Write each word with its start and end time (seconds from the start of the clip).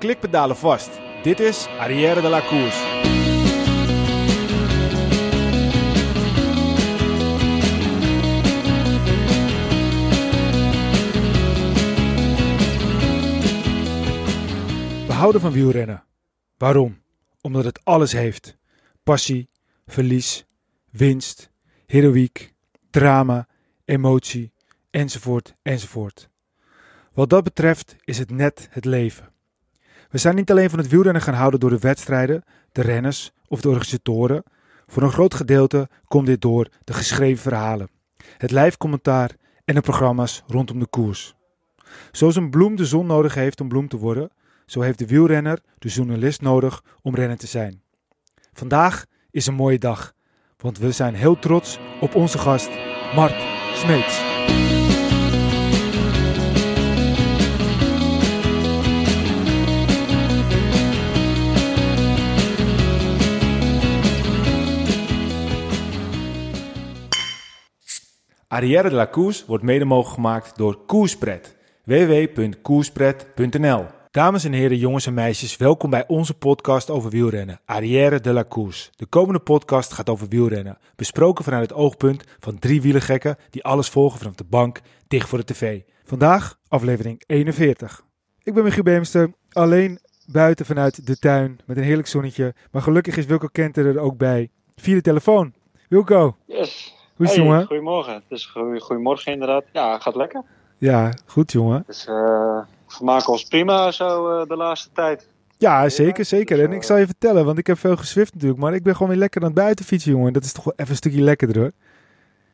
klikpedalen 0.00 0.56
vast. 0.56 0.90
Dit 1.22 1.40
is 1.40 1.66
Arrière 1.78 2.20
de 2.20 2.28
la 2.28 2.40
Course. 2.40 2.78
We 15.06 15.12
houden 15.12 15.40
van 15.40 15.52
wielrennen. 15.52 16.04
Waarom? 16.56 17.02
Omdat 17.40 17.64
het 17.64 17.84
alles 17.84 18.12
heeft. 18.12 18.58
Passie, 19.02 19.48
verlies, 19.86 20.46
winst, 20.90 21.50
heroïek, 21.86 22.52
drama, 22.90 23.48
emotie, 23.84 24.52
enzovoort, 24.90 25.54
enzovoort. 25.62 26.28
Wat 27.12 27.30
dat 27.30 27.44
betreft 27.44 27.96
is 28.04 28.18
het 28.18 28.30
net 28.30 28.68
het 28.70 28.84
leven. 28.84 29.29
We 30.10 30.18
zijn 30.18 30.34
niet 30.34 30.50
alleen 30.50 30.70
van 30.70 30.78
het 30.78 30.88
wielrennen 30.88 31.22
gaan 31.22 31.34
houden 31.34 31.60
door 31.60 31.70
de 31.70 31.78
wedstrijden, 31.78 32.44
de 32.72 32.82
renners 32.82 33.32
of 33.48 33.60
de 33.60 33.68
organisatoren. 33.68 34.42
Voor 34.86 35.02
een 35.02 35.12
groot 35.12 35.34
gedeelte 35.34 35.88
komt 36.04 36.26
dit 36.26 36.40
door 36.40 36.68
de 36.84 36.92
geschreven 36.92 37.42
verhalen, 37.42 37.90
het 38.36 38.50
live 38.50 38.76
commentaar 38.76 39.30
en 39.64 39.74
de 39.74 39.80
programma's 39.80 40.42
rondom 40.46 40.78
de 40.78 40.86
koers. 40.86 41.34
Zoals 42.12 42.36
een 42.36 42.50
bloem 42.50 42.76
de 42.76 42.86
zon 42.86 43.06
nodig 43.06 43.34
heeft 43.34 43.60
om 43.60 43.68
bloem 43.68 43.88
te 43.88 43.96
worden, 43.96 44.30
zo 44.66 44.80
heeft 44.80 44.98
de 44.98 45.06
wielrenner 45.06 45.58
de 45.78 45.88
journalist 45.88 46.40
nodig 46.40 46.84
om 47.02 47.14
renner 47.14 47.38
te 47.38 47.46
zijn. 47.46 47.82
Vandaag 48.52 49.04
is 49.30 49.46
een 49.46 49.54
mooie 49.54 49.78
dag, 49.78 50.12
want 50.56 50.78
we 50.78 50.92
zijn 50.92 51.14
heel 51.14 51.38
trots 51.38 51.78
op 52.00 52.14
onze 52.14 52.38
gast 52.38 52.70
Mart 53.14 53.42
Smeets. 53.74 54.69
Arrière 68.52 68.88
de 68.88 68.94
la 68.94 69.08
Course 69.08 69.44
wordt 69.46 69.64
mede 69.64 69.84
mogelijk 69.84 70.14
gemaakt 70.14 70.56
door 70.56 70.78
Koerspret. 70.86 71.56
www.koerspret.nl 71.84 73.84
Dames 74.10 74.44
en 74.44 74.52
heren, 74.52 74.78
jongens 74.78 75.06
en 75.06 75.14
meisjes, 75.14 75.56
welkom 75.56 75.90
bij 75.90 76.04
onze 76.06 76.34
podcast 76.34 76.90
over 76.90 77.10
wielrennen, 77.10 77.60
Arrière 77.64 78.20
de 78.20 78.32
la 78.32 78.44
Course. 78.48 78.90
De 78.96 79.06
komende 79.06 79.40
podcast 79.40 79.92
gaat 79.92 80.08
over 80.08 80.28
wielrennen, 80.28 80.78
besproken 80.96 81.44
vanuit 81.44 81.70
het 81.70 81.78
oogpunt 81.78 82.24
van 82.38 82.58
drie 82.58 82.82
wielergekken 82.82 83.36
die 83.50 83.64
alles 83.64 83.88
volgen 83.88 84.18
vanaf 84.18 84.34
de 84.34 84.44
bank, 84.44 84.80
dicht 85.08 85.28
voor 85.28 85.38
de 85.38 85.44
tv. 85.44 85.80
Vandaag 86.04 86.58
aflevering 86.68 87.22
41. 87.26 88.02
Ik 88.42 88.54
ben 88.54 88.64
Michiel 88.64 88.82
Beemster, 88.82 89.32
alleen 89.52 89.98
buiten 90.26 90.66
vanuit 90.66 91.06
de 91.06 91.18
tuin 91.18 91.58
met 91.66 91.76
een 91.76 91.82
heerlijk 91.82 92.08
zonnetje, 92.08 92.54
maar 92.70 92.82
gelukkig 92.82 93.16
is 93.16 93.26
Wilco 93.26 93.48
Kenter 93.52 93.86
er 93.86 93.98
ook 93.98 94.16
bij, 94.16 94.50
via 94.76 94.94
de 94.94 95.00
telefoon. 95.00 95.52
Wilco, 95.88 96.36
Yes. 96.46 96.98
Hoe 97.20 97.28
is 97.28 97.34
het 97.34 97.40
Hey, 97.44 97.50
jongen? 97.50 97.66
Goedemorgen. 97.66 98.14
Het 98.14 98.22
is 98.28 98.46
goeie- 98.46 98.80
goedemorgen 98.80 99.32
inderdaad. 99.32 99.64
Ja, 99.72 99.98
gaat 99.98 100.14
lekker. 100.14 100.42
Ja, 100.78 101.12
goed 101.26 101.52
jongen. 101.52 101.82
Dus 101.86 102.06
eh 102.06 102.14
we 102.86 102.96
vermaken 102.96 103.28
ons 103.32 103.44
prima 103.44 103.90
zo 103.92 104.28
eh, 104.40 104.48
de 104.48 104.56
laatste 104.56 104.88
tijd. 104.92 105.28
Ja, 105.58 105.88
zeker, 105.88 106.24
zeker. 106.24 106.56
dus, 106.56 106.64
En 106.64 106.70
eh, 106.70 106.76
ik 106.76 106.82
zal 106.82 106.96
je 106.96 107.06
vertellen, 107.06 107.44
want 107.44 107.58
ik 107.58 107.66
heb 107.66 107.78
veel 107.78 107.96
geswift 107.96 108.32
natuurlijk, 108.34 108.60
maar 108.60 108.74
ik 108.74 108.82
ben 108.82 108.92
gewoon 108.92 109.08
weer 109.08 109.18
lekker 109.18 109.40
aan 109.40 109.46
het 109.46 109.56
buiten 109.56 109.84
fietsen, 109.84 110.10
jongen. 110.12 110.32
Dat 110.32 110.44
is 110.44 110.52
toch 110.52 110.64
wel 110.64 110.72
even 110.76 110.90
een 110.90 110.96
stukje 110.96 111.20
lekkerder, 111.22 111.62
hoor. 111.62 111.70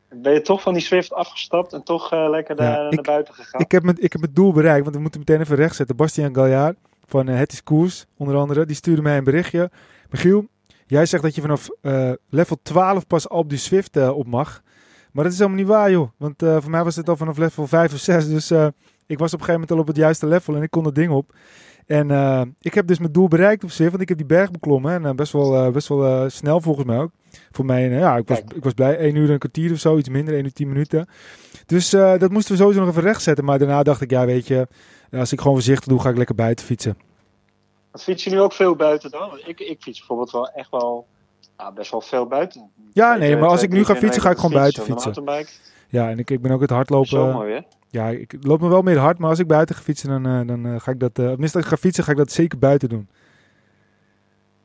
Ben 0.09 0.33
je 0.33 0.41
toch 0.41 0.61
van 0.61 0.73
die 0.73 0.81
Swift 0.81 1.13
afgestapt 1.13 1.73
en 1.73 1.83
toch 1.83 2.11
eh, 2.11 2.29
lekker 2.29 2.55
daar 2.55 2.71
Ja, 2.71 2.81
naar 2.83 2.91
ik- 2.93 3.01
buiten 3.01 3.33
gegaan? 3.33 3.61
Ik 3.61 3.71
heb, 3.71 3.83
mijn, 3.83 3.97
ik 3.99 4.11
heb 4.13 4.21
het 4.21 4.35
doel 4.35 4.51
bereikt, 4.53 4.83
want 4.83 4.95
we 4.95 5.01
moeten 5.01 5.19
meteen 5.19 5.39
even 5.41 5.55
rechtzetten. 5.55 5.95
Bastiaan 5.95 6.35
Galjaard 6.35 6.77
van 7.05 7.27
eh, 7.27 7.37
Het 7.37 7.51
is 7.51 7.63
Koers, 7.63 8.05
onder 8.17 8.35
andere, 8.35 8.65
die 8.65 8.75
stuurde 8.75 9.01
mij 9.01 9.17
een 9.17 9.23
berichtje. 9.23 9.69
Michiel, 10.09 10.47
jij 10.87 11.05
zegt 11.05 11.23
dat 11.23 11.35
je 11.35 11.41
vanaf 11.41 11.69
eh, 11.81 12.11
level 12.29 12.57
12 12.61 13.07
pas 13.07 13.27
op 13.27 13.49
die 13.49 13.57
Swift 13.57 13.97
eh, 13.97 14.09
op 14.17 14.27
mag. 14.27 14.61
Maar 15.11 15.23
dat 15.23 15.33
is 15.33 15.39
helemaal 15.39 15.59
niet 15.59 15.69
waar, 15.69 15.91
joh. 15.91 16.09
Want 16.17 16.43
eh, 16.43 16.57
voor 16.59 16.71
mij 16.71 16.83
was 16.83 16.95
het 16.95 17.09
al 17.09 17.17
vanaf 17.17 17.37
level 17.37 17.67
5 17.67 17.93
of 17.93 17.99
6. 17.99 18.27
Dus 18.27 18.51
ik 19.05 19.19
was 19.19 19.33
op 19.33 19.39
een 19.39 19.45
gegeven 19.45 19.53
moment 19.53 19.71
al 19.71 19.77
op 19.77 19.87
het 19.87 19.95
juiste 19.95 20.27
level 20.27 20.55
en 20.55 20.61
ik 20.61 20.69
kon 20.69 20.83
dat 20.83 20.95
ding 20.95 21.11
op. 21.11 21.33
En 21.85 22.55
ik 22.61 22.73
heb 22.73 22.87
dus 22.87 22.99
mijn 22.99 23.11
doel 23.11 23.27
bereikt 23.27 23.63
op 23.63 23.71
zich, 23.71 23.89
want 23.89 24.01
ik 24.01 24.09
heb 24.09 24.17
die 24.17 24.27
berg 24.27 24.51
beklommen. 24.51 25.05
En 25.05 25.15
best 25.15 25.31
wel, 25.31 25.71
best 25.71 25.87
wel 25.87 26.29
snel 26.29 26.61
volgens 26.61 26.85
mij 26.85 26.97
ook. 26.97 27.11
Voor 27.51 27.65
mij, 27.65 27.89
ja, 27.89 28.17
ik 28.17 28.27
was, 28.27 28.39
ik 28.55 28.63
was 28.63 28.73
blij. 28.73 28.97
1 28.97 29.15
uur 29.15 29.25
en 29.25 29.31
een 29.31 29.39
kwartier 29.39 29.71
of 29.71 29.79
zo, 29.79 29.97
iets 29.97 30.09
minder, 30.09 30.33
1 30.33 30.43
uur 30.43 30.53
10 30.53 30.67
minuten. 30.67 31.07
Dus 31.65 31.89
dat 31.89 32.31
moesten 32.31 32.51
we 32.51 32.61
sowieso 32.61 32.79
nog 32.79 32.89
even 32.89 33.01
rechtzetten. 33.01 33.45
Maar 33.45 33.59
daarna 33.59 33.83
dacht 33.83 34.01
ik, 34.01 34.09
ja, 34.09 34.25
weet 34.25 34.47
je, 34.47 34.67
als 35.11 35.31
ik 35.31 35.39
gewoon 35.39 35.55
voorzichtig 35.55 35.87
doe, 35.87 35.99
ga 35.99 36.09
ik 36.09 36.17
lekker 36.17 36.35
buiten 36.35 36.65
fietsen. 36.65 36.97
Fiets 38.03 38.23
je 38.23 38.29
nu 38.29 38.39
ook 38.39 38.53
veel 38.53 38.75
buiten 38.75 39.11
dan? 39.11 39.29
Want 39.29 39.47
Ik, 39.47 39.59
ik 39.59 39.81
fiets 39.81 39.97
bijvoorbeeld 39.97 40.31
wel 40.31 40.49
echt 40.49 40.71
wel 40.71 41.07
ja, 41.57 41.71
best 41.71 41.91
wel 41.91 42.01
veel 42.01 42.25
buiten. 42.25 42.71
Ja, 42.93 43.15
nee, 43.15 43.37
maar 43.37 43.49
als 43.49 43.63
ik 43.63 43.71
nu 43.71 43.85
ga 43.85 43.95
fietsen, 43.95 44.21
ga 44.21 44.29
ik 44.29 44.35
gewoon 44.35 44.51
buiten 44.51 44.83
fietsen. 44.83 45.45
Ja, 45.89 46.09
en 46.09 46.19
ik, 46.19 46.29
ik 46.29 46.41
ben 46.41 46.51
ook 46.51 46.61
het 46.61 46.69
Zo 46.69 46.75
hardlopen. 46.75 47.31
mooi 47.31 47.53
hè? 47.53 47.59
Ja, 47.89 48.07
ik 48.09 48.35
loop 48.41 48.59
nog 48.59 48.69
wel 48.69 48.81
meer 48.81 48.97
hard, 48.97 49.17
maar 49.17 49.29
als 49.29 49.39
ik 49.39 49.47
buiten 49.47 49.75
ga 49.75 49.81
fietsen, 49.81 50.09
dan, 50.09 50.25
eh, 50.25 50.47
dan 50.47 50.65
eh, 50.65 50.79
ga 50.79 50.91
ik 50.91 50.99
dat. 50.99 51.13
tenminste, 51.13 51.57
als 51.57 51.65
ik 51.65 51.71
ga 51.71 51.77
fietsen, 51.77 52.03
ga 52.03 52.11
ik 52.11 52.17
dat 52.17 52.31
zeker 52.31 52.59
buiten 52.59 52.89
doen. 52.89 53.09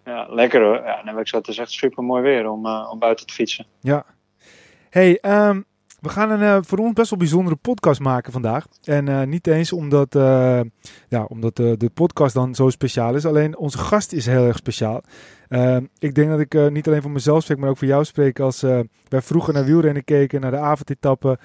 Ja, 0.05 0.27
lekker 0.31 0.63
hoor. 0.63 0.75
Ja, 0.85 1.01
nee, 1.05 1.13
maar 1.13 1.23
ik 1.23 1.29
zou 1.29 1.43
het 1.43 1.51
is 1.51 1.59
echt 1.59 1.71
super 1.71 2.05
mooi 2.05 2.23
weer 2.23 2.51
om, 2.51 2.67
om 2.67 2.99
buiten 2.99 3.27
te 3.27 3.33
fietsen. 3.35 3.67
Ja. 3.81 4.05
Hey, 4.91 5.19
ehm, 5.21 5.61
we 6.03 6.09
gaan 6.09 6.31
een 6.31 6.43
eh, 6.43 6.59
voor 6.61 6.79
ons 6.79 6.93
best 6.93 7.11
wel 7.11 7.19
bijzondere 7.19 7.57
podcast 7.57 8.01
maken 8.01 8.33
vandaag. 8.33 8.67
En 8.85 9.09
eh, 9.09 9.23
niet 9.23 9.47
eens 9.47 9.73
omdat, 9.73 10.15
eh, 10.15 10.61
ja, 11.09 11.25
omdat 11.25 11.57
de, 11.57 11.77
de 11.77 11.91
podcast 11.91 12.35
dan 12.35 12.55
zo 12.55 12.71
speciaal 12.71 13.15
is. 13.15 13.27
Alleen 13.27 13.57
onze 13.57 13.79
gast 13.79 14.13
is 14.13 14.27
heel 14.27 14.47
erg 14.47 14.57
speciaal. 14.57 15.03
Ik 15.99 16.15
denk 16.15 16.31
dat 16.31 16.41
ik 16.41 16.71
niet 16.71 16.87
alleen 16.87 17.03
voor 17.03 17.11
mezelf 17.11 17.43
spreek, 17.43 17.59
maar 17.59 17.69
ook 17.69 17.79
voor 17.79 17.89
jou 17.89 18.05
spreek. 18.05 18.41
Als 18.41 18.61
wij 19.09 19.23
vroeger 19.23 19.55
naar 19.55 19.65
wielrennen 19.65 20.05
keken, 20.05 20.41
naar 20.41 20.51
de 20.51 20.57
avondetappen. 20.57 21.39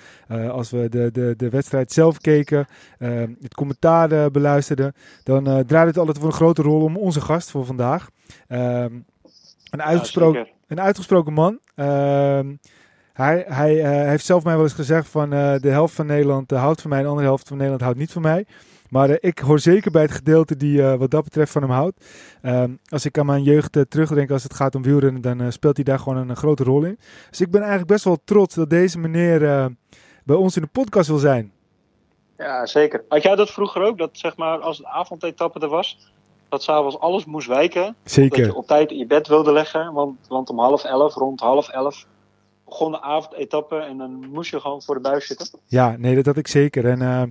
als 0.51 0.71
we 0.71 0.89
de, 0.89 1.11
de, 1.11 1.33
de 1.37 1.49
wedstrijd 1.49 1.91
zelf 1.91 2.17
keken, 2.17 2.67
het 3.41 3.53
commentaar 3.55 4.31
beluisterden. 4.31 4.93
Dan 5.23 5.43
draaide 5.43 5.89
het 5.89 5.97
altijd 5.97 6.17
voor 6.17 6.27
een 6.27 6.33
grote 6.33 6.61
rol 6.61 6.81
om 6.81 6.97
onze 6.97 7.21
gast 7.21 7.51
voor 7.51 7.65
vandaag. 7.65 8.09
Een 8.47 9.05
uitgesproken 9.81 10.39
Ja, 10.39 10.47
een 10.67 10.81
uitgesproken 10.81 11.33
man. 11.33 11.59
Hij 13.17 13.45
hij 13.47 13.83
eh, 13.83 14.07
heeft 14.07 14.25
zelf 14.25 14.43
mij 14.43 14.53
wel 14.53 14.63
eens 14.63 14.73
gezegd 14.73 15.07
van 15.09 15.33
eh, 15.33 15.55
de 15.59 15.69
helft 15.69 15.93
van 15.93 16.05
Nederland 16.05 16.51
eh, 16.51 16.61
houdt 16.61 16.81
van 16.81 16.89
mij 16.89 16.99
en 16.99 17.05
de 17.05 17.09
andere 17.09 17.27
helft 17.27 17.47
van 17.47 17.57
Nederland 17.57 17.83
houdt 17.83 17.97
niet 17.97 18.11
van 18.11 18.21
mij. 18.21 18.45
Maar 18.89 19.17
ik 19.19 19.39
hoor 19.39 19.59
zeker 19.59 19.91
bij 19.91 20.01
het 20.01 20.11
gedeelte 20.11 20.57
die 20.57 20.81
wat 20.81 21.11
dat 21.11 21.23
betreft 21.23 21.51
van 21.51 21.61
hem 21.61 21.71
houdt. 21.71 22.05
Ehm, 22.41 22.71
als 22.89 23.05
ik 23.05 23.17
aan 23.17 23.25
mijn 23.25 23.43
jeugd 23.43 23.85
terugdenk 23.89 24.31
als 24.31 24.43
het 24.43 24.53
gaat 24.53 24.75
om 24.75 24.81
wielrennen, 24.83 25.21
dan 25.21 25.51
speelt 25.51 25.75
hij 25.75 25.85
daar 25.85 25.99
gewoon 25.99 26.29
een, 26.29 26.35
grote 26.35 26.63
rol 26.63 26.83
in. 26.83 26.99
Dus 27.29 27.41
ik 27.41 27.51
ben 27.51 27.59
eigenlijk 27.59 27.91
best 27.91 28.03
wel 28.03 28.17
trots 28.23 28.55
dat 28.55 28.69
deze 28.69 28.99
meneer 28.99 29.39
bij 30.23 30.35
ons 30.35 30.55
in 30.55 30.61
de 30.61 30.67
podcast 30.67 31.07
wil 31.07 31.17
zijn. 31.17 31.51
Ja, 32.37 32.65
zeker. 32.65 33.03
Had 33.07 33.23
jij 33.23 33.35
dat 33.35 33.51
vroeger 33.51 33.81
ook? 33.81 33.97
Dat 33.97 34.09
zeg 34.11 34.37
maar 34.37 34.59
als 34.59 34.77
de 34.77 34.87
avondetappe 34.87 35.59
er 35.59 35.69
was, 35.69 36.11
dat 36.49 36.63
s'avonds 36.63 36.99
alles 36.99 37.25
moest 37.25 37.47
wijken. 37.47 37.95
Dat 38.03 38.11
Zeker. 38.11 38.45
je 38.45 38.55
op 38.55 38.67
tijd 38.67 38.91
in 38.91 38.97
je 38.97 39.05
bed 39.05 39.27
wilde 39.27 39.51
leggen. 39.51 39.93
Want, 39.93 40.17
want 40.27 40.49
om 40.49 40.59
half 40.59 40.83
elf, 40.83 41.13
rond 41.13 41.39
half 41.39 41.69
elf, 41.69 42.05
begon 42.69 42.91
de 42.91 43.01
avondetappe. 43.01 43.75
En 43.75 43.97
dan 43.97 44.29
moest 44.31 44.51
je 44.51 44.59
gewoon 44.59 44.81
voor 44.81 44.95
de 44.95 45.01
buis 45.01 45.27
zitten. 45.27 45.47
Ja, 45.65 45.95
nee, 45.97 46.15
dat 46.15 46.25
had 46.25 46.37
ik 46.37 46.47
zeker. 46.47 46.85
En 46.85 47.01
eh, 47.01 47.23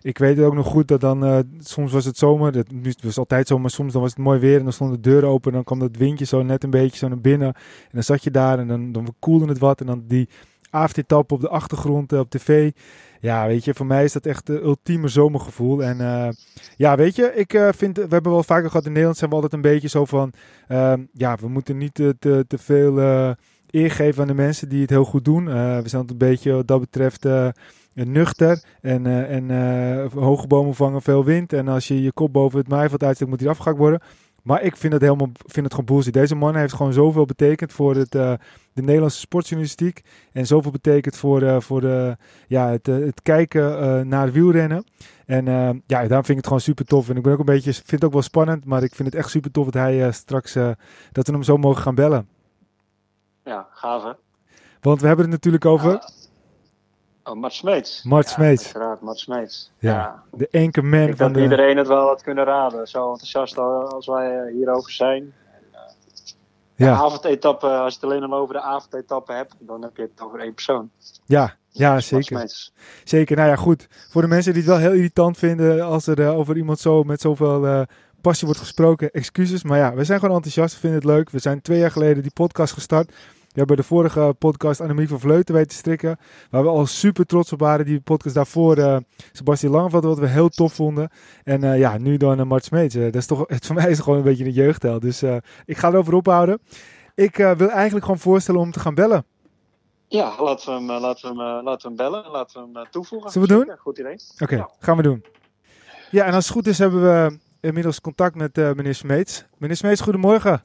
ik 0.00 0.18
weet 0.18 0.40
ook 0.40 0.54
nog 0.54 0.66
goed 0.66 0.88
dat 0.88 1.00
dan, 1.00 1.24
eh, 1.24 1.38
soms 1.58 1.92
was 1.92 2.04
het 2.04 2.18
zomer, 2.18 2.54
het 2.54 3.02
was 3.02 3.18
altijd 3.18 3.46
zomer, 3.46 3.70
soms 3.70 3.92
dan 3.92 4.02
was 4.02 4.10
het 4.10 4.18
mooi 4.18 4.38
weer 4.38 4.58
en 4.58 4.62
dan 4.62 4.72
stonden 4.72 5.02
de 5.02 5.08
deuren 5.08 5.28
open 5.28 5.48
en 5.48 5.54
dan 5.54 5.64
kwam 5.64 5.78
dat 5.78 5.96
windje 5.96 6.24
zo 6.24 6.42
net 6.42 6.64
een 6.64 6.70
beetje 6.70 6.96
zo 6.96 7.08
naar 7.08 7.20
binnen. 7.20 7.54
En 7.54 7.90
dan 7.92 8.02
zat 8.02 8.24
je 8.24 8.30
daar 8.30 8.58
en 8.58 8.68
dan, 8.68 8.92
dan 8.92 9.14
koelde 9.18 9.46
het 9.46 9.58
wat 9.58 9.80
en 9.80 9.86
dan 9.86 10.04
die 10.06 10.28
avondetappe 10.70 11.34
op 11.34 11.40
de 11.40 11.48
achtergrond 11.48 12.12
eh, 12.12 12.18
op 12.18 12.30
tv. 12.30 12.72
Ja, 13.20 13.46
weet 13.46 13.64
je, 13.64 13.74
voor 13.74 13.86
mij 13.86 14.04
is 14.04 14.12
dat 14.12 14.26
echt 14.26 14.48
het 14.48 14.62
ultieme 14.62 15.08
zomergevoel. 15.08 15.82
En 15.82 15.96
ja, 16.76 16.96
weet 16.96 17.16
je, 17.16 17.32
ik 17.34 17.72
vind, 17.74 17.96
we 17.96 18.06
hebben 18.08 18.32
wel 18.32 18.42
vaker 18.42 18.68
gehad 18.68 18.84
in 18.84 18.90
Nederland, 18.90 19.16
zijn 19.16 19.30
we 19.30 19.36
altijd 19.36 19.54
een 19.54 19.60
beetje 19.60 19.88
zo 19.88 20.04
van, 20.04 20.32
ja, 21.12 21.36
we 21.40 21.48
moeten 21.48 21.78
niet 21.78 21.94
te, 21.94 22.16
te, 22.48 22.58
veel 22.58 22.98
eer 23.76 23.90
geven 23.90 24.22
aan 24.22 24.28
de 24.28 24.34
mensen 24.34 24.68
die 24.68 24.80
het 24.80 24.90
heel 24.90 25.04
goed 25.04 25.24
doen. 25.24 25.48
Eh, 25.48 25.78
we 25.78 25.88
zijn 25.88 26.04
een 26.08 26.18
beetje 26.18 26.52
wat 26.52 26.66
dat 26.66 26.80
betreft 26.80 27.24
eh, 27.96 28.04
nuchter 28.04 28.62
en, 28.80 29.06
eh, 29.06 29.34
en 29.34 30.10
hoge 30.18 30.46
bomen 30.46 30.74
vangen 30.74 31.02
veel 31.02 31.24
wind. 31.24 31.52
En 31.52 31.68
als 31.68 31.88
je 31.88 32.02
je 32.02 32.12
kop 32.12 32.32
boven 32.32 32.58
het 32.58 32.68
maaiveld 32.68 33.02
uitsteekt, 33.02 33.30
moet 33.30 33.38
die 33.38 33.48
afgehakt 33.48 33.78
worden. 33.78 34.00
Maar 34.42 34.62
ik 34.62 34.76
vind 34.76 34.92
het 34.92 35.02
helemaal 35.02 35.30
vind 35.38 35.64
het 35.64 35.74
gewoon 35.74 35.94
bullshit. 35.94 36.12
Deze 36.12 36.34
man 36.34 36.56
heeft 36.56 36.72
gewoon 36.72 36.92
zoveel 36.92 37.24
betekend 37.24 37.72
voor 37.72 37.94
het, 37.94 38.10
de 38.10 38.38
Nederlandse 38.82 39.18
sportjournalistiek. 39.18 40.02
En 40.32 40.46
zoveel 40.46 40.70
betekend 40.70 41.16
voor, 41.16 41.42
eh, 41.42 41.60
voor 41.60 41.80
de, 41.80 42.16
ja, 42.48 42.70
het, 42.70 42.86
het 42.86 43.22
kijken 43.22 44.08
naar 44.08 44.32
wielrennen. 44.32 44.84
En 45.26 45.44
ja, 45.86 46.06
daarom 46.06 46.08
vind 46.08 46.28
ik 46.28 46.36
het 46.36 46.46
gewoon 46.46 46.60
super 46.60 46.84
tof. 46.84 47.08
En 47.08 47.16
ik 47.16 47.22
ben 47.22 47.32
ook 47.32 47.38
een 47.38 47.44
beetje, 47.44 47.72
vind 47.72 47.90
het 47.90 48.04
ook 48.04 48.12
wel 48.12 48.22
spannend. 48.22 48.64
Maar 48.64 48.82
ik 48.82 48.94
vind 48.94 49.08
het 49.08 49.18
echt 49.18 49.30
super 49.30 49.50
tof 49.50 49.64
dat 49.64 49.82
hij 49.82 50.12
straks, 50.12 50.52
dat 51.12 51.26
we 51.26 51.32
hem 51.32 51.42
zo 51.42 51.56
mogen 51.56 51.82
gaan 51.82 51.94
bellen. 51.94 52.35
Ja, 53.46 53.66
gaaf 53.70 54.02
hè? 54.02 54.12
Want 54.80 55.00
we 55.00 55.06
hebben 55.06 55.24
het 55.24 55.34
natuurlijk 55.34 55.64
over... 55.64 56.10
Oh, 57.24 57.34
Mart 57.34 57.52
Smeets. 57.52 58.02
Mart 58.02 58.26
Ja, 58.26 58.32
Smeets. 58.32 58.64
Uiteraard, 58.64 59.00
Mart 59.00 59.18
Smeets. 59.18 59.72
Ja. 59.78 60.22
De 60.32 60.48
enke 60.50 60.82
man 60.82 61.00
Ik 61.00 61.06
denk 61.06 61.16
van 61.16 61.26
dat 61.26 61.36
de... 61.36 61.42
iedereen 61.42 61.76
het 61.76 61.86
wel 61.86 62.06
had 62.06 62.22
kunnen 62.22 62.44
raden. 62.44 62.86
Zo 62.86 63.10
enthousiast 63.10 63.58
als 63.58 64.06
wij 64.06 64.38
eh, 64.40 64.52
hierover 64.52 64.92
zijn. 64.92 65.34
De 66.76 66.84
Ja, 66.84 66.94
avondetappe, 66.94 67.66
als 67.66 67.94
je 67.94 68.00
het 68.00 68.10
alleen 68.10 68.30
al 68.30 68.38
over 68.38 68.54
de 68.54 68.60
avondetappe 68.60 69.32
hebt, 69.32 69.54
dan 69.58 69.82
heb 69.82 69.96
je 69.96 70.02
het 70.02 70.20
over 70.22 70.40
één 70.40 70.54
persoon. 70.54 70.90
ja, 71.24 71.54
ja, 71.70 72.00
zeker. 72.00 72.70
Zeker, 73.04 73.36
nou 73.36 73.48
ja, 73.48 73.56
goed. 73.56 73.86
Voor 74.10 74.22
de 74.22 74.28
mensen 74.28 74.52
die 74.52 74.62
het 74.62 74.70
wel 74.70 74.80
heel 74.80 74.92
irritant 74.92 75.38
vinden 75.38 75.84
als 75.84 76.06
er 76.06 76.20
eh, 76.20 76.38
over 76.38 76.56
iemand 76.56 76.78
zo 76.78 77.02
met 77.02 77.20
zoveel 77.20 77.66
eh, 77.66 77.82
passie 78.20 78.46
wordt 78.46 78.60
gesproken, 78.62 79.10
excuses. 79.10 79.62
Maar 79.62 79.78
ja, 79.78 79.94
we 79.94 80.04
zijn 80.04 80.18
gewoon 80.20 80.34
enthousiast, 80.34 80.74
we 80.74 80.80
vinden 80.80 80.98
het 80.98 81.08
leuk. 81.08 81.30
We 81.30 81.38
zijn 81.38 81.62
twee 81.62 81.78
jaar 81.78 81.90
geleden 81.90 82.22
die 82.22 82.32
podcast 82.32 82.72
gestart. 82.72 83.12
We 83.56 83.62
hebben 83.62 83.76
de 83.76 83.88
vorige 83.88 84.34
podcast 84.38 84.80
Annemiek 84.80 85.08
van 85.08 85.20
Vleuten 85.20 85.54
weten 85.54 85.68
te 85.68 85.74
strikken. 85.74 86.18
Waar 86.50 86.62
we 86.62 86.68
al 86.68 86.86
super 86.86 87.26
trots 87.26 87.52
op 87.52 87.58
waren. 87.60 87.84
Die 87.86 88.00
podcast 88.00 88.34
daarvoor, 88.34 88.76
eh 88.76 88.96
Sebastian 89.32 89.72
Langeveld, 89.72 90.04
wat 90.04 90.18
we 90.18 90.26
heel 90.26 90.48
tof 90.48 90.72
vonden. 90.72 91.08
En 91.44 91.64
eh, 91.64 91.78
ja, 91.78 91.98
nu 91.98 92.16
dan 92.16 92.40
uh, 92.40 92.46
Mart 92.46 92.64
Smeets. 92.64 92.94
Eh, 92.94 93.02
dat 93.04 93.14
is 93.14 93.26
toch, 93.26 93.44
het, 93.46 93.66
voor 93.66 93.74
mij 93.74 93.84
is 93.90 93.96
het 93.96 94.02
gewoon 94.02 94.18
een 94.18 94.24
beetje 94.24 94.44
een 94.44 94.50
jeugdheld. 94.52 95.02
Dus 95.02 95.22
eh, 95.22 95.36
ik 95.66 95.76
ga 95.76 95.88
erover 95.88 96.14
ophouden. 96.14 96.58
Ik 97.14 97.38
eh, 97.38 97.50
wil 97.52 97.68
eigenlijk 97.70 98.04
gewoon 98.04 98.20
voorstellen 98.20 98.60
om 98.60 98.70
te 98.72 98.80
gaan 98.80 98.94
bellen. 98.94 99.24
Ja, 100.08 100.32
laten 100.42 100.66
we 100.66 100.72
hem, 100.80 100.90
eh, 100.90 101.00
laten 101.00 101.36
we 101.36 101.42
hem, 101.42 101.56
eh, 101.58 101.64
laten 101.64 101.90
we 101.90 102.02
hem 102.02 102.10
bellen. 102.10 102.30
Laten 102.30 102.60
we 102.60 102.66
hem 102.72 102.76
eh, 102.84 102.90
toevoegen. 102.90 103.30
Zullen 103.30 103.48
we 103.48 103.54
doen? 103.54 103.76
Goed 103.78 103.98
idee. 103.98 104.16
Oké, 104.38 104.56
Ja. 104.56 104.70
gaan 104.78 104.96
we 104.96 105.02
doen. 105.02 105.24
Ja, 106.10 106.24
en 106.24 106.32
als 106.32 106.44
het 106.44 106.54
goed 106.54 106.66
is 106.66 106.78
hebben 106.78 107.02
we 107.02 107.38
inmiddels 107.60 108.00
contact 108.00 108.34
met 108.34 108.58
eh, 108.58 108.72
meneer 108.72 108.94
Smeets. 108.94 109.44
Meneer 109.58 109.76
Smeets, 109.76 110.00
goedemorgen. 110.00 110.62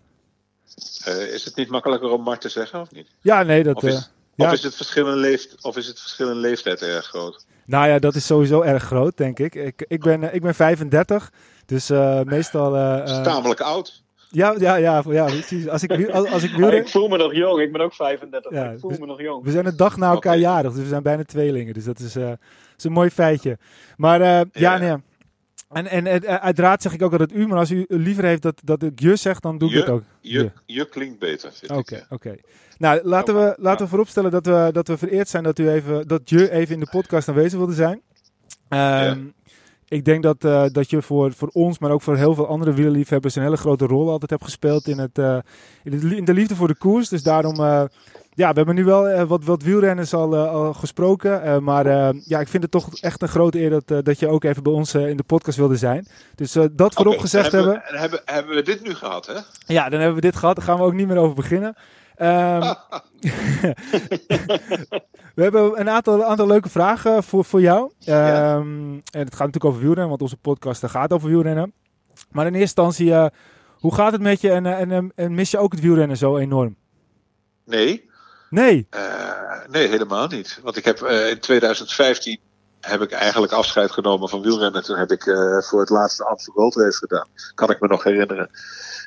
Eh, 1.04 1.34
is 1.34 1.46
het 1.46 1.56
niet 1.56 1.70
makkelijker 1.70 2.10
om 2.10 2.22
Mart 2.24 2.42
te 2.42 2.50
zeggen 2.50 2.82
of 2.82 2.92
niet? 2.92 3.08
Ja, 3.22 3.44
nee, 3.44 3.64
dat... 3.64 3.76
Of 3.76 3.84
eh, 3.84 3.90
is, 3.90 4.12
ja. 4.36 4.46
of 4.48 4.54
is, 4.54 4.64
het, 4.64 4.76
verschil 4.76 5.08
in 5.08 5.16
leeft, 5.18 5.56
of 5.62 5.78
is 5.78 5.88
het 5.88 6.00
verschil 6.00 6.30
in 6.30 6.38
leeftijd 6.38 6.82
erg 6.82 7.06
groot? 7.06 7.46
nou 7.66 7.88
ja, 7.88 8.00
dat 8.00 8.16
is 8.16 8.26
sowieso 8.26 8.62
erg 8.62 8.84
groot, 8.84 9.18
denk 9.18 9.40
ik. 9.40 9.56
Ik, 9.56 9.86
ik, 9.88 10.02
ben, 10.02 10.24
eh, 10.24 10.34
ik 10.34 10.42
ben 10.42 10.56
35, 10.56 11.32
dus 11.66 11.90
eh, 11.90 12.22
meestal... 12.22 12.76
eh, 12.76 12.96
Het 13.00 13.10
is 13.10 13.18
eh, 13.18 13.24
tamelijk 13.24 13.60
oud. 13.62 14.04
ja, 14.30 14.56
ja, 14.58 14.76
ja, 14.76 15.04
ja, 15.08 15.26
precies. 15.26 15.68
Als 15.68 15.84
ik, 15.84 16.10
als, 16.10 16.30
als 16.30 16.44
ik 16.44 16.50
Maar 16.52 16.60
wielren... 16.60 16.80
ik 16.80 16.88
voel 16.90 17.08
me 17.08 17.18
nog 17.18 17.34
jong. 17.34 17.62
Ik 17.62 17.72
ben 17.72 17.82
ook 17.82 17.94
35. 17.94 18.52
Ja, 18.52 18.64
maar 18.64 18.74
ik 18.74 18.80
voel 18.80 18.90
dus- 18.90 19.00
me 19.00 19.06
nog 19.06 19.22
jong. 19.22 19.44
We 19.44 19.52
zijn 19.52 19.66
een 19.66 19.78
dag 19.78 19.98
na 19.98 20.12
elkaar 20.12 20.38
jarig, 20.38 20.72
dus 20.72 20.82
we 20.82 20.88
zijn 20.88 21.04
bijna 21.04 21.24
tweelingen. 21.24 21.74
Dus 21.74 21.84
dat 21.84 22.00
is, 22.00 22.16
eh, 22.16 22.32
is 22.78 22.84
een 22.84 22.92
mooi 22.92 23.10
feitje. 23.10 23.58
Maar 23.98 24.22
eh, 24.22 24.28
ja, 24.28 24.46
Ja. 24.52 24.78
nee. 24.78 24.96
En, 25.74 25.88
en 25.88 26.08
eh, 26.08 26.36
uiteraard 26.36 26.82
zeg 26.82 26.94
ik 26.94 27.02
ook 27.02 27.12
altijd 27.12 27.34
u, 27.34 27.48
maar 27.48 27.58
als 27.58 27.72
u 27.72 27.86
liever 27.88 28.24
heeft 28.24 28.42
dat, 28.42 28.62
dat 28.64 28.84
ik 28.84 29.00
je 29.00 29.16
zeg, 29.16 29.40
dan 29.40 29.58
doe 29.58 29.70
ik 29.70 29.74
Je- 29.76 29.82
het 29.82 29.90
ook. 29.90 30.04
Je, 30.22 30.52
je 30.66 30.86
klinkt 30.90 31.20
beter, 31.20 31.52
Oké, 31.68 32.06
oké. 32.10 32.36
Nou, 32.78 33.00
laten 33.04 33.36
we, 33.36 33.56
laten 33.58 33.84
we 33.84 33.90
vooropstellen 33.90 34.32
dat 34.32 34.46
we, 34.46 34.70
dat 34.72 34.88
we 34.88 34.98
vereerd 34.98 35.30
zijn 35.30 35.44
dat, 35.44 35.60
u 35.60 35.70
even, 35.70 36.08
dat 36.08 36.30
je 36.30 36.52
even 36.52 36.74
in 36.74 36.80
de 36.80 36.88
podcast 36.92 37.28
aanwezig 37.30 37.58
wilde 37.58 37.74
zijn. 37.74 38.02
Ehm, 38.70 39.20
Ik 39.88 40.06
denk 40.06 40.24
dat, 40.24 40.44
eh, 40.44 40.66
dat 40.72 40.90
je 40.90 41.02
voor, 41.02 41.34
voor 41.34 41.50
ons, 41.54 41.80
maar 41.80 41.92
ook 41.92 42.02
voor 42.02 42.18
heel 42.18 42.34
veel 42.36 42.48
andere 42.48 42.74
wielerliefhebbers 42.74 43.36
een 43.36 43.44
hele 43.44 43.58
grote 43.58 43.86
rol 43.86 44.10
altijd 44.10 44.30
hebt 44.32 44.44
gespeeld 44.44 44.88
in, 44.88 44.98
het, 44.98 45.18
eh, 45.18 45.38
in, 45.84 45.92
het, 45.94 46.26
de 46.26 46.34
liefde 46.34 46.56
voor 46.56 46.68
de 46.68 46.76
koers. 46.76 47.10
Dus 47.10 47.24
daarom, 47.24 47.88
ja, 48.34 48.50
we 48.50 48.56
hebben 48.56 48.76
nu 48.76 48.84
wel 48.86 49.08
eh, 49.08 49.24
wat, 49.24 49.44
wat 49.44 49.64
wielrenners 49.64 50.14
al, 50.14 50.36
eh, 50.36 50.52
al 50.52 50.74
gesproken. 50.74 51.44
eh, 51.44 51.58
maar 51.58 51.86
ja, 52.26 52.40
ik 52.40 52.48
vind 52.48 52.64
het 52.64 52.72
toch 52.72 53.00
echt 53.00 53.22
een 53.22 53.28
grote 53.28 53.60
eer 53.62 53.70
dat, 53.86 54.06
dat 54.06 54.20
je 54.20 54.28
ook 54.28 54.44
even 54.44 54.64
bij 54.64 54.74
ons 54.74 54.96
in 54.96 55.18
de 55.18 55.24
podcast 55.24 55.58
wilde 55.58 55.78
zijn. 55.78 56.08
Dus 56.36 56.52
dat 56.72 56.94
voorop 56.94 57.18
gezegd 57.20 57.52
hebben. 57.52 57.72
hebben. 57.74 57.92
we- 57.92 58.00
Hebben, 58.00 58.22
hebben 58.26 58.56
we 58.56 58.62
dit 58.62 58.84
nu 58.84 58.94
gehad, 58.94 59.26
hè? 59.28 59.40
Ja, 59.74 59.90
dan 59.90 60.00
hebben 60.00 60.16
we 60.16 60.22
dit 60.22 60.36
gehad. 60.36 60.56
Daar 60.56 60.66
gaan 60.66 60.78
we 60.78 60.84
ook 60.84 60.94
niet 60.94 61.08
meer 61.08 61.18
over 61.18 61.36
beginnen. 61.36 61.76
Ehm, 62.16 62.74
we 65.36 65.44
hebben 65.44 65.80
een 65.80 65.90
aantal, 65.90 66.24
aantal 66.24 66.48
leuke 66.48 66.70
vragen 66.70 67.24
voor, 67.24 67.46
voor 67.46 67.62
jou. 67.62 67.92
Ja. 67.98 68.54
Ehm, 68.56 68.94
En 68.94 69.20
het 69.20 69.36
gaat 69.36 69.46
natuurlijk 69.46 69.66
over 69.66 69.80
wielrennen, 69.80 70.10
want 70.10 70.22
onze 70.22 70.38
podcast 70.38 70.86
gaat 70.88 71.14
over 71.14 71.30
wielrennen. 71.30 71.74
Maar 72.32 72.46
in 72.48 72.56
eerste 72.56 72.82
instantie, 72.82 73.30
hoe 73.80 73.94
gaat 73.94 74.12
het 74.12 74.22
met 74.22 74.42
je 74.42 74.52
en, 74.52 74.66
en, 74.66 75.12
en 75.16 75.36
mis 75.36 75.52
je 75.52 75.58
ook 75.58 75.72
het 75.72 75.82
wielrennen 75.82 76.18
zo 76.18 76.38
enorm? 76.38 76.76
Nee, 77.66 78.10
Nee. 78.52 78.88
eh, 78.90 79.70
nee, 79.70 79.88
helemaal 79.88 80.28
niet. 80.28 80.60
Want 80.64 80.78
ik 80.78 80.86
heb 80.86 81.02
eh, 81.02 81.30
in 81.30 81.40
2015 81.40 82.40
heb 82.82 83.02
ik 83.02 83.12
eigenlijk 83.12 83.54
afscheid 83.54 83.92
genomen 83.92 84.30
van 84.30 84.42
wielrennen. 84.42 84.84
Toen 84.84 84.98
heb 84.98 85.12
ik 85.12 85.26
eh, 85.26 85.62
voor 85.62 85.80
het 85.80 85.90
laatste 85.90 86.26
Amsterdam 86.26 86.72
Gold 86.72 86.96
gedaan. 86.96 87.28
Kan 87.56 87.70
ik 87.70 87.80
me 87.80 87.88
nog 87.88 88.04
herinneren. 88.04 88.50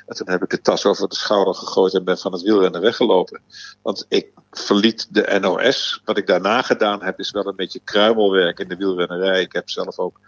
En 0.05 0.15
toen 0.15 0.29
heb 0.29 0.43
ik 0.43 0.49
de 0.49 0.61
tas 0.61 0.85
over 0.85 1.09
de 1.09 1.15
schouder 1.15 1.55
gegooid 1.55 1.93
en 1.93 2.03
ben 2.03 2.17
van 2.17 2.31
het 2.31 2.41
wielrennen 2.41 2.81
weggelopen. 2.81 3.41
Want 3.81 4.05
ik 4.09 4.27
verliet 4.51 5.07
de 5.09 5.37
NOS. 5.41 6.01
Wat 6.05 6.17
ik 6.17 6.27
daarna 6.27 6.61
gedaan 6.61 7.03
heb, 7.03 7.19
is 7.19 7.31
wel 7.31 7.47
een 7.47 7.55
beetje 7.55 7.81
kruimelwerk 7.83 8.59
in 8.59 8.67
de 8.67 8.75
wielrennerij. 8.75 9.41
Ik 9.41 9.53
heb 9.53 9.69
zelf 9.69 9.99
ook 9.99 10.19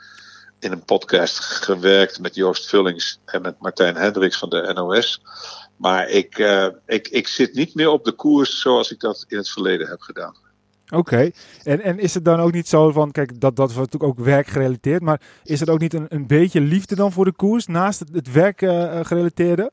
in 0.59 0.71
een 0.71 0.83
podcast 0.83 1.39
gewerkt 1.39 2.19
met 2.19 2.35
Joost 2.35 2.69
Vullings 2.69 3.19
en 3.25 3.41
met 3.41 3.59
Martijn 3.59 3.95
Hendricks 3.95 4.37
van 4.37 4.49
de 4.49 4.71
NOS. 4.73 5.21
Maar 5.77 6.09
ik, 6.09 6.37
eh, 6.37 6.67
ik, 6.85 7.07
ik 7.07 7.27
zit 7.27 7.53
niet 7.53 7.75
meer 7.75 7.89
op 7.89 8.05
de 8.05 8.11
koers 8.11 8.59
zoals 8.59 8.91
ik 8.91 8.99
dat 8.99 9.25
in 9.27 9.37
het 9.37 9.49
verleden 9.49 9.87
heb 9.87 10.01
gedaan. 10.01 10.35
Oké. 10.89 11.31
En, 11.63 11.81
en 11.81 11.99
is 11.99 12.13
het 12.13 12.25
dan 12.25 12.39
ook 12.39 12.51
niet 12.51 12.67
zo 12.67 12.91
van, 12.91 13.11
kijk, 13.11 13.39
dat, 13.41 13.55
dat 13.55 13.73
was 13.73 13.85
natuurlijk 13.85 14.19
ook 14.19 14.25
werkgerelateerd, 14.25 15.01
maar 15.01 15.21
is 15.43 15.59
het 15.59 15.69
ook 15.69 15.79
niet 15.79 15.93
een, 15.93 16.05
een 16.09 16.27
beetje 16.27 16.61
liefde 16.61 16.95
dan 16.95 17.11
voor 17.11 17.25
de 17.25 17.31
koers 17.31 17.65
naast 17.67 17.99
het, 17.99 18.09
het 18.11 18.31
werkgerelateerde? 18.31 19.71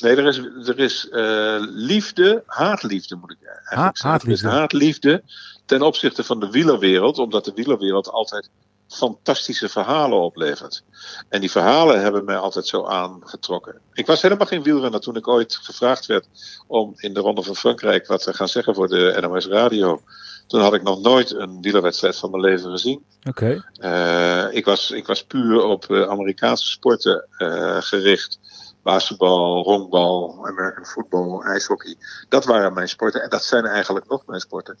Nee, 0.00 0.16
er 0.16 0.26
is, 0.26 0.38
er 0.68 0.78
is 0.78 1.08
eh, 1.08 1.56
liefde, 1.60 2.42
haatliefde 2.46 3.16
moet 3.16 3.30
ik 3.30 3.38
eigenlijk 3.46 3.74
Ha- 3.74 3.90
zeggen. 3.92 4.20
Er 4.28 4.34
is 4.34 4.42
haatliefde. 4.42 4.58
haatliefde 4.58 5.22
ten 5.64 5.82
opzichte 5.82 6.24
van 6.24 6.40
de 6.40 6.50
wielerwereld, 6.50 7.18
omdat 7.18 7.44
de 7.44 7.52
wielerwereld 7.54 8.10
altijd 8.10 8.50
fantastische 8.88 9.68
verhalen 9.68 10.20
oplevert. 10.20 10.84
En 11.28 11.40
die 11.40 11.50
verhalen 11.50 12.00
hebben 12.00 12.24
mij 12.24 12.36
altijd 12.36 12.66
zo 12.66 12.84
aangetrokken. 12.84 13.80
Ik 13.92 14.06
was 14.06 14.22
helemaal 14.22 14.46
geen 14.46 14.62
wielrenner 14.62 15.00
toen 15.00 15.16
ik 15.16 15.28
ooit 15.28 15.56
gevraagd 15.56 16.06
werd 16.06 16.26
om 16.66 16.92
in 16.96 17.14
de 17.14 17.20
Ronde 17.20 17.42
van 17.42 17.56
Frankrijk 17.56 18.06
wat 18.06 18.22
te 18.22 18.34
gaan 18.34 18.48
zeggen 18.48 18.74
voor 18.74 18.88
de 18.88 19.18
NOS 19.20 19.46
Radio. 19.46 20.00
Toen 20.46 20.60
had 20.60 20.74
ik 20.74 20.82
nog 20.82 21.00
nooit 21.00 21.30
een 21.30 21.60
wielerwedstrijd 21.60 22.16
van 22.16 22.30
mijn 22.30 22.42
leven 22.42 22.70
gezien. 22.70 23.04
Oké. 23.28 23.64
Eh, 23.74 24.46
ik, 24.50 24.64
was, 24.64 24.90
ik 24.90 25.06
was 25.06 25.24
puur 25.24 25.62
op 25.62 25.90
eh, 25.90 26.08
Amerikaanse 26.08 26.66
sporten 26.66 27.26
eh, 27.36 27.76
gericht. 27.80 28.38
Basketbal, 28.82 29.62
honkbal, 29.62 30.46
American 30.46 30.86
football, 30.86 31.40
ijshockey. 31.40 31.96
Dat 32.28 32.44
waren 32.44 32.72
mijn 32.72 32.88
sporten. 32.88 33.22
En 33.22 33.28
dat 33.28 33.44
zijn 33.44 33.64
eigenlijk 33.64 34.08
nog 34.08 34.26
mijn 34.26 34.40
sporten. 34.40 34.78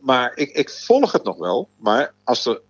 Maar 0.00 0.32
ik, 0.34 0.50
ik 0.50 0.70
volg 0.70 1.12
het 1.12 1.24
nog 1.24 1.36
wel. 1.36 1.68
Maar 1.76 2.12
als 2.24 2.46
er. 2.46 2.60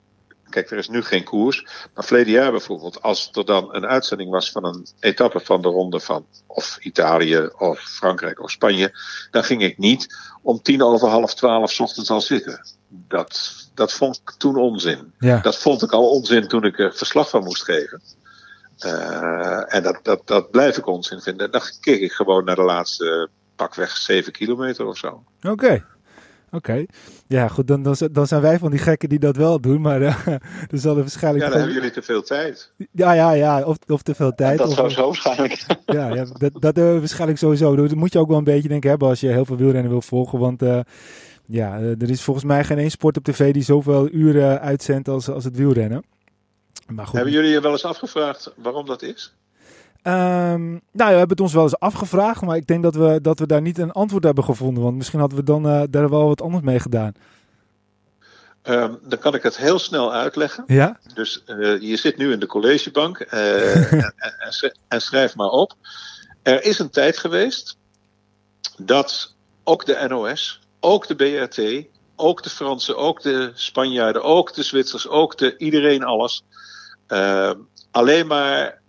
Kijk, 0.54 0.70
er 0.70 0.78
is 0.78 0.88
nu 0.88 1.02
geen 1.02 1.24
koers. 1.24 1.66
Maar 1.94 2.04
verleden 2.04 2.32
jaar 2.32 2.50
bijvoorbeeld, 2.50 3.02
als 3.02 3.28
er 3.32 3.44
dan 3.44 3.74
een 3.74 3.86
uitzending 3.86 4.30
was 4.30 4.50
van 4.50 4.64
een 4.64 4.86
etappe 5.00 5.40
van 5.40 5.62
de 5.62 5.68
ronde 5.68 6.00
van 6.00 6.26
of 6.46 6.78
Italië 6.80 7.48
of 7.58 7.80
Frankrijk 7.80 8.40
of 8.40 8.50
Spanje, 8.50 8.94
dan 9.30 9.44
ging 9.44 9.62
ik 9.62 9.78
niet 9.78 10.16
om 10.42 10.62
tien 10.62 10.82
over 10.82 11.08
half 11.08 11.34
twaalf 11.34 11.80
ochtends 11.80 12.10
al 12.10 12.20
zitten. 12.20 12.66
Dat, 12.88 13.52
dat 13.74 13.92
vond 13.92 14.20
ik 14.24 14.30
toen 14.38 14.56
onzin. 14.56 15.12
Ja. 15.18 15.38
Dat 15.40 15.56
vond 15.56 15.82
ik 15.82 15.92
al 15.92 16.10
onzin 16.10 16.48
toen 16.48 16.64
ik 16.64 16.78
er 16.78 16.94
verslag 16.94 17.28
van 17.28 17.44
moest 17.44 17.64
geven. 17.64 18.02
Eh, 18.78 19.74
en 19.74 19.82
dat, 19.82 19.98
dat, 20.02 20.26
dat 20.26 20.50
blijf 20.50 20.76
ik 20.76 20.86
onzin 20.86 21.20
vinden. 21.20 21.50
Dan 21.50 21.62
keek 21.80 22.00
ik 22.00 22.12
gewoon 22.12 22.44
naar 22.44 22.56
de 22.56 22.62
laatste 22.62 23.28
pakweg 23.56 23.96
7 23.96 24.32
kilometer 24.32 24.86
of 24.86 24.96
zo. 24.96 25.24
Oké. 25.42 25.84
Oké. 26.54 26.84
Ja, 27.26 27.48
goed, 27.48 27.66
dan, 27.66 27.82
dan, 27.82 27.96
dan 28.12 28.26
zijn 28.26 28.40
wij 28.40 28.58
van 28.58 28.70
die 28.70 28.80
gekken 28.80 29.08
die 29.08 29.18
dat 29.18 29.36
wel 29.36 29.60
doen, 29.60 29.80
maar 29.80 30.02
eh 30.02 30.26
er 30.72 30.78
zal 30.78 30.96
er 30.96 31.00
waarschijnlijk... 31.00 31.44
Ja, 31.44 31.50
dan 31.50 31.58
hebben 31.58 31.76
jullie 31.76 31.90
te 31.90 32.02
veel 32.02 32.22
tijd. 32.22 32.72
ja, 32.92 33.12
ja, 33.12 33.32
ja, 33.32 33.62
of, 33.62 33.76
of 33.86 34.02
te 34.02 34.14
veel 34.14 34.34
tijd. 34.34 34.58
dat 34.58 34.68
of, 34.68 34.74
sowieso 34.74 35.04
waarschijnlijk. 35.04 35.66
ja, 35.86 36.14
ja, 36.14 36.24
dat, 36.24 36.52
dat 36.52 36.62
hebben 36.62 36.92
we 36.92 36.98
waarschijnlijk 36.98 37.38
sowieso. 37.38 37.76
Dat 37.76 37.94
moet 37.94 38.12
je 38.12 38.18
ook 38.18 38.28
wel 38.28 38.38
een 38.38 38.44
beetje 38.44 38.68
denk 38.68 38.82
ik, 38.84 38.90
hebben 38.90 39.08
als 39.08 39.20
je 39.20 39.28
heel 39.28 39.44
veel 39.44 39.56
wielrennen 39.56 39.90
wil 39.90 40.02
volgen, 40.02 40.38
want... 40.38 40.62
eh, 40.62 40.80
ja, 41.46 41.78
eh, 41.78 42.02
er 42.02 42.10
is 42.10 42.22
volgens 42.22 42.44
mij 42.44 42.64
geen 42.64 42.78
één 42.78 42.90
sport 42.90 43.16
op 43.16 43.24
tv 43.24 43.52
die 43.52 43.62
zoveel 43.62 44.08
uren 44.12 44.60
uitzendt 44.60 45.08
als, 45.08 45.28
als 45.28 45.44
het 45.44 45.56
wielrennen. 45.56 46.04
Maar 46.86 47.06
goed. 47.06 47.14
Hebben 47.14 47.32
jullie 47.32 47.50
je 47.50 47.60
wel 47.60 47.72
eens 47.72 47.84
afgevraagd 47.84 48.52
waarom 48.56 48.86
dat 48.86 49.02
is? 49.02 49.34
Ehm, 50.04 50.70
nou, 50.70 50.80
we 50.92 51.04
hebben 51.04 51.28
het 51.28 51.40
ons 51.40 51.52
wel 51.52 51.62
eens 51.62 51.78
afgevraagd, 51.78 52.40
maar 52.42 52.56
ik 52.56 52.66
denk 52.66 52.82
dat 52.82 52.94
we, 52.94 53.18
dat 53.22 53.38
we 53.38 53.46
daar 53.46 53.60
niet 53.60 53.78
een 53.78 53.92
antwoord 53.92 54.24
hebben 54.24 54.44
gevonden. 54.44 54.82
Want 54.82 54.96
misschien 54.96 55.20
hadden 55.20 55.38
we 55.38 55.44
dan 55.44 55.68
eh, 55.68 55.82
daar 55.90 56.08
wel 56.10 56.26
wat 56.26 56.42
anders 56.42 56.64
mee 56.64 56.78
gedaan. 56.80 57.12
Ehm, 58.62 58.92
dan 59.02 59.18
kan 59.18 59.34
ik 59.34 59.42
het 59.42 59.56
heel 59.56 59.78
snel 59.78 60.12
uitleggen. 60.12 60.64
Ja? 60.66 60.98
Dus 61.14 61.44
eh, 61.44 61.80
je 61.80 61.96
zit 61.96 62.16
nu 62.16 62.32
in 62.32 62.40
de 62.40 62.46
collegebank 62.46 63.18
eh, 63.20 63.92
en, 63.92 64.14
en, 64.16 64.34
en 64.38 64.52
sch- 64.52 64.74
en 64.88 65.00
schrijf 65.00 65.34
maar 65.36 65.48
op. 65.48 65.72
Er 66.42 66.64
is 66.64 66.78
een 66.78 66.90
tijd 66.90 67.18
geweest 67.18 67.76
dat 68.76 69.34
ook 69.64 69.86
de 69.86 70.04
NOS, 70.08 70.60
ook 70.80 71.06
de 71.06 71.14
BRT, 71.16 71.86
ook 72.16 72.42
de 72.42 72.50
Fransen, 72.50 72.96
ook 72.96 73.22
de 73.22 73.50
Spanjaarden, 73.54 74.22
ook 74.22 74.54
de 74.54 74.62
Zwitsers, 74.62 75.08
ook 75.08 75.38
de 75.38 75.56
iedereen 75.58 76.04
alles. 76.04 76.42
eh, 77.06 77.50
alleen 77.90 78.26
maar 78.26 78.80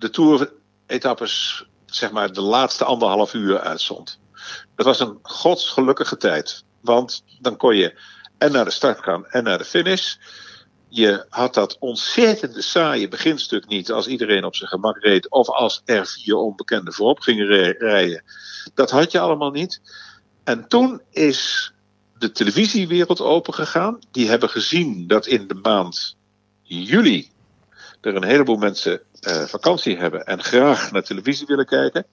de 0.00 0.10
Tour-etappes, 0.10 1.64
zeg 1.86 2.10
maar, 2.10 2.32
de 2.32 2.40
laatste 2.40 2.84
anderhalf 2.84 3.34
uur 3.34 3.60
uitzond. 3.60 4.20
Dat 4.76 4.86
was 4.86 5.00
een 5.00 5.18
godsgelukkige 5.22 6.16
tijd. 6.16 6.64
Want 6.80 7.24
dan 7.40 7.56
kon 7.56 7.76
je 7.76 7.98
en 8.38 8.52
naar 8.52 8.64
de 8.64 8.70
start 8.70 9.02
gaan 9.02 9.26
en 9.26 9.44
naar 9.44 9.58
de 9.58 9.64
finish. 9.64 10.16
Je 10.88 11.26
had 11.28 11.54
dat 11.54 11.76
ontzettende 11.78 12.62
saaie 12.62 13.08
beginstuk 13.08 13.66
niet 13.66 13.92
als 13.92 14.06
iedereen 14.06 14.44
op 14.44 14.56
zijn 14.56 14.70
gemak 14.70 14.98
reed. 14.98 15.30
Of 15.30 15.48
als 15.48 15.82
er 15.84 16.06
vier 16.06 16.36
onbekenden 16.36 16.92
voorop 16.92 17.20
gingen 17.20 17.46
rijden. 17.78 18.24
Dat 18.74 18.90
had 18.90 19.12
je 19.12 19.20
allemaal 19.20 19.50
niet. 19.50 19.80
En 20.44 20.68
toen 20.68 21.02
is 21.10 21.72
de 22.18 22.32
televisiewereld 22.32 23.20
opengegaan. 23.20 23.98
Die 24.10 24.28
hebben 24.28 24.48
gezien 24.48 25.06
dat 25.06 25.26
in 25.26 25.48
de 25.48 25.54
maand 25.54 26.16
juli 26.62 27.30
er 28.00 28.16
een 28.16 28.24
heleboel 28.24 28.56
mensen 28.56 29.00
uh, 29.20 29.42
vakantie 29.42 29.96
hebben 29.96 30.24
en 30.24 30.42
graag 30.42 30.92
naar 30.92 31.02
televisie 31.02 31.46
willen 31.46 31.66
kijken. 31.66 32.06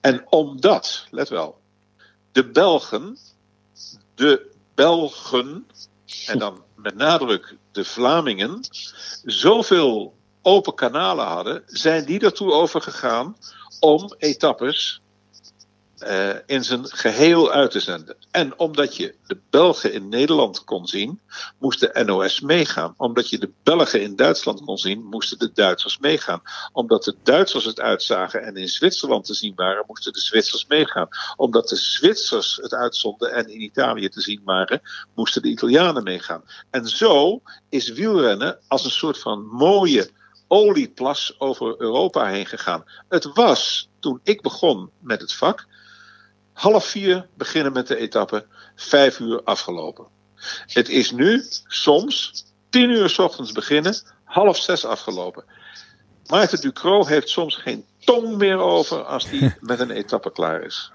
En 0.00 0.24
omdat, 0.30 1.06
let 1.10 1.28
wel, 1.28 1.60
de 2.32 2.44
Belgen, 2.44 3.18
de 4.14 4.50
Belgen, 4.74 5.66
en 6.26 6.38
dan 6.38 6.62
met 6.74 6.94
nadruk 6.94 7.56
de 7.72 7.84
Vlamingen, 7.84 8.60
zoveel 9.24 10.14
open 10.42 10.74
kanalen 10.74 11.26
hadden, 11.26 11.62
zijn 11.66 12.04
die 12.04 12.20
ertoe 12.20 12.52
overgegaan 12.52 13.36
om 13.80 14.14
etappes 14.18 15.02
uh, 16.02 16.30
in 16.46 16.64
zijn 16.64 16.86
geheel 16.86 17.52
uit 17.52 17.70
te 17.70 17.80
zenden. 17.80 18.16
En 18.30 18.58
omdat 18.58 18.96
je 18.96 19.14
de 19.26 19.38
Belgen 19.50 19.92
in 19.92 20.08
Nederland 20.08 20.64
kon 20.64 20.86
zien, 20.86 21.20
moest 21.58 21.80
de 21.80 22.02
NOS 22.04 22.40
meegaan. 22.40 22.94
Omdat 22.96 23.30
je 23.30 23.38
de 23.38 23.50
Belgen 23.62 24.02
in 24.02 24.16
Duitsland 24.16 24.60
kon 24.64 24.78
zien, 24.78 25.04
moesten 25.04 25.38
de 25.38 25.52
Duitsers 25.52 25.98
meegaan. 25.98 26.42
Omdat 26.72 27.04
de 27.04 27.16
Duitsers 27.22 27.64
het 27.64 27.80
uitzagen 27.80 28.42
en 28.42 28.56
in 28.56 28.68
Zwitserland 28.68 29.24
te 29.24 29.34
zien 29.34 29.52
waren, 29.56 29.84
moesten 29.86 30.12
de 30.12 30.20
Zwitsers 30.20 30.66
meegaan. 30.66 31.08
Omdat 31.36 31.68
de 31.68 31.76
Zwitsers 31.76 32.58
het 32.62 32.74
uitzonden 32.74 33.32
en 33.32 33.48
in 33.48 33.62
Italië 33.62 34.08
te 34.08 34.20
zien 34.20 34.40
waren, 34.44 34.82
moesten 35.14 35.42
de 35.42 35.48
Italianen 35.48 36.02
meegaan. 36.02 36.44
En 36.70 36.88
zo 36.88 37.42
is 37.68 37.88
wielrennen 37.88 38.58
als 38.68 38.84
een 38.84 38.90
soort 38.90 39.18
van 39.18 39.46
mooie 39.46 40.10
olieplas 40.48 41.34
over 41.38 41.74
Europa 41.78 42.26
heen 42.26 42.46
gegaan. 42.46 42.84
Het 43.08 43.24
was 43.24 43.88
toen 44.00 44.20
ik 44.22 44.42
begon 44.42 44.90
met 45.00 45.20
het 45.20 45.32
vak 45.32 45.66
half 46.54 46.86
vier 46.86 47.26
beginnen 47.34 47.72
met 47.72 47.86
de 47.86 47.96
etappe, 47.96 48.46
vijf 48.74 49.18
uur 49.18 49.42
afgelopen. 49.42 50.06
Het 50.66 50.88
is 50.88 51.10
nu 51.10 51.44
soms 51.66 52.44
tien 52.70 52.90
uur 52.90 53.08
s 53.08 53.18
ochtends 53.18 53.52
beginnen, 53.52 53.94
half 54.24 54.56
zes 54.56 54.84
afgelopen. 54.84 55.44
Maarten 56.26 56.60
Ducro 56.60 57.06
heeft 57.06 57.28
soms 57.28 57.56
geen 57.56 57.84
tong 57.98 58.36
meer 58.36 58.58
over 58.58 59.04
als 59.04 59.30
hij 59.30 59.56
met 59.60 59.80
een 59.80 59.90
etappe 59.90 60.32
klaar 60.32 60.62
is. 60.62 60.92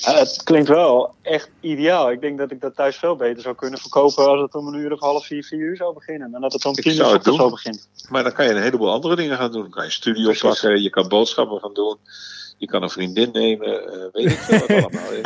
het 0.00 0.42
klinkt 0.42 0.68
wel 0.68 1.14
echt 1.22 1.50
ideaal. 1.60 2.10
Ik 2.10 2.20
denk 2.20 2.38
dat 2.38 2.50
ik 2.50 2.60
dat 2.60 2.74
thuis 2.76 2.96
veel 2.96 3.16
beter 3.16 3.42
zou 3.42 3.54
kunnen 3.54 3.78
verkopen 3.78 4.28
als 4.28 4.40
het 4.40 4.54
om 4.54 4.66
een 4.66 4.80
uur 4.80 4.92
of 4.92 5.00
half 5.00 5.26
vier, 5.26 5.44
vier 5.44 5.58
uur 5.58 5.76
zou 5.76 5.94
beginnen. 5.94 6.34
En 6.34 6.40
dat 6.40 6.52
het 6.52 6.64
om 6.64 6.72
tien 6.72 6.94
uur 6.94 7.04
ochtends 7.04 7.36
zou 7.36 7.50
beginnen. 7.50 7.80
Maar 8.08 8.22
dan 8.22 8.32
kan 8.32 8.44
je 8.44 8.50
een 8.50 8.62
heleboel 8.62 8.92
andere 8.92 9.16
dingen 9.16 9.36
gaan 9.36 9.52
doen. 9.52 9.62
Dan 9.62 9.70
kan 9.70 9.84
je 9.84 9.90
studio 9.90 10.32
pakken, 10.40 10.82
je 10.82 10.90
kan 10.90 11.08
boodschappen 11.08 11.60
gaan 11.60 11.74
doen. 11.74 11.98
Je 12.60 12.66
kan 12.66 12.82
een 12.82 12.90
vriendin 12.90 13.30
nemen, 13.32 13.68
uh, 13.68 14.04
weet 14.12 14.32
ik 14.32 14.38
veel 14.38 14.58
wat 14.58 14.70
allemaal. 14.70 15.12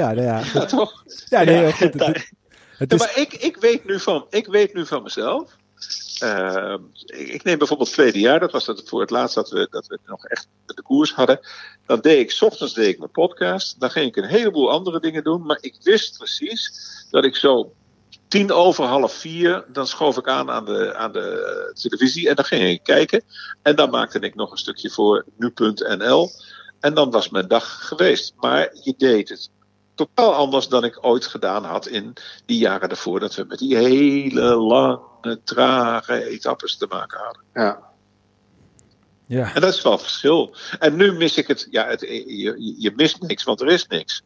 ja, 0.00 0.12
nou 0.12 0.22
ja, 0.22 0.42
ja, 0.52 0.64
toch? 0.64 1.04
Ja, 1.28 1.42
nee, 1.42 1.60
ja, 1.60 1.70
goed. 1.70 1.94
Het, 1.94 2.32
het 2.78 2.92
is... 2.92 2.98
maar 2.98 3.18
ik, 3.18 3.32
ik, 3.32 3.56
weet 3.56 3.84
nu 3.84 4.00
van, 4.00 4.26
ik 4.30 4.46
weet 4.46 4.74
nu 4.74 4.86
van 4.86 5.02
mezelf. 5.02 5.56
Uh, 6.22 6.74
ik 7.06 7.44
neem 7.44 7.58
bijvoorbeeld 7.58 7.88
het 7.88 7.96
verleden 7.96 8.20
jaar, 8.20 8.40
dat 8.40 8.52
was 8.52 8.66
het 8.66 8.88
voor 8.88 9.00
het 9.00 9.10
laatst 9.10 9.34
dat 9.34 9.50
we, 9.50 9.66
dat 9.70 9.86
we 9.86 9.98
nog 10.06 10.24
echt 10.24 10.48
de 10.66 10.82
koers 10.82 11.12
hadden. 11.12 11.40
Dan 11.86 12.00
deed 12.00 12.20
ik, 12.20 12.30
s 12.30 12.42
ochtends 12.42 12.74
deed 12.74 12.88
ik 12.88 12.98
mijn 12.98 13.10
podcast. 13.10 13.80
Dan 13.80 13.90
ging 13.90 14.06
ik 14.06 14.16
een 14.16 14.28
heleboel 14.28 14.70
andere 14.70 15.00
dingen 15.00 15.24
doen. 15.24 15.46
Maar 15.46 15.58
ik 15.60 15.76
wist 15.82 16.18
precies 16.18 16.72
dat 17.10 17.24
ik 17.24 17.36
zo 17.36 17.72
tien 18.28 18.52
over 18.52 18.84
half 18.84 19.12
vier, 19.12 19.64
dan 19.68 19.86
schoof 19.86 20.16
ik 20.16 20.28
aan 20.28 20.50
aan 20.50 20.64
de, 20.64 20.94
aan 20.94 21.12
de 21.12 21.70
televisie 21.74 22.28
en 22.28 22.34
dan 22.34 22.44
ging 22.44 22.62
ik 22.62 22.82
kijken. 22.82 23.22
En 23.62 23.76
dan 23.76 23.90
maakte 23.90 24.18
ik 24.18 24.34
nog 24.34 24.50
een 24.50 24.58
stukje 24.58 24.90
voor 24.90 25.24
nu.nl. 25.36 26.30
En 26.80 26.94
dan 26.94 27.10
was 27.10 27.28
mijn 27.28 27.48
dag 27.48 27.86
geweest. 27.86 28.34
Maar 28.40 28.70
je 28.82 28.94
deed 28.96 29.28
het 29.28 29.50
totaal 29.94 30.34
anders 30.34 30.68
dan 30.68 30.84
ik 30.84 30.98
ooit 31.00 31.26
gedaan 31.26 31.64
had 31.64 31.86
in 31.86 32.12
die 32.46 32.58
jaren 32.58 32.88
daarvoor. 32.88 33.20
Dat 33.20 33.34
we 33.34 33.44
met 33.44 33.58
die 33.58 33.76
hele 33.76 34.54
lange, 34.54 35.40
trage 35.44 36.28
etappes 36.28 36.76
te 36.76 36.86
maken 36.88 37.18
hadden. 37.18 37.42
Ja. 37.54 37.84
Ja. 39.26 39.54
En 39.54 39.60
dat 39.60 39.74
is 39.74 39.82
wel 39.82 39.98
verschil. 39.98 40.54
En 40.78 40.96
nu 40.96 41.12
mis 41.12 41.36
ik 41.36 41.46
het. 41.46 41.66
Ja, 41.70 41.86
het, 41.86 42.00
je, 42.00 42.74
je 42.78 42.92
mist 42.96 43.20
niks, 43.20 43.44
want 43.44 43.60
er 43.60 43.68
is 43.68 43.86
niks. 43.86 44.22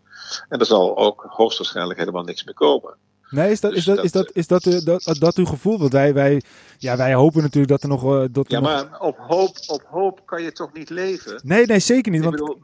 En 0.49 0.59
er 0.59 0.67
zal 0.67 0.97
ook 0.97 1.27
hoogstwaarschijnlijk 1.29 1.99
helemaal 1.99 2.23
niks 2.23 2.45
meer 2.45 2.55
komen. 2.55 2.97
Nee, 3.31 3.51
is 3.51 3.61
dat, 3.61 3.73
is 3.73 3.85
dat, 3.85 4.05
is 4.05 4.13
dat, 4.13 4.31
is 4.33 4.47
dat, 4.47 4.63
dat, 4.63 4.85
dat, 4.85 5.17
dat 5.19 5.37
uw 5.37 5.45
gevoel? 5.45 5.79
Want 5.79 5.93
wij, 5.93 6.15
wij, 6.15 6.43
ja, 6.79 6.97
wij 6.97 7.15
hopen 7.15 7.43
natuurlijk 7.43 7.69
dat 7.69 7.83
er 7.83 7.89
nog... 7.89 8.05
Uh, 8.05 8.25
dat 8.31 8.47
er 8.47 8.53
ja, 8.53 8.61
maar 8.61 9.01
op, 9.01 9.17
hoop, 9.19 9.57
op 9.67 9.83
hoop 9.87 10.27
kan 10.27 10.43
je 10.43 10.53
toch 10.53 10.73
niet 10.73 10.91
leven? 10.91 11.41
Nee, 11.43 11.67
nee, 11.67 11.79
zeker 11.79 12.13
niet. 12.13 12.25
Want, 12.25 12.59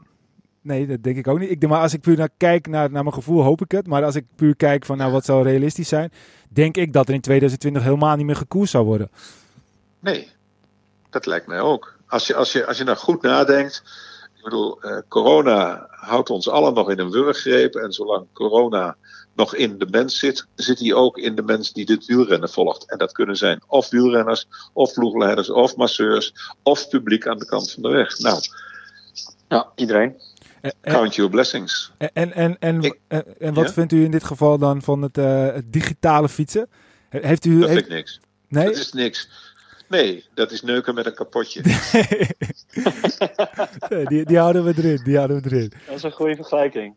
Nee, 0.67 0.87
dat 0.87 1.03
denk 1.03 1.17
ik 1.17 1.27
ook 1.27 1.39
niet. 1.39 1.49
Ik, 1.49 1.67
maar 1.67 1.81
als 1.81 1.93
ik 1.93 2.01
puur 2.01 2.17
naar 2.17 2.29
kijk 2.37 2.67
naar, 2.67 2.91
naar 2.91 3.03
mijn 3.03 3.15
gevoel, 3.15 3.43
hoop 3.43 3.61
ik 3.61 3.71
het. 3.71 3.87
Maar 3.87 4.03
als 4.03 4.15
ik 4.15 4.25
puur 4.35 4.55
kijk 4.55 4.85
van 4.85 4.97
nou, 4.97 5.11
wat 5.11 5.25
zou 5.25 5.43
realistisch 5.43 5.87
zijn, 5.87 6.11
denk 6.49 6.77
ik 6.77 6.93
dat 6.93 7.07
er 7.07 7.13
in 7.13 7.21
2020 7.21 7.83
helemaal 7.83 8.15
niet 8.15 8.25
meer 8.25 8.35
gekoers 8.35 8.71
zou 8.71 8.85
worden. 8.85 9.11
Nee, 9.99 10.31
dat 11.09 11.25
lijkt 11.25 11.47
mij 11.47 11.59
ook. 11.59 11.95
Als 12.07 12.27
je, 12.27 12.35
als 12.35 12.51
je, 12.51 12.65
als 12.65 12.77
je 12.77 12.83
nou 12.83 12.97
goed 12.97 13.21
nadenkt. 13.21 13.83
Ik 14.37 14.43
bedoel, 14.43 14.85
uh, 14.85 14.97
corona 15.07 15.87
houdt 15.89 16.29
ons 16.29 16.49
allen 16.49 16.73
nog 16.73 16.89
in 16.89 16.99
een 16.99 17.11
wurggreep. 17.11 17.75
En 17.75 17.91
zolang 17.91 18.25
corona 18.33 18.95
nog 19.37 19.55
in 19.55 19.77
de 19.77 19.87
mens 19.89 20.19
zit, 20.19 20.45
zit 20.55 20.79
hij 20.79 20.93
ook 20.93 21.17
in 21.17 21.35
de 21.35 21.41
mens 21.41 21.73
die 21.73 21.85
dit 21.85 22.05
wielrennen 22.05 22.49
volgt. 22.49 22.89
En 22.89 22.97
dat 22.97 23.11
kunnen 23.11 23.35
zijn 23.35 23.61
of 23.67 23.89
wielrenners, 23.89 24.47
of 24.73 24.93
ploegleiders, 24.93 25.49
of 25.49 25.75
masseurs, 25.75 26.33
of 26.63 26.89
publiek 26.89 27.27
aan 27.27 27.37
de 27.37 27.45
kant 27.45 27.71
van 27.71 27.83
de 27.83 27.89
weg. 27.89 28.19
Nou, 28.19 28.41
ja, 29.47 29.71
iedereen. 29.75 30.21
Count 30.81 31.15
your 31.15 31.31
blessings. 31.31 31.91
En, 31.97 32.11
en, 32.13 32.59
en, 32.59 32.59
en, 32.59 33.39
en 33.39 33.53
wat 33.53 33.73
vindt 33.73 33.93
u 33.93 34.03
in 34.03 34.11
dit 34.11 34.23
geval 34.23 34.57
dan 34.57 34.81
van 34.81 35.01
het, 35.01 35.17
uh, 35.17 35.53
het 35.53 35.73
digitale 35.73 36.29
fietsen? 36.29 36.69
Heeft 37.09 37.45
u, 37.45 37.59
dat 37.59 37.69
heeft... 37.69 37.79
vind 37.79 37.91
ik 37.91 37.97
niks. 37.97 38.19
Nee? 38.47 38.65
Dat 38.65 38.75
is 38.75 38.93
niks. 38.93 39.29
Nee, 39.87 40.25
dat 40.33 40.51
is 40.51 40.61
neuken 40.61 40.95
met 40.95 41.05
een 41.05 41.13
kapotje. 41.13 41.61
nee, 43.89 44.05
die, 44.05 44.25
die 44.25 44.37
houden 44.37 44.63
we 44.63 44.73
erin. 44.77 45.01
Die 45.03 45.15
houden 45.15 45.41
we 45.41 45.49
erin. 45.49 45.71
Dat 45.85 45.95
is 45.95 46.03
een 46.03 46.11
goede 46.11 46.35
vergelijking. 46.35 46.95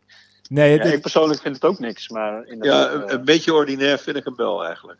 Nee, 0.50 0.78
ja, 0.78 0.84
ik 0.84 1.00
persoonlijk 1.00 1.40
vind 1.40 1.54
het 1.54 1.64
ook 1.64 1.78
niks. 1.78 2.08
Maar 2.08 2.54
ja, 2.60 2.90
een, 2.90 3.12
een, 3.12 3.24
beetje 3.24 3.54
ordinair 3.54 3.98
vind 3.98 4.16
ik 4.16 4.24
hem 4.24 4.36
wel 4.36 4.64
eigenlijk. 4.64 4.98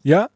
Ja? 0.00 0.28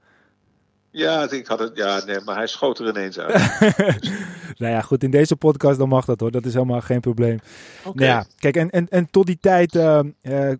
Ja, 0.97 1.31
ik 1.31 1.47
had 1.47 1.59
het, 1.59 1.77
ja, 1.77 2.03
nee, 2.07 2.19
maar 2.25 2.37
hij 2.37 2.47
schoot 2.47 2.79
er 2.79 2.89
ineens 2.89 3.19
uit. 3.19 3.59
nou 4.61 4.73
ja, 4.73 4.81
goed, 4.81 5.03
in 5.03 5.11
deze 5.11 5.37
podcast 5.37 5.79
dan 5.79 5.89
mag 5.89 6.05
dat 6.05 6.21
hoor. 6.21 6.31
Dat 6.31 6.45
is 6.45 6.53
helemaal 6.53 6.81
geen 6.81 7.01
probleem. 7.01 7.39
Okay. 7.85 8.07
Nou 8.07 8.19
ja, 8.19 8.27
kijk, 8.39 8.57
en, 8.57 8.71
en, 8.71 8.89
en 8.89 9.11
tot 9.11 9.27
die 9.27 9.39
tijd 9.41 9.75
uh, 9.75 10.01
uh, 10.23 10.51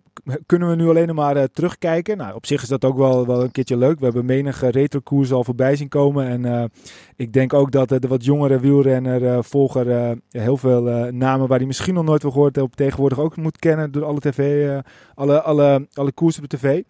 kunnen 0.45 0.69
we 0.69 0.75
nu 0.75 0.89
alleen 0.89 1.15
maar 1.15 1.37
uh, 1.37 1.43
terugkijken. 1.53 2.17
Nou, 2.17 2.35
op 2.35 2.45
zich 2.45 2.61
is 2.61 2.67
dat 2.67 2.85
ook 2.85 2.97
wel, 2.97 3.27
wel 3.27 3.43
een 3.43 3.51
keertje 3.51 3.77
leuk. 3.77 3.99
We 3.99 4.05
hebben 4.05 4.25
menige 4.25 4.69
retrokoers 4.69 5.31
al 5.31 5.43
voorbij 5.43 5.75
zien 5.75 5.89
komen. 5.89 6.45
En 6.45 6.71
ik 7.15 7.33
denk 7.33 7.53
ook 7.53 7.71
dat 7.71 7.89
de 7.89 8.07
wat 8.07 8.25
jongere 8.25 8.59
wielrenner, 8.59 9.43
volger, 9.43 10.17
heel 10.29 10.57
veel 10.57 10.81
namen 11.11 11.47
waar 11.47 11.57
hij 11.57 11.67
misschien 11.67 11.93
nog 11.93 12.05
nooit 12.05 12.21
van 12.21 12.31
gehoord 12.31 12.55
heeft, 12.55 12.77
tegenwoordig 12.77 13.19
ook 13.19 13.35
moet 13.35 13.59
kennen 13.59 13.91
door 13.91 14.03
alle 14.03 14.19
tv, 14.19 14.69
alle, 15.15 15.41
alle, 15.41 15.87
alle 15.93 16.11
koersen 16.11 16.43
op 16.43 16.49
de 16.49 16.57
tv. 16.57 16.83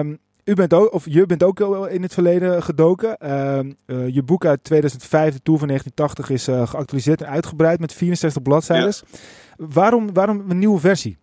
Um, 0.00 0.24
u 0.46 0.54
bent 0.54 0.74
ook, 0.74 0.92
of 0.92 1.04
je 1.08 1.26
bent 1.26 1.42
ook 1.42 1.60
in 1.88 2.02
het 2.02 2.14
verleden 2.14 2.62
gedoken. 2.62 3.16
Uh, 3.22 3.58
uh, 3.86 4.14
je 4.14 4.22
boek 4.22 4.44
uit 4.44 4.64
2005, 4.64 5.32
de 5.32 5.42
Tour 5.42 5.58
van 5.58 5.68
1980, 5.68 6.30
is 6.30 6.48
uh, 6.48 6.68
geactualiseerd 6.68 7.20
en 7.20 7.28
uitgebreid 7.28 7.80
met 7.80 7.92
64 7.92 8.42
bladzijden. 8.42 8.94
Ja. 8.94 9.18
Waarom, 9.56 10.12
waarom 10.12 10.44
een 10.50 10.58
nieuwe 10.58 10.80
versie? 10.80 11.18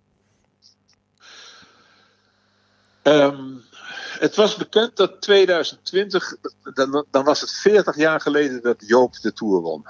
Um, 3.03 3.61
het 4.19 4.35
was 4.35 4.55
bekend 4.55 4.95
dat 4.97 5.21
2020, 5.21 6.35
dan, 6.73 7.05
dan, 7.11 7.23
was 7.23 7.41
het 7.41 7.51
40 7.51 7.95
jaar 7.95 8.21
geleden 8.21 8.61
dat 8.61 8.83
Joop 8.87 9.13
de 9.21 9.33
Tour 9.33 9.61
won. 9.61 9.85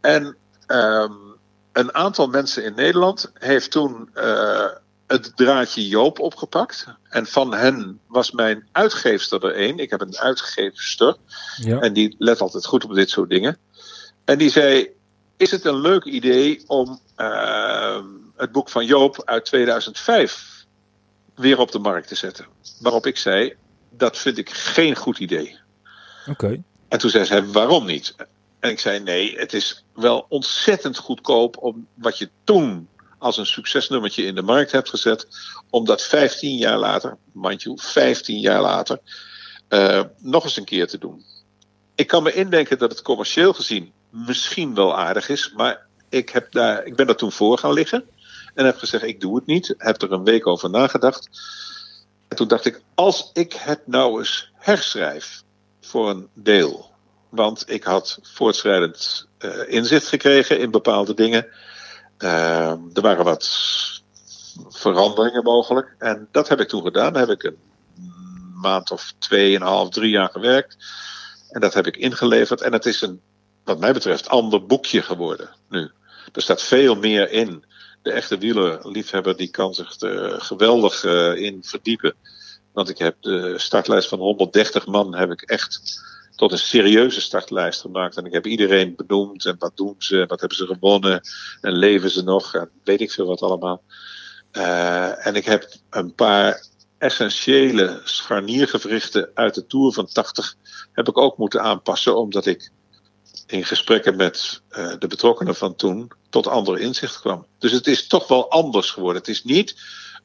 En 0.00 0.36
um, 0.66 1.36
een 1.72 1.94
aantal 1.94 2.26
mensen 2.26 2.64
in 2.64 2.74
Nederland 2.74 3.30
heeft 3.34 3.70
toen 3.70 4.10
uh, 4.14 4.68
het 5.08 5.32
draadje 5.36 5.88
Joop 5.88 6.18
opgepakt. 6.18 6.86
En 7.08 7.26
van 7.26 7.54
hen 7.54 8.00
was 8.06 8.30
mijn 8.30 8.68
uitgeefster 8.72 9.44
er 9.44 9.60
een. 9.60 9.78
Ik 9.78 9.90
heb 9.90 10.00
een 10.00 10.18
uitgeefster. 10.18 11.16
Ja. 11.56 11.78
En 11.80 11.92
die 11.92 12.14
let 12.18 12.40
altijd 12.40 12.66
goed 12.66 12.84
op 12.84 12.94
dit 12.94 13.10
soort 13.10 13.30
dingen. 13.30 13.58
En 14.24 14.38
die 14.38 14.50
zei: 14.50 14.88
Is 15.36 15.50
het 15.50 15.64
een 15.64 15.80
leuk 15.80 16.04
idee 16.04 16.62
om 16.66 17.00
uh, 17.16 18.00
het 18.36 18.52
boek 18.52 18.68
van 18.68 18.86
Joop 18.86 19.22
uit 19.24 19.44
2005 19.44 20.64
weer 21.34 21.58
op 21.58 21.72
de 21.72 21.78
markt 21.78 22.08
te 22.08 22.14
zetten? 22.14 22.46
Waarop 22.80 23.06
ik 23.06 23.16
zei: 23.16 23.54
Dat 23.90 24.18
vind 24.18 24.38
ik 24.38 24.50
geen 24.50 24.96
goed 24.96 25.18
idee. 25.18 25.58
Oké. 26.20 26.30
Okay. 26.30 26.62
En 26.88 26.98
toen 26.98 27.10
zei 27.10 27.24
zij: 27.24 27.44
Waarom 27.44 27.86
niet? 27.86 28.14
En 28.60 28.70
ik 28.70 28.80
zei: 28.80 29.00
Nee, 29.00 29.38
het 29.38 29.52
is 29.52 29.84
wel 29.94 30.26
ontzettend 30.28 30.96
goedkoop 30.96 31.56
om 31.56 31.86
wat 31.94 32.18
je 32.18 32.30
toen 32.44 32.88
als 33.18 33.36
een 33.36 33.46
succesnummertje 33.46 34.22
in 34.22 34.34
de 34.34 34.42
markt 34.42 34.72
hebt 34.72 34.88
gezet, 34.88 35.26
om 35.70 35.84
dat 35.84 36.02
15 36.02 36.56
jaar 36.56 36.78
later, 36.78 37.16
mandje, 37.32 37.72
15 37.76 38.40
jaar 38.40 38.60
later, 38.60 39.00
uh, 39.68 40.02
nog 40.18 40.44
eens 40.44 40.56
een 40.56 40.64
keer 40.64 40.86
te 40.86 40.98
doen. 40.98 41.24
Ik 41.94 42.06
kan 42.06 42.22
me 42.22 42.32
indenken 42.32 42.78
dat 42.78 42.90
het 42.90 43.02
commercieel 43.02 43.52
gezien 43.52 43.92
misschien 44.10 44.74
wel 44.74 44.96
aardig 44.96 45.28
is, 45.28 45.52
maar 45.56 45.86
ik, 46.08 46.28
heb 46.28 46.52
daar, 46.52 46.84
ik 46.84 46.96
ben 46.96 47.06
daar 47.06 47.16
toen 47.16 47.32
voor 47.32 47.58
gaan 47.58 47.72
liggen 47.72 48.04
en 48.54 48.64
heb 48.64 48.76
gezegd: 48.76 49.04
ik 49.04 49.20
doe 49.20 49.36
het 49.36 49.46
niet. 49.46 49.74
Heb 49.78 50.02
er 50.02 50.12
een 50.12 50.24
week 50.24 50.46
over 50.46 50.70
nagedacht. 50.70 51.28
En 52.28 52.36
toen 52.36 52.48
dacht 52.48 52.64
ik: 52.64 52.82
als 52.94 53.30
ik 53.32 53.52
het 53.52 53.86
nou 53.86 54.18
eens 54.18 54.52
herschrijf 54.54 55.42
voor 55.80 56.10
een 56.10 56.28
deel. 56.34 56.90
Want 57.28 57.70
ik 57.70 57.84
had 57.84 58.18
voortschrijdend 58.22 59.28
uh, 59.38 59.52
inzicht 59.66 60.06
gekregen 60.06 60.60
in 60.60 60.70
bepaalde 60.70 61.14
dingen. 61.14 61.46
Uh, 62.18 62.70
er 62.70 63.00
waren 63.00 63.24
wat 63.24 63.48
veranderingen 64.68 65.42
mogelijk. 65.42 65.94
En 65.98 66.28
dat 66.32 66.48
heb 66.48 66.60
ik 66.60 66.68
toen 66.68 66.82
gedaan. 66.82 67.12
Daar 67.12 67.28
heb 67.28 67.42
ik 67.42 67.42
een 67.42 67.58
maand 68.54 68.90
of 68.90 69.12
tweeënhalf, 69.18 69.88
drie 69.88 70.10
jaar 70.10 70.28
gewerkt. 70.28 70.76
En 71.50 71.60
dat 71.60 71.74
heb 71.74 71.86
ik 71.86 71.96
ingeleverd. 71.96 72.60
En 72.60 72.72
het 72.72 72.86
is 72.86 73.00
een, 73.00 73.20
wat 73.64 73.78
mij 73.78 73.92
betreft, 73.92 74.28
ander 74.28 74.66
boekje 74.66 75.02
geworden 75.02 75.50
nu. 75.68 75.90
Er 76.32 76.42
staat 76.42 76.62
veel 76.62 76.94
meer 76.94 77.30
in. 77.30 77.64
De 78.02 78.12
echte 78.12 78.38
wielerliefhebber 78.38 79.36
die 79.36 79.48
kan 79.48 79.74
zich 79.74 80.00
er 80.00 80.40
geweldig 80.40 81.04
uh, 81.04 81.36
in 81.36 81.64
verdiepen. 81.64 82.14
Want 82.72 82.88
ik 82.88 82.98
heb 82.98 83.16
de 83.20 83.54
startlijst 83.56 84.08
van 84.08 84.18
130 84.18 84.86
man 84.86 85.14
heb 85.14 85.30
ik 85.30 85.42
echt 85.42 86.02
tot 86.38 86.52
een 86.52 86.58
serieuze 86.58 87.20
startlijst 87.20 87.80
gemaakt. 87.80 88.16
En 88.16 88.24
ik 88.24 88.32
heb 88.32 88.46
iedereen 88.46 88.94
benoemd 88.96 89.44
en 89.44 89.56
wat 89.58 89.76
doen 89.76 89.94
ze, 89.98 90.24
wat 90.26 90.40
hebben 90.40 90.58
ze 90.58 90.66
gewonnen 90.66 91.20
en 91.60 91.72
leven 91.72 92.10
ze 92.10 92.22
nog 92.22 92.66
weet 92.84 93.00
ik 93.00 93.10
veel 93.10 93.26
wat 93.26 93.42
allemaal. 93.42 93.82
Uh, 94.52 95.26
en 95.26 95.34
ik 95.34 95.44
heb 95.44 95.74
een 95.90 96.14
paar 96.14 96.66
essentiële 96.98 98.00
scharniergewrichten 98.04 99.30
uit 99.34 99.54
de 99.54 99.66
Tour 99.66 99.92
van 99.92 100.06
80 100.06 100.54
heb 100.92 101.08
ik 101.08 101.18
ook 101.18 101.36
moeten 101.36 101.62
aanpassen, 101.62 102.16
omdat 102.16 102.46
ik 102.46 102.70
in 103.46 103.64
gesprekken 103.64 104.16
met 104.16 104.62
uh, 104.70 104.92
de 104.98 105.06
betrokkenen 105.06 105.54
van 105.54 105.74
toen 105.74 106.10
tot 106.30 106.46
andere 106.46 106.80
inzichten 106.80 107.20
kwam. 107.20 107.46
Dus 107.58 107.72
het 107.72 107.86
is 107.86 108.06
toch 108.06 108.28
wel 108.28 108.50
anders 108.50 108.90
geworden. 108.90 109.20
Het 109.20 109.30
is 109.30 109.44
niet 109.44 109.76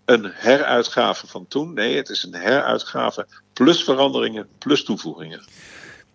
een 0.05 0.31
heruitgave 0.33 1.27
van 1.27 1.47
toen. 1.47 1.73
Nee, 1.73 1.95
het 1.95 2.09
is 2.09 2.23
een 2.23 2.35
heruitgave 2.35 3.27
plus 3.53 3.83
veranderingen 3.83 4.47
plus 4.57 4.83
toevoegingen. 4.83 5.43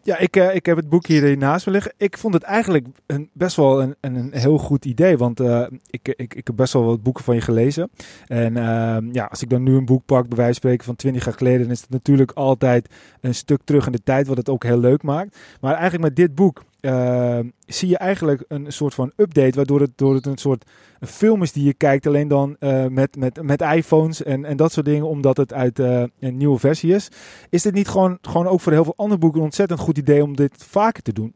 Ja, 0.08 0.18
ik, 0.18 0.36
uh, 0.36 0.54
ik 0.54 0.66
heb 0.66 0.76
het 0.76 0.88
boek 0.88 1.06
hier 1.06 1.36
naast 1.36 1.66
me 1.66 1.72
liggen. 1.72 1.92
Ik 1.96 2.18
vond 2.18 2.34
het 2.34 2.42
eigenlijk 2.42 2.86
een, 3.06 3.30
best 3.32 3.56
wel 3.56 3.82
een, 3.82 3.96
een, 4.00 4.30
heel 4.32 4.58
goed 4.58 4.84
idee. 4.84 5.16
Want 5.16 5.40
uh, 5.40 5.66
ik, 5.90 6.08
ik, 6.08 6.34
ik 6.34 6.46
heb 6.46 6.56
best 6.56 6.72
wel 6.72 6.84
wat 6.84 7.02
boeken 7.02 7.24
van 7.24 7.34
je 7.34 7.40
gelezen. 7.40 7.90
En 8.26 8.56
uh, 8.56 9.12
ja, 9.12 9.24
als 9.24 9.42
ik 9.42 9.50
dan 9.50 9.62
nu 9.62 9.76
een 9.76 9.84
boek 9.84 10.04
pak, 10.04 10.28
bij 10.28 10.36
wijze 10.36 10.52
van 10.52 10.54
spreken 10.54 10.84
van 10.84 10.96
20 10.96 11.24
jaar 11.24 11.34
geleden, 11.34 11.60
dan 11.60 11.70
is 11.70 11.80
het 11.80 11.90
natuurlijk 11.90 12.30
altijd 12.30 12.94
een 13.20 13.34
stuk 13.34 13.60
terug 13.64 13.86
in 13.86 13.92
de 13.92 14.02
tijd, 14.02 14.26
wat 14.26 14.36
het 14.36 14.48
ook 14.48 14.64
heel 14.64 14.78
leuk 14.78 15.02
maakt. 15.02 15.38
Maar 15.60 15.72
eigenlijk 15.72 16.02
met 16.02 16.16
dit 16.16 16.34
boek 16.34 16.64
uh, 16.80 17.38
zie 17.66 17.88
je 17.88 17.98
eigenlijk 17.98 18.44
een 18.48 18.72
soort 18.72 18.94
van 18.94 19.12
update, 19.16 19.56
waardoor 19.56 19.80
het, 19.80 19.90
door 19.94 20.14
het 20.14 20.26
een 20.26 20.38
soort 20.38 20.64
film 21.00 21.42
is 21.42 21.52
die 21.52 21.64
je 21.64 21.74
kijkt, 21.74 22.06
alleen 22.06 22.28
dan 22.28 22.56
uh, 22.60 22.86
met, 22.86 23.16
met, 23.16 23.42
met 23.42 23.60
iPhones 23.60 24.22
en, 24.22 24.44
en 24.44 24.56
dat 24.56 24.72
soort 24.72 24.86
dingen, 24.86 25.06
omdat 25.06 25.36
het 25.36 25.52
uit 25.52 25.78
uh, 25.78 26.04
een 26.20 26.36
nieuwe 26.36 26.58
versie 26.58 26.94
is. 26.94 27.08
Is 27.50 27.62
dit 27.62 27.74
niet 27.74 27.88
gewoon, 27.88 28.18
gewoon 28.22 28.46
ook 28.46 28.60
voor 28.60 28.72
heel 28.72 28.84
veel 28.84 28.96
andere 28.96 29.20
boeken 29.20 29.38
een 29.38 29.44
ontzettend 29.44 29.80
goed 29.80 29.98
idee 29.98 30.22
om 30.22 30.36
dit 30.36 30.64
vaker 30.68 31.02
te 31.02 31.12
doen? 31.12 31.34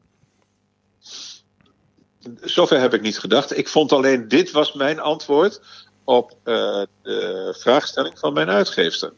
Zover 2.40 2.80
heb 2.80 2.94
ik 2.94 3.00
niet 3.02 3.18
gedacht. 3.18 3.58
Ik 3.58 3.68
vond 3.68 3.92
alleen, 3.92 4.28
dit 4.28 4.50
was 4.50 4.72
mijn 4.72 5.00
antwoord 5.00 5.60
op 6.04 6.36
de 6.42 7.54
vraagstelling 7.58 8.18
van 8.18 8.32
mijn 8.32 8.48
uitgever. 8.48 9.12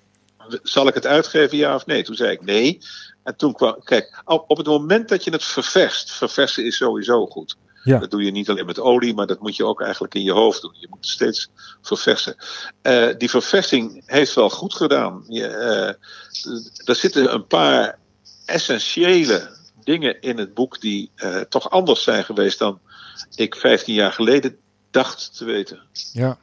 Zal 0.62 0.88
ik 0.88 0.94
het 0.94 1.06
uitgeven, 1.06 1.56
ja 1.56 1.74
of 1.74 1.86
nee? 1.86 2.02
Toen 2.02 2.14
zei 2.14 2.30
ik 2.30 2.44
nee. 2.44 2.78
En 3.22 3.36
toen 3.36 3.52
kwam, 3.52 3.82
kijk, 3.84 4.22
op 4.24 4.56
het 4.56 4.66
moment 4.66 5.08
dat 5.08 5.24
je 5.24 5.30
het 5.30 5.44
ververst, 5.44 6.12
verversen 6.12 6.64
is 6.64 6.76
sowieso 6.76 7.26
goed. 7.26 7.56
Ja. 7.84 7.98
Dat 7.98 8.10
doe 8.10 8.24
je 8.24 8.30
niet 8.30 8.50
alleen 8.50 8.66
met 8.66 8.80
olie, 8.80 9.14
maar 9.14 9.26
dat 9.26 9.40
moet 9.40 9.56
je 9.56 9.64
ook 9.64 9.80
eigenlijk 9.80 10.14
in 10.14 10.22
je 10.22 10.32
hoofd 10.32 10.62
doen. 10.62 10.76
Je 10.78 10.86
moet 10.90 10.98
het 10.98 11.08
steeds 11.08 11.50
verversen. 11.82 12.36
Uh, 12.82 13.08
die 13.18 13.30
verversing 13.30 14.02
heeft 14.06 14.34
wel 14.34 14.50
goed 14.50 14.74
gedaan. 14.74 15.24
Je, 15.28 15.48
uh, 15.48 16.88
er 16.88 16.94
zitten 16.94 17.34
een 17.34 17.46
paar 17.46 17.98
essentiële 18.44 19.56
dingen 19.84 20.20
in 20.20 20.38
het 20.38 20.54
boek 20.54 20.80
die 20.80 21.10
uh, 21.16 21.40
toch 21.40 21.70
anders 21.70 22.02
zijn 22.02 22.24
geweest 22.24 22.58
dan 22.58 22.80
ik 23.34 23.54
15 23.54 23.94
jaar 23.94 24.12
geleden 24.12 24.56
dacht 24.90 25.36
te 25.36 25.44
weten. 25.44 25.80
Ja. 26.12 26.38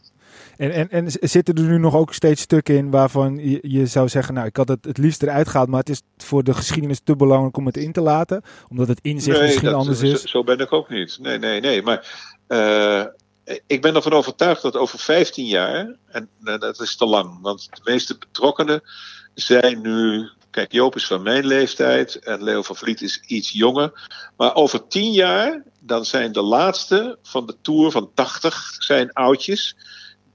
En, 0.61 0.71
en, 0.71 0.89
en 0.89 1.11
zitten 1.19 1.55
er 1.55 1.63
nu 1.63 1.77
nog 1.77 1.95
ook 1.95 2.13
steeds 2.13 2.41
stukken 2.41 2.75
in 2.75 2.89
waarvan 2.89 3.37
je, 3.37 3.59
je 3.61 3.85
zou 3.85 4.09
zeggen, 4.09 4.33
nou, 4.33 4.47
ik 4.47 4.55
had 4.55 4.67
het 4.67 4.85
het 4.85 4.97
liefst 4.97 5.23
eruit 5.23 5.47
gehaald, 5.47 5.69
maar 5.69 5.79
het 5.79 5.89
is 5.89 6.01
voor 6.17 6.43
de 6.43 6.53
geschiedenis 6.53 6.99
te 7.03 7.15
belangrijk 7.15 7.57
om 7.57 7.65
het 7.65 7.77
in 7.77 7.91
te 7.91 8.01
laten, 8.01 8.43
omdat 8.69 8.87
het 8.87 8.99
inzicht 9.01 9.37
nee, 9.37 9.45
misschien 9.45 9.69
dat, 9.69 9.79
anders 9.79 10.01
is? 10.01 10.21
Zo, 10.21 10.27
zo, 10.27 10.43
ben 10.43 10.59
ik 10.59 10.73
ook 10.73 10.89
niet. 10.89 11.17
Nee, 11.21 11.37
nee, 11.37 11.61
nee. 11.61 11.81
Maar 11.81 12.07
uh, 12.47 13.03
ik 13.67 13.81
ben 13.81 13.95
ervan 13.95 14.13
overtuigd 14.13 14.61
dat 14.61 14.77
over 14.77 14.99
15 14.99 15.45
jaar, 15.45 15.95
en 16.07 16.29
uh, 16.43 16.59
dat 16.59 16.81
is 16.81 16.95
te 16.95 17.05
lang, 17.05 17.41
want 17.41 17.67
de 17.71 17.91
meeste 17.91 18.17
betrokkenen 18.17 18.81
zijn 19.33 19.81
nu 19.81 20.29
Kijk, 20.51 20.71
Joop 20.71 20.95
is 20.95 21.07
van 21.07 21.21
mijn 21.21 21.45
leeftijd 21.45 22.15
en 22.15 22.43
Leo 22.43 22.61
van 22.61 22.75
Vliet 22.75 23.01
is 23.01 23.23
iets 23.27 23.51
jonger. 23.51 24.09
Maar 24.37 24.55
over 24.55 24.87
tien 24.87 25.11
jaar, 25.11 25.63
dan 25.79 26.05
zijn 26.05 26.31
de 26.31 26.41
laatste 26.41 27.17
van 27.23 27.45
de 27.45 27.55
Tour 27.61 27.91
van 27.91 28.11
80 28.13 28.75
zijn 28.79 29.13
oudjes 29.13 29.75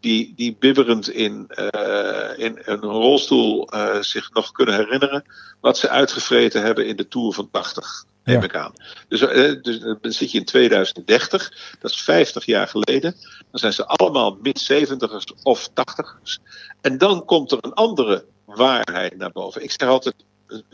die, 0.06 0.32
die 0.36 0.56
bibberend 0.58 1.08
in, 1.08 1.46
uh, 1.74 2.38
in 2.46 2.58
een 2.64 2.80
rolstoel 2.80 3.74
uh, 3.74 4.00
zich 4.00 4.32
nog 4.32 4.52
kunnen 4.52 4.74
herinneren 4.74 5.24
wat 5.60 5.78
ze 5.78 5.88
uitgevreten 5.88 6.62
hebben 6.62 6.86
in 6.86 6.96
de 6.96 7.08
Tour 7.08 7.32
van 7.32 7.50
80. 7.50 8.04
Neem 8.24 8.36
ja. 8.36 8.44
ik 8.44 8.56
aan. 8.56 8.72
Dus, 9.08 9.20
uh, 9.20 9.62
dus 9.62 9.80
dan 9.80 10.12
zit 10.12 10.30
je 10.30 10.38
in 10.38 10.44
2030, 10.44 11.76
dat 11.80 11.90
is 11.90 12.02
50 12.02 12.44
jaar 12.44 12.68
geleden. 12.68 13.14
Dan 13.50 13.60
zijn 13.60 13.72
ze 13.72 13.86
allemaal 13.86 14.38
mid-70ers 14.42 15.42
of 15.42 15.68
80ers. 15.68 16.42
En 16.80 16.98
dan 16.98 17.24
komt 17.24 17.52
er 17.52 17.58
een 17.60 17.74
andere 17.74 18.24
waarheid 18.44 19.16
naar 19.16 19.32
boven. 19.32 19.62
Ik 19.62 19.70
zeg 19.70 19.88
altijd: 19.88 20.14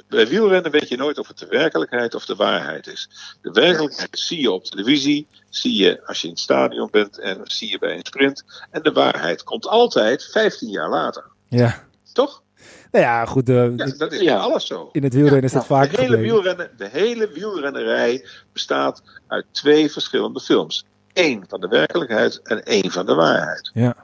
bij 0.09 0.29
wielrennen 0.29 0.71
weet 0.71 0.89
je 0.89 0.97
nooit 0.97 1.19
of 1.19 1.29
het 1.29 1.39
de 1.39 1.47
werkelijkheid 1.47 2.15
of 2.15 2.27
de 2.27 2.35
waarheid 2.35 2.87
is. 2.87 3.09
De 3.43 3.51
werkelijkheid 3.51 4.19
zie 4.19 4.41
je 4.41 4.51
op 4.51 4.65
televisie, 4.65 5.27
zie 5.51 5.83
je 5.83 6.07
als 6.07 6.21
je 6.21 6.27
in 6.27 6.33
het 6.33 6.43
stadion 6.43 6.89
bent 6.91 7.19
en 7.19 7.41
zie 7.43 7.71
je 7.71 7.79
bij 7.79 7.95
een 7.95 8.07
sprint. 8.07 8.45
En 8.71 8.83
de 8.83 8.93
waarheid 8.93 9.43
komt 9.43 9.67
altijd 9.67 10.25
15 10.25 10.71
jaar 10.71 10.89
later. 10.89 11.25
Ja. 11.49 11.85
Toch? 12.13 12.43
Nou 12.91 13.05
ja, 13.05 13.25
goed. 13.25 13.49
Uh, 13.49 13.77
ja, 13.77 13.87
dat 13.97 14.13
is 14.13 14.21
ja. 14.21 14.37
alles 14.37 14.67
zo. 14.67 14.89
In 14.93 15.03
het 15.03 15.15
wielrennen 15.15 15.41
ja, 15.41 15.47
is 15.47 15.53
dat 15.53 15.67
vaak 15.67 15.91
de 15.91 16.01
hele, 16.01 16.17
wielrennen, 16.17 16.71
de 16.77 16.89
hele 16.89 17.29
wielrennerij 17.29 18.27
bestaat 18.53 19.03
uit 19.27 19.45
twee 19.51 19.91
verschillende 19.91 20.41
films. 20.41 20.85
Eén 21.13 21.45
van 21.49 21.61
de 21.61 21.69
werkelijkheid 21.69 22.41
en 22.43 22.65
één 22.65 22.91
van 22.91 23.07
de 23.07 23.15
waarheid. 23.15 23.71
Ja. 23.75 23.97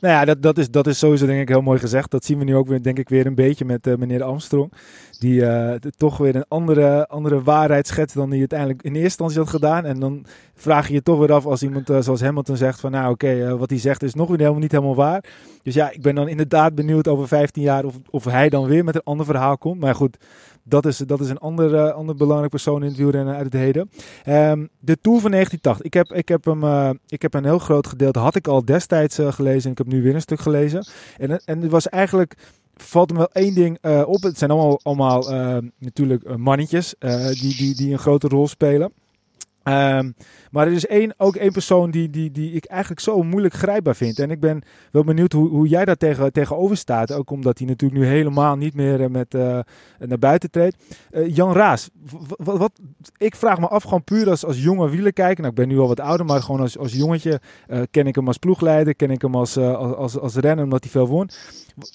Nou 0.00 0.14
ja, 0.14 0.24
dat, 0.24 0.42
dat, 0.42 0.58
is, 0.58 0.70
dat 0.70 0.86
is 0.86 0.98
sowieso 0.98 1.26
denk 1.26 1.40
ik 1.40 1.48
heel 1.48 1.62
mooi 1.62 1.78
gezegd. 1.78 2.10
Dat 2.10 2.24
zien 2.24 2.38
we 2.38 2.44
nu 2.44 2.56
ook 2.56 2.68
weer, 2.68 2.82
denk 2.82 2.98
ik 2.98 3.08
weer 3.08 3.26
een 3.26 3.34
beetje 3.34 3.64
met 3.64 3.86
uh, 3.86 3.94
meneer 3.94 4.22
Armstrong. 4.22 4.72
Die 5.18 5.40
uh, 5.40 5.74
toch 5.96 6.16
weer 6.16 6.36
een 6.36 6.44
andere, 6.48 7.06
andere 7.06 7.42
waarheid 7.42 7.86
schetst 7.86 8.16
dan 8.16 8.30
hij 8.30 8.38
uiteindelijk 8.38 8.82
in 8.82 8.90
eerste 8.90 9.04
instantie 9.04 9.38
had 9.38 9.48
gedaan. 9.48 9.84
En 9.84 10.00
dan 10.00 10.24
vraag 10.54 10.88
je 10.88 10.94
je 10.94 11.02
toch 11.02 11.18
weer 11.18 11.32
af 11.32 11.46
als 11.46 11.62
iemand 11.62 11.90
uh, 11.90 12.00
zoals 12.00 12.20
Hamilton 12.20 12.56
zegt 12.56 12.80
van 12.80 12.90
nou 12.90 13.12
oké, 13.12 13.56
wat 13.56 13.70
hij 13.70 13.78
zegt 13.78 14.02
is 14.02 14.14
nog 14.14 14.28
weer 14.28 14.38
helemaal 14.38 14.60
niet 14.60 14.72
helemaal 14.72 14.94
waar. 14.94 15.24
Dus 15.62 15.74
ja, 15.74 15.90
ik 15.90 16.02
ben 16.02 16.14
dan 16.14 16.28
inderdaad 16.28 16.74
benieuwd 16.74 17.08
over 17.08 17.28
15 17.28 17.62
jaar 17.62 17.84
of, 17.84 17.94
of 18.10 18.24
hij 18.24 18.48
dan 18.48 18.66
weer 18.66 18.84
met 18.84 18.94
een 18.94 19.04
ander 19.04 19.26
verhaal 19.26 19.58
komt. 19.58 19.80
Maar 19.80 19.94
goed, 19.94 20.16
dat 20.62 20.86
is, 20.86 20.96
dat 20.96 21.20
is 21.20 21.28
een 21.28 21.38
ander, 21.38 21.72
uh, 21.72 21.90
ander 21.90 22.14
belangrijk 22.14 22.50
persoon 22.50 22.82
in 22.82 22.88
het 22.88 22.96
wielrennen 22.96 23.34
uit 23.34 23.44
het 23.44 23.52
heden. 23.52 23.90
Um, 24.26 24.68
de 24.78 24.98
Tour 25.00 25.20
van 25.20 25.30
1980. 25.30 25.86
Ik 25.86 25.94
heb, 25.94 26.12
ik, 26.12 26.28
heb 26.28 26.44
hem, 26.44 26.64
uh, 26.64 26.90
ik 27.08 27.22
heb 27.22 27.34
een 27.34 27.44
heel 27.44 27.58
groot 27.58 27.86
gedeelte, 27.86 28.18
had 28.18 28.34
ik 28.34 28.46
al 28.46 28.64
destijds 28.64 29.18
uh, 29.18 29.32
gelezen. 29.32 29.64
En 29.64 29.70
ik 29.70 29.78
heb 29.78 29.86
nu 29.86 30.02
weer 30.02 30.14
een 30.14 30.20
stuk 30.20 30.40
gelezen. 30.40 30.86
En, 31.16 31.44
en 31.44 31.60
het 31.60 31.70
was 31.70 31.88
eigenlijk 31.88 32.34
valt 32.76 33.12
me 33.12 33.16
wel 33.16 33.32
één 33.32 33.54
ding 33.54 33.78
op. 34.04 34.22
Het 34.22 34.38
zijn 34.38 34.50
allemaal, 34.50 34.80
allemaal 34.82 35.32
natuurlijk 35.78 36.36
mannetjes 36.36 36.94
die, 37.40 37.56
die, 37.56 37.74
die 37.74 37.92
een 37.92 37.98
grote 37.98 38.28
rol 38.28 38.48
spelen. 38.48 38.92
Um, 39.64 40.14
maar 40.50 40.66
er 40.66 40.72
is 40.72 40.86
één, 40.86 41.14
ook 41.16 41.36
één 41.36 41.52
persoon 41.52 41.90
die, 41.90 42.10
die, 42.10 42.30
die 42.30 42.52
ik 42.52 42.64
eigenlijk 42.64 43.00
zo 43.00 43.22
moeilijk 43.22 43.54
grijpbaar 43.54 43.96
vind. 43.96 44.18
En 44.18 44.30
ik 44.30 44.40
ben 44.40 44.62
wel 44.90 45.04
benieuwd 45.04 45.32
hoe, 45.32 45.48
hoe 45.48 45.68
jij 45.68 45.84
daar 45.84 45.96
tegen, 45.96 46.32
tegenover 46.32 46.76
staat. 46.76 47.12
Ook 47.12 47.30
omdat 47.30 47.58
hij 47.58 47.66
natuurlijk 47.66 48.00
nu 48.00 48.06
helemaal 48.06 48.56
niet 48.56 48.74
meer 48.74 49.10
met, 49.10 49.34
uh, 49.34 49.58
naar 49.98 50.18
buiten 50.18 50.50
treedt. 50.50 50.76
Uh, 51.12 51.34
Jan 51.34 51.52
Raas, 51.52 51.90
wat, 52.36 52.80
ik 53.16 53.36
vraag 53.36 53.58
me 53.58 53.68
af, 53.68 53.82
gewoon 53.82 54.04
puur 54.04 54.30
als, 54.30 54.44
als 54.44 54.62
jonge 54.62 54.90
wielerkijker. 54.90 55.40
Nou, 55.40 55.48
ik 55.48 55.58
ben 55.58 55.68
nu 55.68 55.78
al 55.78 55.88
wat 55.88 56.00
ouder, 56.00 56.26
maar 56.26 56.42
gewoon 56.42 56.60
als, 56.60 56.78
als 56.78 56.92
jongetje 56.92 57.40
ken 57.90 58.06
ik 58.06 58.14
hem 58.14 58.26
als 58.26 58.38
ploegleider. 58.38 58.94
Ken 58.94 59.10
ik 59.10 59.22
hem 59.22 59.34
als, 59.34 59.56
als, 59.56 60.18
als, 60.18 60.34
renner, 60.34 60.64
omdat 60.64 60.82
hij 60.82 60.92
veel 60.92 61.08
won. 61.08 61.30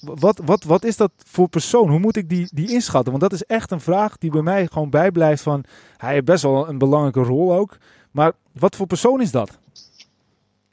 Wat, 0.00 0.40
wat, 0.44 0.64
wat 0.64 0.84
is 0.84 0.96
dat 0.96 1.10
voor 1.16 1.48
persoon? 1.48 1.88
Hoe 1.88 1.98
moet 1.98 2.16
ik 2.16 2.28
die, 2.28 2.48
die 2.52 2.70
inschatten? 2.70 3.10
Want 3.10 3.30
dat 3.30 3.32
is 3.32 3.44
echt 3.44 3.70
een 3.70 3.80
vraag 3.80 4.18
die 4.18 4.30
bij 4.30 4.42
mij 4.42 4.66
gewoon 4.66 4.90
bijblijft 4.90 5.42
van... 5.42 5.64
Hij 5.96 6.12
heeft 6.12 6.24
best 6.24 6.42
wel 6.42 6.68
een 6.68 6.78
belangrijke 6.78 7.22
rol 7.22 7.54
ook. 7.54 7.76
Maar 8.10 8.32
wat 8.52 8.76
voor 8.76 8.86
persoon 8.86 9.20
is 9.20 9.30
dat? 9.30 9.58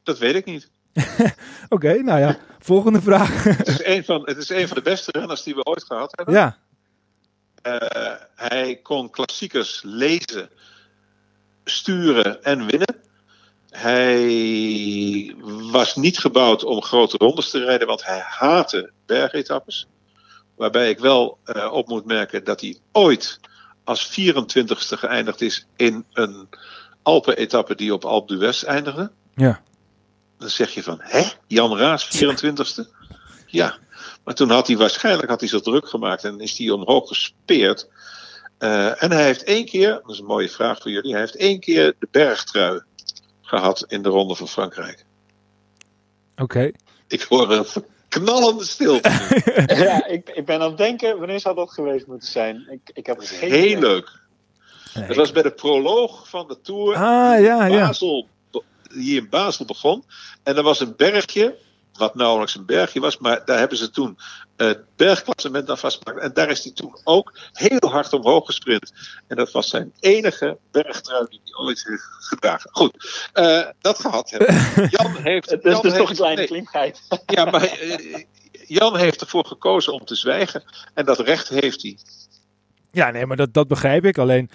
Dat 0.04 0.18
weet 0.18 0.36
ik 0.36 0.46
niet. 0.46 0.70
Oké, 1.70 2.02
nou 2.02 2.20
ja. 2.20 2.38
Volgende 2.60 3.02
vraag. 3.02 3.44
het, 3.44 3.68
is 3.68 3.86
een 3.86 4.04
van, 4.04 4.22
het 4.26 4.38
is 4.38 4.50
een 4.50 4.68
van 4.68 4.78
de 4.78 4.84
beste 4.84 5.12
renners 5.12 5.44
die 5.44 5.56
we 5.56 5.64
ooit 5.64 5.84
gehad 5.84 6.12
hebben. 6.16 6.36
ja, 6.36 6.58
Eh, 7.66 8.14
hij 8.36 8.76
kon 8.76 9.10
klassiekers 9.10 9.82
lezen, 9.86 10.50
sturen 11.64 12.44
en 12.44 12.66
winnen. 12.66 12.96
Hij 13.76 15.36
was 15.72 15.96
niet 15.96 16.18
gebouwd 16.18 16.64
om 16.64 16.82
grote 16.82 17.18
rondes 17.18 17.50
te 17.50 17.64
rijden, 17.64 17.88
want 17.88 18.06
hij 18.06 18.20
haatte 18.20 18.92
bergetappes. 19.06 19.88
Waarbij 20.56 20.90
ik 20.90 21.00
wel 21.00 21.38
eh, 21.44 21.74
op 21.74 21.88
moet 21.88 22.06
merken 22.06 22.44
dat 22.44 22.62
hij 22.62 22.78
ooit 22.92 23.40
als 23.84 24.20
24ste 24.20 24.98
geëindigd 24.98 25.42
is 25.42 25.68
in 25.76 26.06
een 26.14 26.50
Alpen-etappe 27.04 27.76
die 27.76 27.94
op 27.94 28.06
Alpe 28.06 28.36
d'Huez 28.36 28.64
eindigde. 28.64 29.12
ja. 29.36 29.62
Dan 30.38 30.50
zeg 30.50 30.74
je 30.74 30.84
van, 30.84 30.98
hè? 31.02 31.24
Jan 31.48 31.78
Raas, 31.78 32.24
24ste? 32.24 32.88
Ja. 33.46 33.78
Maar 34.24 34.34
toen 34.34 34.50
had 34.50 34.68
hij 34.68 34.78
waarschijnlijk 34.78 35.30
had 35.30 35.40
hij 35.40 35.50
zich 35.50 35.62
druk 35.62 35.90
gemaakt 35.90 36.24
en 36.24 36.40
is 36.40 36.58
hij 36.58 36.70
omhoog 36.70 37.08
gespeerd. 37.08 37.88
Eh, 38.58 39.04
en 39.04 39.12
hij 39.12 39.24
heeft 39.24 39.44
één 39.44 39.66
keer, 39.66 39.90
dat 39.90 40.12
is 40.12 40.20
een 40.20 40.26
mooie 40.26 40.50
vraag 40.50 40.82
voor 40.82 40.92
jullie, 40.92 41.12
hij 41.12 41.20
heeft 41.20 41.36
één 41.36 41.60
keer 41.60 41.96
de 42.00 42.08
bergtrui 42.12 42.82
gehad 43.46 43.86
in 43.88 44.02
de 44.02 44.10
Ronde 44.10 44.36
van 44.36 44.48
Frankrijk. 44.48 45.06
Oké. 46.36 46.72
Ik 47.08 47.22
hoor 47.22 47.52
een 47.52 47.66
knallende 48.10 48.64
stilte. 48.64 49.10
ja, 49.84 50.06
ik, 50.06 50.30
ik 50.30 50.46
ben 50.46 50.62
aan 50.62 50.68
het 50.70 50.78
denken, 50.78 51.18
wanneer 51.18 51.40
zou 51.40 51.56
dat 51.56 51.72
geweest 51.72 52.08
moeten 52.08 52.28
zijn? 52.28 52.68
Ik, 52.70 52.92
ik 52.94 53.06
heb 53.06 53.18
geen 53.20 53.52
Heel 53.52 53.64
idee. 53.64 53.80
leuk. 53.80 54.24
Het 55.00 55.16
was 55.16 55.32
bij 55.32 55.42
de 55.42 55.52
proloog 55.52 56.30
van 56.30 56.48
de 56.48 56.62
Tour. 56.62 56.96
Ah, 56.96 57.42
ja, 57.42 57.66
ja. 57.66 57.88
Basel, 57.88 58.28
die 58.94 59.20
in 59.20 59.30
Basel 59.30 59.66
begon. 59.66 60.04
En 60.44 60.58
er 60.58 60.64
was 60.64 60.80
een 60.80 60.94
bergje, 60.96 61.56
wat 61.98 62.16
nauwelijks 62.16 62.56
een 62.56 62.66
bergje 62.66 63.00
was, 63.00 63.18
maar 63.18 63.46
daar 63.46 63.58
hebben 63.58 63.78
ze 63.78 63.90
toen 63.90 64.18
het 64.56 64.80
bergklassement 64.96 65.70
aan 65.70 65.78
vastgemaakt. 65.78 66.20
En 66.20 66.34
daar 66.34 66.50
is 66.50 66.64
hij 66.64 66.74
toen 66.74 66.98
ook 67.04 67.38
heel 67.54 67.90
hard 67.92 68.14
omhoog 68.14 68.46
gesprint. 68.46 68.94
En 69.28 69.36
dat 69.36 69.52
was 69.52 69.70
zijn 69.70 69.94
enige 70.00 70.58
bergtrui 70.72 71.26
die 71.30 71.42
hij 71.44 71.66
ooit 71.66 71.84
heeft 71.88 72.04
gedragen. 72.20 72.70
Goed, 72.74 73.30
eh, 73.34 73.68
dat 73.80 74.00
gehad 74.00 74.30
hebben. 74.30 74.56
Jan 74.98 75.16
heeft. 75.16 75.50
Het 75.50 75.66
is 75.66 75.74
dus 75.74 75.82
heeft- 75.82 75.96
toch 75.96 76.10
een 76.10 76.16
kleine 76.16 76.40
nee, 76.40 76.48
klimheid. 76.48 77.02
Ja, 77.26 77.46
maar 77.46 77.64
eh, 77.64 78.24
Jan 78.68 78.98
heeft 78.98 79.22
ervoor 79.22 79.46
gekozen 79.46 79.94
om 79.94 80.06
te 80.06 80.16
zwijgen. 80.16 80.64
En 80.94 81.06
dat 81.06 81.20
recht 81.20 81.48
heeft 81.48 81.82
hij. 81.82 81.98
Ja, 82.92 83.12
nee, 83.12 83.26
maar 83.26 83.38
dat, 83.38 83.54
dat 83.54 83.68
begrijp 83.68 84.06
ik. 84.06 84.18
Alleen, 84.18 84.50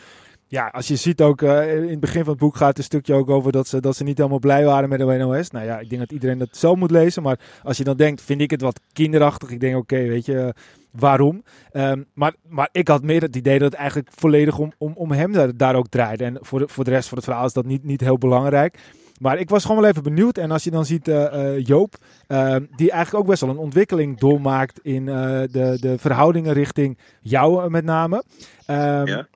ja, 0.50 0.66
als 0.66 0.88
je 0.88 0.96
ziet 0.96 1.20
ook, 1.20 1.42
eh, 1.42 1.76
in 1.82 1.90
het 1.90 2.00
begin 2.00 2.20
van 2.20 2.30
het 2.32 2.40
boek 2.42 2.56
gaat 2.56 2.78
een 2.78 2.84
stukje 2.84 3.14
ook 3.14 3.30
over 3.30 3.52
dat 3.52 3.68
ze, 3.68 3.80
dat 3.80 3.96
ze 3.96 4.04
niet 4.04 4.16
helemaal 4.16 4.38
blij 4.38 4.64
waren 4.64 4.88
met 4.88 4.98
de 4.98 5.04
NOS. 5.04 5.50
Nou 5.50 5.64
ja, 5.64 5.78
ik 5.78 5.88
denk 5.88 6.00
dat 6.00 6.12
iedereen 6.12 6.38
dat 6.38 6.48
zelf 6.52 6.76
moet 6.76 6.90
lezen. 6.90 7.22
Maar 7.22 7.38
als 7.62 7.76
je 7.76 7.84
dan 7.84 7.96
denkt, 7.96 8.22
vind 8.22 8.40
ik 8.40 8.50
het 8.50 8.60
wat 8.60 8.80
kinderachtig. 8.92 9.50
Ik 9.50 9.60
denk, 9.60 9.76
oké, 9.76 9.96
weet 9.96 10.26
je, 10.26 10.38
eh, 10.38 10.48
waarom? 10.90 11.42
Ehm, 11.72 12.02
maar, 12.14 12.34
maar 12.48 12.68
ik 12.72 12.88
had 12.88 13.02
meer 13.02 13.22
het 13.22 13.36
idee 13.36 13.58
dat 13.58 13.70
het 13.70 13.80
eigenlijk 13.80 14.08
volledig 14.14 14.58
om, 14.58 14.72
om, 14.78 14.92
om 14.94 15.10
hem 15.12 15.32
daar, 15.32 15.56
daar 15.56 15.74
ook 15.74 15.88
draaide. 15.88 16.24
En 16.24 16.38
voor 16.40 16.58
de, 16.58 16.68
voor 16.68 16.84
de 16.84 16.90
rest 16.90 17.08
van 17.08 17.16
het 17.16 17.26
verhaal 17.26 17.46
is 17.46 17.52
dat 17.52 17.66
niet, 17.66 17.84
niet 17.84 18.00
heel 18.00 18.18
belangrijk. 18.18 18.78
Maar 19.20 19.38
ik 19.38 19.48
was 19.50 19.64
gewoon 19.64 19.80
wel 19.80 19.90
even 19.90 20.02
benieuwd. 20.02 20.38
En 20.38 20.50
als 20.50 20.64
je 20.64 20.70
dan 20.70 20.84
ziet 20.84 21.08
eh, 21.08 21.58
Joop, 21.58 21.94
ehm, 22.26 22.64
die 22.76 22.90
eigenlijk 22.90 23.24
ook 23.24 23.30
best 23.30 23.40
wel 23.40 23.50
een 23.50 23.56
ontwikkeling 23.58 24.18
doormaakt 24.18 24.80
in 24.82 25.04
de, 25.06 25.76
de 25.80 25.98
verhoudingen 25.98 26.52
richting 26.52 26.98
jou 27.20 27.70
met 27.70 27.84
name. 27.84 28.24
Ehm, 28.66 29.06
Ja. 29.06 29.26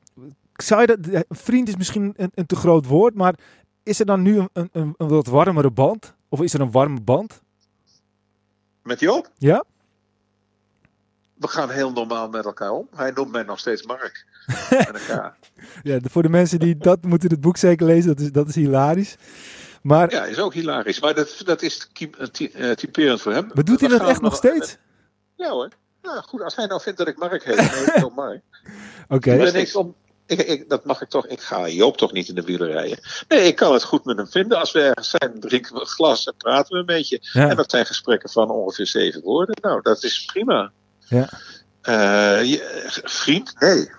Zou 0.63 0.81
je 0.81 0.87
dat, 0.87 0.99
eh, 1.07 1.21
vriend 1.29 1.69
is 1.69 1.77
misschien 1.77 2.15
een, 2.17 2.31
een 2.35 2.47
te 2.47 2.57
groot 2.57 2.87
woord, 2.87 3.15
maar 3.15 3.35
is 3.83 4.01
er 4.01 4.07
dan 4.07 4.23
nu 4.23 4.39
een, 4.39 4.49
een, 4.73 4.95
een, 4.97 5.09
wat 5.09 5.27
warmere 5.27 5.71
band? 5.71 6.15
Of 6.29 6.41
is 6.41 6.55
er 6.55 6.61
een 6.61 6.71
warme 6.71 7.01
band? 7.01 7.43
Met 8.83 9.01
Joop? 9.01 9.31
Ja? 9.39 9.65
We 11.35 11.49
gaan 11.49 11.71
heel 11.71 11.93
normaal 11.93 12.29
met 12.29 12.45
elkaar 12.45 12.71
om. 12.71 12.89
Hij 12.95 13.11
noemt 13.11 13.33
mij 13.33 13.43
nog 13.43 13.59
steeds 13.59 13.87
Mark. 13.87 14.25
Ja 15.83 15.99
voor 16.03 16.23
de 16.23 16.29
mensen 16.29 16.59
die 16.59 16.77
dat 16.77 17.05
moeten 17.05 17.31
het 17.31 17.41
boek 17.41 17.57
zeker 17.57 17.87
lezen, 17.87 18.09
dat 18.09 18.21
is, 18.21 18.33
dat 18.33 18.49
is 18.49 18.55
hilarisch. 18.55 19.17
Maar 19.83 20.11
Ja, 20.11 20.25
is 20.25 20.39
ook 20.39 20.55
hilarisch. 20.55 21.01
Maar 21.01 21.15
dat, 21.15 21.41
dat 21.45 21.63
is 21.63 21.89
ty- 22.33 22.51
eh, 22.55 22.71
typerend 22.71 23.21
voor 23.21 23.33
hem. 23.33 23.51
maar 23.55 23.65
doet 23.65 23.81
hij 23.81 23.89
dat 23.89 24.09
echt 24.09 24.21
nog 24.21 24.37
steeds? 24.37 24.77
Ja 25.35 25.51
hoor. 25.51 25.69
Nou 26.03 26.23
goed, 26.23 26.43
als 26.43 26.57
hij 26.57 26.67
nou 26.67 26.81
vindt 26.81 26.99
dat 26.99 27.09
ik 27.09 27.19
Mark 27.19 27.45
heet, 27.45 27.57
dan 27.57 27.65
heet 27.67 27.97
ik 27.97 28.05
ook 28.05 28.15
Mark. 28.15 28.43
Oké. 29.09 29.33
Is 29.35 29.77
om. 29.77 29.95
Ik, 30.27 30.41
ik, 30.41 30.69
dat 30.69 30.85
mag 30.85 31.01
ik 31.01 31.09
toch. 31.09 31.27
Ik 31.27 31.41
ga 31.41 31.69
Joop 31.69 31.97
toch 31.97 32.13
niet 32.13 32.29
in 32.29 32.35
de 32.35 32.43
wielen 32.43 32.71
rijden. 32.71 32.99
Nee, 33.29 33.47
ik 33.47 33.57
kan 33.57 33.73
het 33.73 33.83
goed 33.83 34.05
met 34.05 34.17
hem 34.17 34.29
vinden. 34.29 34.59
Als 34.59 34.73
we 34.73 34.81
ergens 34.81 35.11
zijn, 35.11 35.41
drinken 35.41 35.75
we 35.75 35.81
een 35.81 35.87
glas 35.87 36.27
en 36.27 36.35
praten 36.37 36.73
we 36.73 36.79
een 36.79 36.87
beetje. 36.87 37.19
Ja. 37.33 37.49
En 37.49 37.57
dat 37.57 37.71
zijn 37.71 37.87
gesprekken 37.87 38.31
van 38.31 38.51
ongeveer 38.51 38.87
zeven 38.87 39.21
woorden. 39.23 39.57
Nou, 39.61 39.83
dat 39.83 40.03
is 40.03 40.25
prima. 40.25 40.73
Ja. 40.99 41.29
Eh, 41.83 42.45
je- 42.45 43.01
vriend? 43.05 43.61
Nee. 43.61 43.91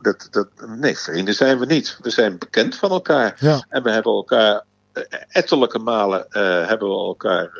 Dat, 0.00 0.28
dat, 0.30 0.48
nee, 0.66 0.98
vrienden 0.98 1.34
zijn 1.34 1.58
we 1.58 1.66
niet. 1.66 1.98
We 2.02 2.10
zijn 2.10 2.38
bekend 2.38 2.76
van 2.76 2.90
elkaar. 2.90 3.36
Ja. 3.38 3.64
En 3.68 3.82
we 3.82 3.90
hebben 3.90 4.12
elkaar 4.12 4.64
eh, 4.92 5.02
ettelijke 5.28 5.78
malen 5.78 6.30
eh, 6.30 6.66
hebben 6.68 6.88
we 6.88 6.94
elkaar 6.94 7.50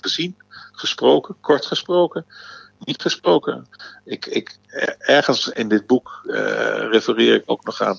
gezien, 0.00 0.36
gesproken, 0.72 1.36
kort 1.40 1.66
gesproken, 1.66 2.26
niet 2.84 3.02
gesproken. 3.02 3.66
Ik, 4.04 4.26
ik, 4.26 4.58
er- 4.66 4.96
ergens 4.98 5.48
in 5.48 5.68
dit 5.68 5.86
boek 5.86 6.20
eh, 6.26 6.34
refereer 6.90 7.34
ik 7.34 7.42
ook 7.46 7.64
nog 7.64 7.82
aan 7.82 7.98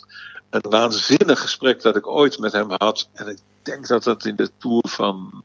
een 0.50 0.62
waanzinnig 0.70 1.40
gesprek 1.42 1.82
dat 1.82 1.96
ik 1.96 2.08
ooit 2.08 2.40
met 2.40 2.52
hem 2.52 2.72
had. 2.78 3.10
En 3.14 3.28
ik 3.28 3.38
denk 3.62 3.88
dat 3.88 4.04
dat 4.04 4.26
in 4.26 4.36
de 4.36 4.50
Tour 4.58 4.84
van 4.88 5.44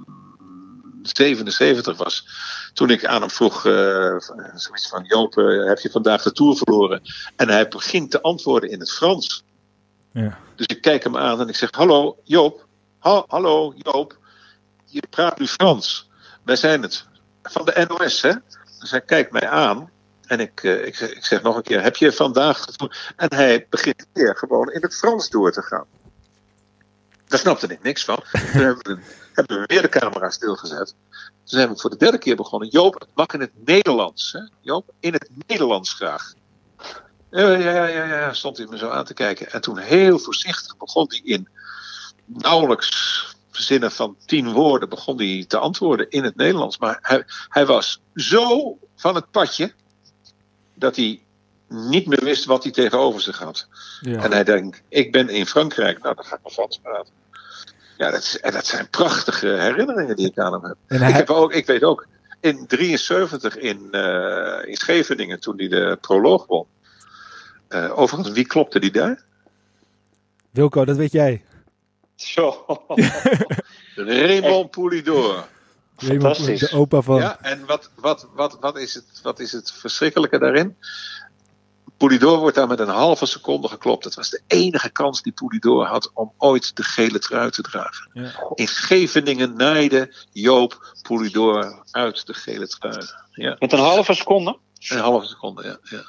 77 1.02 1.96
was. 1.96 2.26
Toen 2.74 2.90
ik 2.90 3.04
aan 3.06 3.20
hem 3.20 3.30
vroeg, 3.30 3.66
eh, 3.66 4.16
zoiets 4.54 4.88
van 4.88 5.04
Joop, 5.04 5.38
eh, 5.38 5.66
heb 5.66 5.78
je 5.78 5.90
vandaag 5.90 6.22
de 6.22 6.32
Tour 6.32 6.56
verloren? 6.56 7.02
En 7.36 7.48
hij 7.48 7.68
begint 7.68 8.10
te 8.10 8.20
antwoorden 8.22 8.70
in 8.70 8.80
het 8.80 8.92
Frans. 8.92 9.44
Ja. 10.12 10.38
Dus 10.56 10.66
ik 10.66 10.80
kijk 10.80 11.04
hem 11.04 11.16
aan 11.16 11.40
en 11.40 11.48
ik 11.48 11.56
zeg: 11.56 11.68
Hallo 11.70 12.16
Joop, 12.24 12.66
Ha- 12.98 13.24
hallo 13.28 13.74
Joop, 13.76 14.18
je 14.84 15.02
praat 15.10 15.38
nu 15.38 15.46
Frans. 15.46 16.08
Wij 16.42 16.56
zijn 16.56 16.82
het. 16.82 17.04
Van 17.42 17.64
de 17.64 17.86
NOS, 17.88 18.22
hè? 18.22 18.32
Hij 18.78 19.00
kijkt 19.00 19.32
mij 19.32 19.48
aan 19.48 19.90
en 20.26 20.40
ik, 20.40 20.62
eh, 20.62 20.86
ik, 20.86 21.00
ik 21.00 21.24
zeg 21.24 21.42
nog 21.42 21.56
een 21.56 21.62
keer: 21.62 21.82
Heb 21.82 21.96
je 21.96 22.12
vandaag. 22.12 22.66
En 23.16 23.34
hij 23.34 23.66
begint 23.70 24.06
weer 24.12 24.36
gewoon 24.36 24.72
in 24.72 24.82
het 24.82 24.96
Frans 24.96 25.30
door 25.30 25.52
te 25.52 25.62
gaan. 25.62 25.86
Daar 27.26 27.38
snapte 27.38 27.66
ik 27.66 27.82
niks 27.82 28.04
van. 28.04 28.22
Toen 28.32 28.62
hebben 28.62 29.02
we, 29.46 29.64
weer 29.66 29.82
de 29.82 29.88
camera 29.88 30.30
stilgezet. 30.30 30.94
Toen 31.10 31.58
zijn 31.58 31.68
we 31.68 31.78
voor 31.78 31.90
de 31.90 31.96
derde 31.96 32.18
keer 32.18 32.36
begonnen. 32.36 32.68
Joop, 32.68 32.94
het 32.94 33.08
mag 33.14 33.26
in 33.32 33.40
het 33.40 33.64
Nederlands. 33.64 34.32
Hè? 34.32 34.40
Joop, 34.60 34.92
in 35.00 35.12
het 35.12 35.28
Nederlands 35.46 35.92
graag. 35.92 36.32
Ja, 37.30 37.50
ja, 37.50 37.86
ja, 37.86 38.04
ja, 38.04 38.32
stond 38.32 38.56
hij 38.56 38.66
me 38.66 38.78
zo 38.78 38.88
aan 38.88 39.04
te 39.04 39.14
kijken. 39.14 39.50
En 39.50 39.60
toen 39.60 39.78
heel 39.78 40.18
voorzichtig 40.18 40.76
begon 40.76 41.06
hij 41.08 41.20
in 41.24 41.48
nauwelijks 42.24 43.35
zinnen 43.62 43.92
van 43.92 44.16
tien 44.26 44.52
woorden 44.52 44.88
begon 44.88 45.16
hij 45.16 45.44
te 45.48 45.58
antwoorden 45.58 46.10
in 46.10 46.24
het 46.24 46.36
Nederlands. 46.36 46.78
Maar 46.78 46.98
hij, 47.02 47.24
hij 47.48 47.66
was 47.66 48.00
zo 48.14 48.78
van 48.96 49.14
het 49.14 49.30
padje 49.30 49.72
dat 50.74 50.96
hij 50.96 51.20
niet 51.68 52.06
meer 52.06 52.24
wist 52.24 52.44
wat 52.44 52.62
hij 52.62 52.72
tegenover 52.72 53.20
zich 53.20 53.38
had. 53.38 53.68
Ja. 54.00 54.22
En 54.22 54.32
hij 54.32 54.44
denkt, 54.44 54.82
ik 54.88 55.12
ben 55.12 55.28
in 55.28 55.46
Frankrijk, 55.46 56.02
nou 56.02 56.14
dan 56.14 56.24
ga 56.24 56.36
ik 56.36 56.42
maar 56.42 56.52
Frans 56.52 56.78
praten. 56.78 57.12
Ja, 57.96 58.10
dat, 58.10 58.22
is, 58.22 58.40
en 58.40 58.52
dat 58.52 58.66
zijn 58.66 58.90
prachtige 58.90 59.46
herinneringen 59.46 60.16
die 60.16 60.26
ik 60.26 60.38
aan 60.38 60.52
hem 60.52 60.64
heb. 60.64 60.76
Hij, 60.86 61.08
Ik, 61.08 61.16
heb 61.16 61.30
ook, 61.30 61.52
ik 61.52 61.66
weet 61.66 61.82
ook, 61.82 62.06
in 62.40 62.66
73 62.66 63.56
in, 63.56 63.88
eh, 63.90 64.68
in 64.68 64.76
Scheveningen, 64.76 65.40
toen 65.40 65.56
hij 65.56 65.68
de 65.68 65.98
proloog 66.00 66.46
won. 66.46 66.66
Eh, 67.68 67.98
overigens, 67.98 68.34
wie 68.34 68.46
klopte 68.46 68.80
die 68.80 68.90
daar? 68.90 69.24
Wilco, 70.50 70.84
dat 70.84 70.96
weet 70.96 71.12
jij. 71.12 71.44
Zo. 72.16 72.64
Raymond 73.94 74.70
Poulidor. 74.70 75.48
Raymond, 75.96 76.36
Fantastisch. 76.36 76.70
De 76.70 76.76
opa 76.76 77.00
van. 77.00 77.16
Ja, 77.16 77.40
en 77.40 77.66
wat, 77.66 77.90
wat, 77.94 78.28
wat, 78.34 78.56
wat, 78.60 78.78
is 78.78 78.94
het, 78.94 79.20
wat 79.22 79.40
is 79.40 79.52
het 79.52 79.72
verschrikkelijke 79.72 80.38
daarin? 80.38 80.76
Poulidor 81.96 82.38
wordt 82.38 82.56
daar 82.56 82.66
met 82.66 82.78
een 82.78 82.88
halve 82.88 83.26
seconde 83.26 83.68
geklopt. 83.68 84.04
Dat 84.04 84.14
was 84.14 84.30
de 84.30 84.40
enige 84.46 84.90
kans 84.90 85.22
die 85.22 85.32
Poulidor 85.32 85.86
had 85.86 86.10
om 86.14 86.32
ooit 86.38 86.76
de 86.76 86.82
gele 86.82 87.18
trui 87.18 87.50
te 87.50 87.62
dragen. 87.62 88.10
Ja. 88.12 88.32
In 88.54 88.68
Scheveningen 88.68 89.56
naaide 89.56 90.14
Joop 90.32 90.94
Poulidor 91.02 91.82
uit 91.90 92.26
de 92.26 92.34
gele 92.34 92.66
trui. 92.66 93.06
Ja. 93.30 93.56
Met 93.58 93.72
een 93.72 93.78
halve 93.78 94.14
seconde. 94.14 94.58
Een 94.88 94.98
halve 94.98 95.26
seconde, 95.26 95.62
ja. 95.62 95.78
ja. 95.82 96.04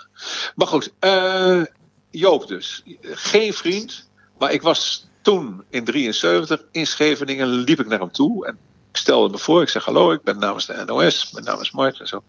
Maar 0.56 0.67
goed, 0.67 0.93
eh, 1.00 1.62
Joop 2.10 2.48
dus. 2.48 2.84
Geen 3.02 3.54
vriend, 3.54 4.10
maar 4.38 4.52
ik 4.52 4.62
was 4.62 5.08
toen 5.28 5.63
in 5.70 5.86
73 5.86 6.62
in 6.72 6.88
Scheveningen, 6.88 7.48
liep 7.48 7.80
ik 7.80 7.88
naar 7.88 8.00
hem 8.00 8.12
toe 8.12 8.46
en 8.46 8.58
ik 8.92 8.98
stelde 8.98 9.30
me 9.30 9.38
voor. 9.38 9.62
Ik 9.62 9.70
zeg 9.70 9.86
hallo, 9.86 10.12
ik 10.12 10.22
ben 10.22 10.40
namens 10.40 10.66
de 10.66 10.84
NOS, 10.86 11.32
mijn 11.32 11.46
naam 11.46 11.62
is 11.62 11.72
Mart 11.72 12.00
en 12.00 12.08
zo. 12.08 12.24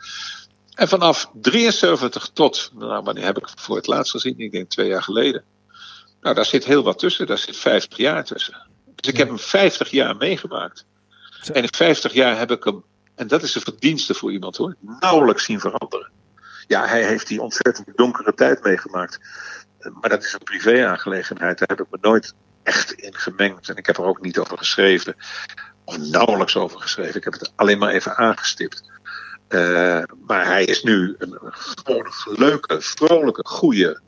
En 0.74 0.88
vanaf 0.88 1.30
73 1.32 2.30
tot, 2.32 2.70
nou 2.74 3.02
wanneer 3.02 3.24
heb 3.24 3.38
ik 3.38 3.48
voor 3.54 3.76
het 3.76 3.87
laatst 3.87 4.11
gezien? 4.11 4.38
Ik 4.38 4.52
denk 4.52 4.70
twee 4.70 4.88
jaar 4.88 5.02
geleden. 5.02 5.44
Nou, 6.20 6.34
daar 6.34 6.44
zit 6.44 6.64
heel 6.64 6.82
wat 6.82 6.98
tussen, 6.98 7.26
daar 7.26 7.38
zit 7.38 7.56
50 7.56 7.98
jaar 7.98 8.24
tussen. 8.24 8.66
Dus 8.94 9.11
ik 9.12 9.16
heb 9.16 9.28
hem 9.28 9.38
50 9.38 9.90
jaar 9.90 10.16
meegemaakt. 10.16 10.84
En 11.52 11.62
in 11.62 11.74
50 11.74 12.12
jaar 12.12 12.38
heb 12.38 12.50
ik 12.50 12.64
hem, 12.64 12.84
en 13.14 13.26
dat 13.26 13.42
is 13.42 13.54
een 13.54 13.61
verdienste 13.61 14.14
voor 14.14 14.32
iemand 14.32 14.56
hoor, 14.56 14.76
nauwelijks 14.80 15.44
zien 15.44 15.61
veranderen. 15.61 16.11
Ja, 16.66 16.87
hij 16.87 17.06
heeft 17.06 17.26
die 17.26 17.42
ontzettend 17.42 17.96
donkere 17.96 18.34
tijd 18.34 18.62
meegemaakt. 18.62 19.18
Maar 20.00 20.11
dat 20.11 20.22
is 20.22 20.32
een 20.32 20.44
privé-aangelegenheid. 20.44 21.58
Daar 21.58 21.68
heb 21.68 21.80
ik 21.80 21.87
me 21.90 21.98
nooit 22.00 22.34
echt 22.68 22.92
in 22.92 23.14
gemengd. 23.14 23.68
En 23.68 23.76
ik 23.76 23.87
heb 23.87 23.96
er 23.96 24.04
ook 24.04 24.20
niet 24.20 24.38
over 24.38 24.59
geschreven. 24.59 25.16
Of 25.85 25.98
nauwelijks 25.98 26.57
over 26.57 26.81
geschreven. 26.81 27.14
Ik 27.14 27.24
heb 27.24 27.33
het 27.33 27.52
alleen 27.57 27.78
maar 27.78 27.90
even 27.90 28.16
aangestipt. 28.16 28.83
Uh, 29.48 30.02
maar 30.26 30.46
hij 30.46 30.64
is 30.64 30.83
nu 30.83 31.14
een, 31.18 31.38
leuke, 32.24 32.81
vrolijke, 32.81 33.46
goede 33.46 34.00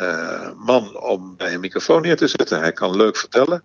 uh, 0.00 0.50
man 0.56 1.00
om 1.00 1.36
bij 1.36 1.54
een 1.54 1.60
microfoon 1.60 2.02
neer 2.02 2.16
te 2.16 2.28
zetten. 2.28 2.60
Hij 2.60 2.72
kan 2.72 2.96
leuk 2.96 3.16
vertellen. 3.16 3.62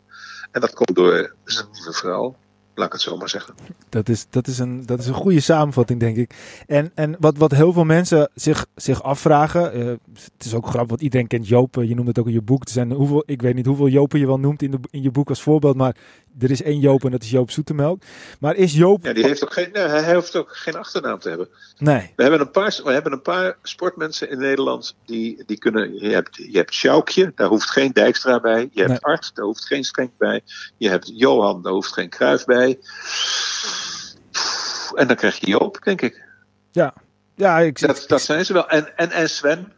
En 0.52 0.62
dat 0.62 0.74
komt 0.74 0.96
door 0.96 1.36
zijn 1.44 1.68
nieuwe 1.72 1.94
vrouw. 1.94 2.36
Laat 2.80 2.88
ik 2.88 2.94
het 2.94 3.02
zo 3.02 3.18
maar 3.18 3.30
zeggen. 3.30 3.54
Dat 3.90 4.10
is, 4.10 4.26
dat 4.30 4.48
is, 4.48 4.60
een, 4.60 4.86
dat 4.86 5.00
is 5.00 5.08
een 5.08 5.14
goede 5.14 5.40
samenvatting, 5.40 6.00
denk 6.00 6.18
ik. 6.18 6.32
En, 6.68 6.92
en 6.96 7.16
wat, 7.20 7.38
wat 7.38 7.52
heel 7.52 7.74
veel 7.74 7.84
mensen 7.84 8.30
zich, 8.34 8.66
zich 8.76 9.04
afvragen. 9.04 9.78
Uh, 9.78 9.86
het 10.34 10.46
is 10.46 10.54
ook 10.54 10.68
grappig, 10.68 10.90
want 10.90 11.02
iedereen 11.02 11.28
kent 11.28 11.48
Joop. 11.48 11.76
Je 11.76 11.96
noemt 11.96 12.08
het 12.08 12.20
ook 12.20 12.28
in 12.28 12.34
je 12.34 12.42
boek. 12.42 12.64
Er 12.64 12.70
zijn 12.70 12.92
hoeveel, 12.92 13.24
ik 13.26 13.42
weet 13.42 13.56
niet 13.56 13.66
hoeveel 13.66 13.88
Jopen 13.88 14.20
je 14.20 14.26
wel 14.26 14.40
noemt 14.40 14.62
in, 14.62 14.72
de, 14.72 14.80
in 14.90 15.02
je 15.02 15.12
boek 15.12 15.30
als 15.30 15.42
voorbeeld. 15.42 15.76
Maar 15.76 15.96
er 16.40 16.52
is 16.52 16.62
één 16.62 16.80
Joop 16.80 17.04
en 17.06 17.12
dat 17.12 17.24
is 17.24 17.30
Joop 17.30 17.52
Zoetemelk. 17.52 18.02
Maar 18.40 18.56
is 18.56 18.74
Joop. 18.74 19.06
Ja, 19.06 19.14
die 19.14 19.24
heeft 19.24 19.44
ook 19.44 19.54
geen, 19.54 19.70
nee, 19.74 19.84
hij 19.84 20.14
hoeft 20.14 20.36
ook 20.36 20.56
geen 20.56 20.76
achternaam 20.76 21.20
te 21.20 21.30
hebben. 21.30 21.48
Nee. 21.78 22.14
We 22.16 22.22
hebben 22.22 22.40
een 22.40 22.52
paar, 22.52 22.82
we 22.84 22.92
hebben 22.92 23.12
een 23.12 23.22
paar 23.22 23.58
sportmensen 23.64 24.30
in 24.30 24.38
Nederland 24.38 24.96
die, 25.06 25.44
die 25.46 25.58
kunnen. 25.58 26.00
Je 26.00 26.10
hebt, 26.10 26.36
je 26.36 26.58
hebt 26.58 26.74
Sjoukje, 26.74 27.32
daar 27.36 27.48
hoeft 27.48 27.70
geen 27.70 27.92
Dijkstra 27.92 28.40
bij. 28.40 28.70
Je 28.72 28.80
hebt 28.80 28.90
nee. 28.90 29.00
Art, 29.00 29.32
daar 29.34 29.46
hoeft 29.46 29.66
geen 29.66 29.84
Schenk 29.84 30.12
bij. 30.18 30.42
Je 30.78 30.90
hebt 30.90 31.12
Johan, 31.14 31.62
daar 31.62 31.74
hoeft 31.74 31.94
geen 31.94 32.10
Kruif 32.10 32.46
bij. 32.46 32.69
En 34.96 35.08
dan 35.08 35.16
krijg 35.16 35.40
je 35.40 35.48
Joop, 35.48 35.80
denk 35.84 36.02
ik. 36.02 36.24
Ja, 36.72 36.94
ja 37.36 37.60
ik, 37.60 37.80
dat, 37.80 38.04
dat 38.08 38.22
zijn 38.22 38.46
ze 38.46 38.54
wel. 38.54 38.70
En, 38.70 38.98
en, 38.98 39.12
en 39.12 39.30
Sven. 39.30 39.72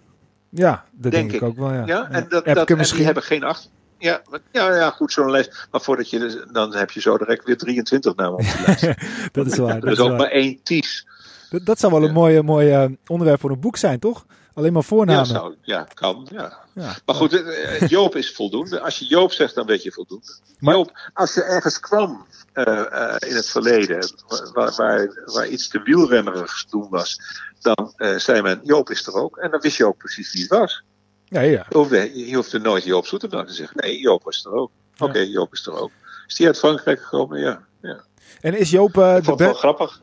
Ja, 0.49 0.85
dat 0.91 1.11
denk, 1.11 1.29
denk 1.29 1.41
ik 1.41 1.47
ook 1.47 1.57
wel. 1.57 1.73
Ja, 1.73 1.85
ja 1.85 2.09
en, 2.09 2.25
dat, 2.29 2.45
dat, 2.45 2.69
en 2.69 2.83
die 2.83 3.05
hebben 3.05 3.23
geen 3.23 3.43
achter. 3.43 3.69
Ja, 3.97 4.21
ja, 4.51 4.75
ja, 4.75 4.89
goed, 4.89 5.11
zo'n 5.11 5.31
lijst. 5.31 5.67
Maar 5.71 5.81
voordat 5.81 6.09
je, 6.09 6.19
dus- 6.19 6.45
dan 6.51 6.75
heb 6.75 6.91
je 6.91 7.01
zo 7.01 7.17
direct 7.17 7.45
weer 7.45 7.57
23 7.57 8.15
namen 8.15 8.33
op 8.33 8.41
de 8.41 8.63
lijst. 8.65 9.01
dat 9.31 9.45
is 9.45 9.57
waar. 9.57 9.77
er 9.83 9.91
is 9.91 9.99
ook 9.99 10.17
maar 10.17 10.29
één 10.29 10.59
Ties. 10.63 11.07
Dat, 11.49 11.65
dat 11.65 11.79
zou 11.79 11.93
wel 11.93 12.03
een 12.03 12.13
mooie, 12.13 12.43
mooie 12.43 12.97
onderwerp 13.07 13.39
voor 13.39 13.51
een 13.51 13.59
boek 13.59 13.77
zijn, 13.77 13.99
toch? 13.99 14.25
Alleen 14.53 14.73
maar 14.73 14.83
voornamen. 14.83 15.25
Ja, 15.25 15.33
zou, 15.33 15.55
ja 15.61 15.87
kan. 15.93 16.27
Ja. 16.31 16.57
ja. 16.73 16.95
Maar 17.05 17.15
goed, 17.15 17.43
eh, 17.43 17.87
Joop 17.87 18.15
is 18.15 18.31
voldoende. 18.31 18.79
Als 18.79 18.99
je 18.99 19.05
Joop 19.05 19.31
zegt, 19.31 19.55
dan 19.55 19.65
weet 19.65 19.83
je 19.83 19.91
voldoende. 19.91 20.33
Maar... 20.59 20.75
Joop, 20.75 21.09
als 21.13 21.33
je 21.33 21.43
ergens 21.43 21.79
kwam 21.79 22.25
uh, 22.53 22.65
uh, 22.65 23.15
in 23.19 23.35
het 23.35 23.49
verleden, 23.49 24.13
waar, 24.53 24.73
waar, 24.75 25.23
waar 25.25 25.47
iets 25.47 25.67
te 25.67 25.81
wielrennerigs 25.81 26.65
doen 26.69 26.89
was, 26.89 27.17
dan 27.61 27.93
uh, 27.97 28.17
zei 28.17 28.41
men, 28.41 28.59
Joop 28.63 28.89
is 28.89 29.07
er 29.07 29.13
ook. 29.13 29.37
En 29.37 29.51
dan 29.51 29.59
wist 29.59 29.77
je 29.77 29.85
ook 29.85 29.97
precies 29.97 30.33
wie 30.33 30.41
het 30.41 30.51
was. 30.51 30.83
Ja, 31.25 31.41
ja. 31.41 31.65
Je 31.69 31.77
hoefde, 31.77 32.27
je 32.27 32.35
hoefde 32.35 32.59
nooit 32.59 32.83
Joop 32.83 33.05
Zoetemelk 33.05 33.47
te 33.47 33.53
zeggen. 33.53 33.77
Nee, 33.77 33.99
Joop 33.99 34.27
is 34.27 34.45
er 34.45 34.51
ook. 34.51 34.71
Oké, 34.93 35.03
okay, 35.03 35.25
Joop 35.25 35.53
is 35.53 35.65
er 35.65 35.79
ook. 35.79 35.91
Is 36.27 36.35
die 36.35 36.47
uit 36.47 36.59
Frankrijk 36.59 37.01
gekomen? 37.01 37.39
Ja. 37.39 37.63
ja. 37.81 38.03
En 38.41 38.57
is 38.57 38.69
Joop 38.69 38.93
het 38.95 39.35
wel 39.35 39.53
grappig. 39.53 40.01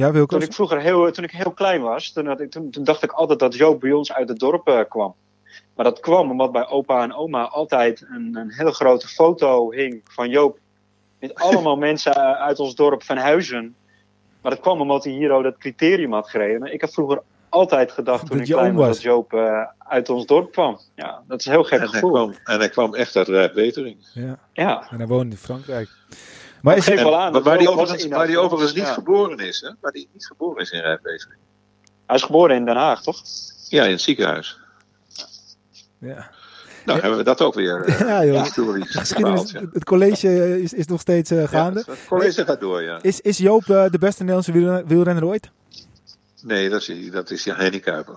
Ja, 0.00 0.12
Wilco? 0.12 0.36
Toen 0.36 0.46
ik 0.46 0.52
vroeger 0.52 0.80
heel, 0.80 1.10
toen 1.10 1.24
ik 1.24 1.30
heel 1.30 1.50
klein 1.50 1.80
was, 1.80 2.12
toen, 2.12 2.26
had 2.26 2.40
ik, 2.40 2.50
toen, 2.50 2.70
toen 2.70 2.84
dacht 2.84 3.02
ik 3.02 3.12
altijd 3.12 3.38
dat 3.38 3.54
Joop 3.54 3.80
bij 3.80 3.92
ons 3.92 4.12
uit 4.12 4.28
het 4.28 4.38
dorp 4.38 4.68
uh, 4.68 4.80
kwam. 4.88 5.14
Maar 5.74 5.84
dat 5.84 6.00
kwam 6.00 6.30
omdat 6.30 6.52
bij 6.52 6.68
opa 6.68 7.02
en 7.02 7.14
oma 7.14 7.44
altijd 7.44 8.06
een, 8.10 8.36
een 8.36 8.52
hele 8.52 8.72
grote 8.72 9.08
foto 9.08 9.70
hing 9.70 10.00
van 10.04 10.28
Joop. 10.28 10.58
Met 11.18 11.34
allemaal 11.34 11.76
mensen 11.88 12.14
uit 12.38 12.58
ons 12.58 12.74
dorp 12.74 13.02
van 13.02 13.16
Huizen. 13.16 13.74
Maar 14.40 14.50
dat 14.52 14.60
kwam 14.60 14.80
omdat 14.80 15.04
hij 15.04 15.12
hier 15.12 15.30
ook 15.30 15.42
dat 15.42 15.58
criterium 15.58 16.12
had 16.12 16.28
gereden. 16.28 16.72
Ik 16.72 16.80
heb 16.80 16.92
vroeger 16.92 17.22
altijd 17.48 17.92
gedacht 17.92 18.26
toen 18.26 18.38
Dat 18.38 18.48
ik 18.48 18.54
klein 18.54 18.74
was, 18.74 18.88
dat 18.88 19.02
Joop 19.02 19.32
uh, 19.32 19.66
uit 19.78 20.08
ons 20.08 20.26
dorp 20.26 20.52
kwam. 20.52 20.78
Ja, 20.94 21.22
dat 21.26 21.40
is 21.40 21.46
een 21.46 21.52
heel 21.52 21.64
gek 21.64 21.72
En 21.72 21.78
hij, 21.78 21.88
gevoel. 21.88 22.10
kwam, 22.10 22.34
en 22.44 22.58
hij 22.58 22.68
kwam 22.68 22.94
echt 22.94 23.16
uit 23.16 23.28
Rijpwetering. 23.28 23.96
Ja. 24.14 24.38
Ja, 24.52 24.90
En 24.90 24.98
hij 24.98 25.06
woont 25.06 25.32
in 25.32 25.38
Frankrijk. 25.38 25.88
Maar 26.62 26.76
is 26.76 26.84
geef 26.84 26.94
hij, 26.94 27.04
wel 27.04 27.20
aan. 27.20 27.42
Waar 27.42 27.58
die 27.58 27.70
overigens, 27.70 28.04
in 28.04 28.08
waar 28.10 28.18
die 28.18 28.26
Nederland. 28.26 28.52
overigens 28.52 28.78
niet 28.78 28.86
Ja. 28.86 28.92
geboren 28.92 29.38
is, 29.38 29.60
hè? 29.60 29.70
Waar 29.80 29.92
die 29.92 30.08
niet 30.12 30.26
geboren 30.26 30.62
is 30.62 30.70
in 30.70 30.80
Rijpwetering. 30.80 31.38
Hij 32.06 32.16
is 32.16 32.22
geboren 32.22 32.56
in 32.56 32.64
Den 32.64 32.76
Haag, 32.76 33.02
toch? 33.02 33.22
Ja, 33.68 33.84
in 33.84 33.90
het 33.90 34.00
ziekenhuis. 34.00 34.58
ja. 35.98 36.30
Nou, 36.84 37.00
hebben 37.00 37.18
we 37.18 37.24
dat 37.24 37.40
ook 37.40 37.54
weer 37.54 37.88
uh, 37.88 38.00
Ja, 38.08 38.24
joh. 38.24 38.42
historisch 38.42 38.90
Geschiedenis, 38.96 39.40
verhaald, 39.50 39.64
ja. 39.64 39.70
het 39.72 39.84
college 39.84 40.60
is, 40.62 40.72
is 40.72 40.86
nog 40.86 41.00
steeds 41.00 41.30
eh, 41.30 41.48
gaande. 41.48 41.82
Ja, 41.86 41.92
het 41.92 42.06
college 42.06 42.44
gaat 42.44 42.60
door, 42.60 42.82
ja. 42.82 42.98
Is, 43.02 43.20
is 43.20 43.38
Joop 43.38 43.62
eh, 43.68 43.90
de 43.90 43.98
beste 43.98 44.18
Nederlandse 44.20 44.52
wielren- 44.52 44.86
wielrenner 44.86 45.24
ooit? 45.24 45.50
Nee, 46.42 46.68
dat 46.68 46.88
is, 46.88 47.10
dat 47.10 47.30
is 47.30 47.44
ja, 47.44 47.54
Henny 47.56 47.78
Kuiper. 47.80 48.14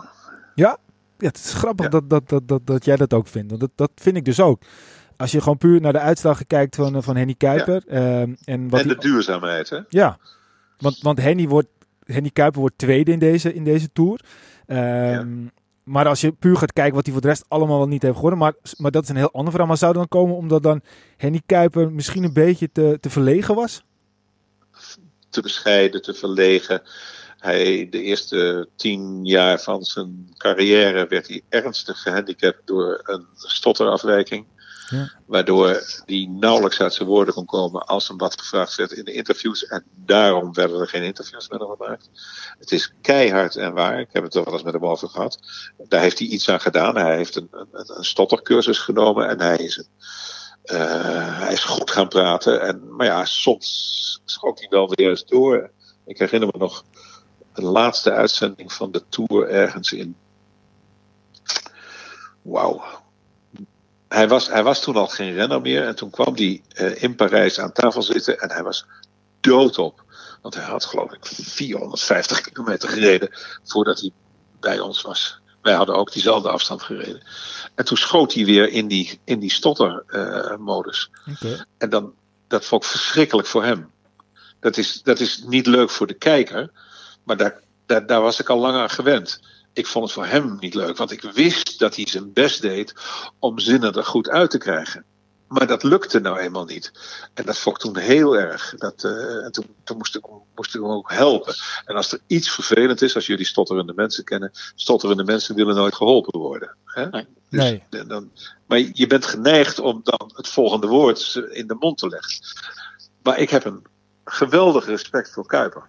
Ja? 0.55 0.77
Ja, 1.17 1.27
het 1.27 1.37
is 1.37 1.53
grappig 1.53 1.85
Ja. 1.85 1.91
dat, 1.91 2.09
dat, 2.09 2.29
dat, 2.29 2.47
dat, 2.47 2.61
dat 2.67 2.85
jij 2.85 2.95
dat 2.95 3.13
ook 3.13 3.27
vindt. 3.27 3.49
Want 3.49 3.61
dat, 3.61 3.71
dat 3.75 3.91
vind 3.95 4.15
ik 4.17 4.25
dus 4.25 4.39
ook. 4.39 4.61
Als 5.17 5.31
je 5.31 5.41
gewoon 5.41 5.57
puur 5.57 5.81
naar 5.81 5.93
de 5.93 5.99
uitslagen 5.99 6.47
kijkt 6.47 6.75
van, 6.75 6.95
eh, 6.95 7.01
van 7.01 7.15
Henny 7.15 7.35
Kuiper. 7.37 7.83
ehm, 7.87 8.33
en 8.45 8.69
wat 8.69 8.79
en 8.79 8.87
die- 8.87 8.95
de 8.95 9.01
duurzaamheid, 9.01 9.69
hè? 9.69 9.79
Ja, 9.89 10.17
want, 10.77 10.97
want 11.01 11.21
Henny, 11.21 11.47
wordt, 11.47 11.67
Henny 12.05 12.29
Kuiper 12.29 12.59
wordt 12.59 12.77
tweede 12.77 13.11
in 13.11 13.19
deze, 13.19 13.53
in 13.53 13.63
deze 13.63 13.89
Tour. 13.93 14.19
Ehm, 14.65 15.45
Maar 15.83 16.07
als 16.07 16.21
je 16.21 16.31
puur 16.31 16.55
gaat 16.57 16.73
kijken 16.73 16.93
wat 16.95 17.03
hij 17.03 17.13
voor 17.13 17.21
de 17.21 17.27
rest 17.27 17.45
allemaal 17.47 17.77
wel 17.77 17.87
niet 17.87 18.01
heeft 18.01 18.15
geworden. 18.15 18.39
Maar, 18.39 18.53
maar 18.77 18.91
dat 18.91 19.03
is 19.03 19.09
een 19.09 19.15
heel 19.15 19.31
ander 19.31 19.49
verhaal. 19.49 19.67
Maar 19.69 19.77
zou 19.77 19.93
dan 19.93 20.07
komen 20.07 20.35
omdat 20.35 20.63
dan 20.63 20.81
Henny 21.17 21.41
Kuiper 21.45 21.91
misschien 21.91 22.23
een 22.23 22.33
beetje 22.33 22.71
te, 22.71 22.97
te 23.01 23.09
verlegen 23.09 23.55
was? 23.55 23.83
Te 25.29 25.41
bescheiden, 25.41 26.01
te 26.01 26.13
verlegen. 26.13 26.81
Hij, 27.39 27.87
de 27.89 28.01
eerste 28.01 28.67
tien 28.75 29.25
jaar 29.25 29.59
van 29.61 29.83
zijn 29.83 30.29
carrière 30.37 31.07
werd 31.07 31.27
hij 31.27 31.41
ernstig 31.49 32.01
gehandicapt 32.01 32.61
door 32.65 33.01
een 33.03 33.25
stotterafwijking. 33.35 34.45
Waardoor 35.25 35.83
hij 36.05 36.27
nauwelijks 36.31 36.81
uit 36.81 36.93
zijn 36.93 37.07
woorden 37.07 37.33
kon 37.33 37.45
komen 37.45 37.85
als 37.85 38.07
hem 38.07 38.17
wat 38.17 38.39
gevraagd 38.39 38.75
werd 38.75 38.91
in 38.91 39.05
de 39.05 39.13
interviews. 39.13 39.65
En 39.65 39.83
daarom 39.95 40.53
werden 40.53 40.79
er 40.79 40.87
geen 40.87 41.03
interviews 41.03 41.49
met 41.49 41.59
hem 41.59 41.69
gemaakt. 41.69 42.09
Het 42.59 42.71
is 42.71 42.93
keihard 43.01 43.55
en 43.55 43.73
waar. 43.73 43.99
Ik 43.99 44.09
heb 44.11 44.23
het 44.23 44.35
er 44.35 44.43
wel 44.43 44.53
eens 44.53 44.63
met 44.63 44.73
hem 44.73 44.85
over 44.85 45.09
gehad. 45.09 45.39
Daar 45.87 46.01
heeft 46.01 46.19
hij 46.19 46.27
iets 46.27 46.49
aan 46.49 46.61
gedaan. 46.61 46.95
Hij 46.95 47.15
heeft 47.15 47.35
een, 47.35 47.47
een, 47.51 47.67
een 47.71 48.05
stottercursus 48.05 48.79
genomen 48.79 49.29
en 49.29 49.41
hij 49.41 49.57
is, 49.57 49.77
uh, 50.65 51.39
hij 51.39 51.53
is 51.53 51.63
goed 51.63 51.91
gaan 51.91 52.07
praten. 52.07 52.61
En, 52.61 52.95
maar 52.95 53.05
ja, 53.05 53.25
soms 53.25 54.21
schrok 54.25 54.59
hij 54.59 54.67
wel 54.69 54.89
weer 54.89 55.09
eens 55.09 55.25
door. 55.25 55.71
Ik 56.05 56.17
herinner 56.17 56.49
me 56.51 56.59
nog 56.59 56.83
de 57.53 57.63
laatste 57.63 58.11
uitzending 58.11 58.73
van 58.73 58.91
de 58.91 59.03
Tour 59.09 59.49
ergens 59.49 59.91
in. 59.91 60.15
Wauw, 62.41 63.02
hij 64.13 64.27
was, 64.27 64.47
hij 64.47 64.63
was 64.63 64.81
toen 64.81 64.95
al 64.95 65.07
geen 65.07 65.33
renner 65.33 65.61
meer. 65.61 65.87
En 65.87 65.95
toen 65.95 66.09
kwam 66.09 66.35
hij 66.35 66.61
uh, 66.75 67.03
in 67.03 67.15
Parijs 67.15 67.59
aan 67.59 67.71
tafel 67.71 68.01
zitten. 68.01 68.39
En 68.39 68.51
hij 68.51 68.63
was 68.63 68.85
doodop. 69.39 70.03
Want 70.41 70.55
hij 70.55 70.63
had 70.63 70.85
geloof 70.85 71.13
ik 71.13 71.25
450 71.25 72.41
kilometer 72.41 72.89
gereden. 72.89 73.29
Voordat 73.63 73.99
hij 73.99 74.11
bij 74.59 74.79
ons 74.79 75.01
was. 75.01 75.39
Wij 75.61 75.73
hadden 75.73 75.95
ook 75.95 76.11
diezelfde 76.11 76.49
afstand 76.49 76.81
gereden. 76.81 77.23
En 77.75 77.85
toen 77.85 77.97
schoot 77.97 78.33
hij 78.33 78.45
weer 78.45 78.69
in 78.69 78.87
die, 78.87 79.19
in 79.23 79.39
die 79.39 79.51
stottermodus. 79.51 81.09
Uh, 81.25 81.33
okay. 81.35 81.65
En 81.77 81.89
dan, 81.89 82.13
dat 82.47 82.65
vond 82.65 82.83
ik 82.83 82.89
verschrikkelijk 82.89 83.47
voor 83.47 83.63
hem. 83.63 83.91
Dat 84.59 84.77
is, 84.77 85.01
dat 85.03 85.19
is 85.19 85.43
niet 85.45 85.67
leuk 85.67 85.89
voor 85.89 86.07
de 86.07 86.13
kijker. 86.13 86.71
Maar 87.23 87.37
daar, 87.37 87.59
daar, 87.85 88.05
daar 88.05 88.21
was 88.21 88.39
ik 88.39 88.49
al 88.49 88.59
lang 88.59 88.75
aan 88.75 88.89
gewend 88.89 89.39
ik 89.73 89.87
vond 89.87 90.05
het 90.05 90.13
voor 90.13 90.25
hem 90.25 90.57
niet 90.59 90.73
leuk, 90.73 90.97
want 90.97 91.11
ik 91.11 91.21
wist 91.21 91.79
dat 91.79 91.95
hij 91.95 92.07
zijn 92.07 92.33
best 92.33 92.61
deed 92.61 92.93
om 93.39 93.59
zinnen 93.59 93.93
er 93.93 94.05
goed 94.05 94.29
uit 94.29 94.51
te 94.51 94.57
krijgen. 94.57 95.05
Maar 95.47 95.67
dat 95.67 95.83
lukte 95.83 96.19
nou 96.19 96.39
eenmaal 96.39 96.65
niet. 96.65 96.91
En 97.33 97.45
dat 97.45 97.57
vond 97.57 97.75
ik 97.75 97.81
toen 97.81 97.97
heel 97.97 98.37
erg. 98.37 98.73
Dat, 98.77 99.03
uh, 99.03 99.45
en 99.45 99.51
toen, 99.51 99.65
toen 99.83 99.97
moest, 99.97 100.15
ik, 100.15 100.25
moest 100.55 100.75
ik 100.75 100.81
hem 100.81 100.89
ook 100.89 101.11
helpen. 101.11 101.55
En 101.85 101.95
als 101.95 102.11
er 102.11 102.19
iets 102.27 102.51
vervelend 102.51 103.01
is, 103.01 103.15
als 103.15 103.25
jullie 103.25 103.45
stotterende 103.45 103.93
mensen 103.95 104.23
kennen, 104.23 104.51
stotterende 104.75 105.23
mensen 105.23 105.55
willen 105.55 105.75
nooit 105.75 105.95
geholpen 105.95 106.39
worden. 106.39 106.75
Hè? 106.85 107.09
Nee. 107.09 107.27
Dus, 107.49 107.59
nee. 107.89 108.05
Dan, 108.07 108.31
maar 108.65 108.79
je 108.93 109.07
bent 109.07 109.25
geneigd 109.25 109.79
om 109.79 110.01
dan 110.03 110.31
het 110.35 110.47
volgende 110.47 110.87
woord 110.87 111.41
in 111.49 111.67
de 111.67 111.75
mond 111.79 111.97
te 111.97 112.07
leggen. 112.07 112.45
Maar 113.23 113.39
ik 113.39 113.49
heb 113.49 113.65
een 113.65 113.85
geweldig 114.25 114.85
respect 114.85 115.33
voor 115.33 115.45
Kuiper. 115.45 115.83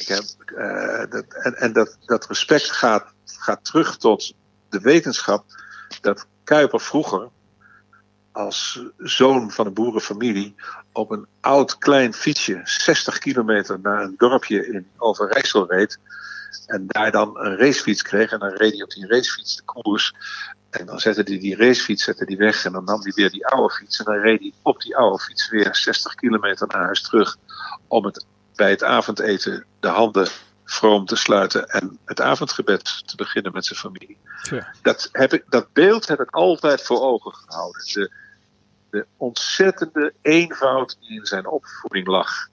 Ik 0.00 0.08
heb, 0.08 0.24
uh, 0.46 1.10
dat, 1.10 1.24
en 1.28 1.54
en 1.54 1.72
dat, 1.72 1.96
dat 2.06 2.26
respect 2.26 2.70
gaat, 2.70 3.04
gaat 3.24 3.64
terug 3.64 3.96
tot 3.96 4.34
de 4.68 4.80
wetenschap 4.80 5.44
dat 6.00 6.26
Kuiper 6.44 6.80
vroeger 6.80 7.28
als 8.32 8.82
zoon 8.98 9.50
van 9.50 9.66
een 9.66 9.74
boerenfamilie 9.74 10.54
op 10.92 11.10
een 11.10 11.26
oud 11.40 11.78
klein 11.78 12.14
fietsje 12.14 12.60
60 12.64 13.18
kilometer 13.18 13.80
naar 13.80 14.02
een 14.02 14.14
dorpje 14.16 14.66
in 14.66 14.86
Overijssel 14.96 15.70
reed. 15.70 15.98
En 16.66 16.84
daar 16.86 17.10
dan 17.10 17.38
een 17.38 17.56
racefiets 17.56 18.02
kreeg. 18.02 18.32
En 18.32 18.38
dan 18.38 18.48
reed 18.48 18.72
hij 18.72 18.82
op 18.82 18.90
die 18.90 19.06
racefiets 19.06 19.56
de 19.56 19.62
koers. 19.62 20.14
En 20.70 20.86
dan 20.86 21.00
zette 21.00 21.22
hij 21.22 21.38
die 21.38 21.56
racefiets 21.56 22.04
zette 22.04 22.24
die 22.24 22.36
weg. 22.36 22.64
En 22.64 22.72
dan 22.72 22.84
nam 22.84 23.00
hij 23.02 23.12
weer 23.14 23.30
die 23.30 23.46
oude 23.46 23.74
fiets. 23.74 23.98
En 23.98 24.04
dan 24.04 24.14
reed 24.14 24.40
hij 24.40 24.52
op 24.62 24.80
die 24.80 24.96
oude 24.96 25.18
fiets 25.18 25.50
weer 25.50 25.74
60 25.74 26.14
kilometer 26.14 26.66
naar 26.66 26.84
huis 26.84 27.02
terug 27.02 27.36
om 27.86 28.04
het, 28.04 28.26
bij 28.60 28.70
het 28.70 28.82
avondeten 28.82 29.64
de 29.80 29.88
handen 29.88 30.28
vroom 30.64 31.06
te 31.06 31.16
sluiten 31.16 31.68
en 31.68 31.98
het 32.04 32.20
avondgebed 32.20 33.02
te 33.08 33.16
beginnen 33.16 33.52
met 33.52 33.64
zijn 33.64 33.78
familie. 33.78 34.16
Ja. 34.50 34.74
Dat, 34.82 35.08
heb 35.12 35.32
ik, 35.32 35.44
dat 35.48 35.72
beeld 35.72 36.08
heb 36.08 36.20
ik 36.20 36.30
altijd 36.30 36.82
voor 36.82 37.00
ogen 37.00 37.34
gehouden. 37.34 37.82
De, 37.92 38.10
de 38.90 39.06
ontzettende 39.16 40.12
eenvoud 40.22 40.96
die 41.00 41.18
in 41.18 41.26
zijn 41.26 41.46
opvoeding 41.46 42.06
lag. 42.06 42.48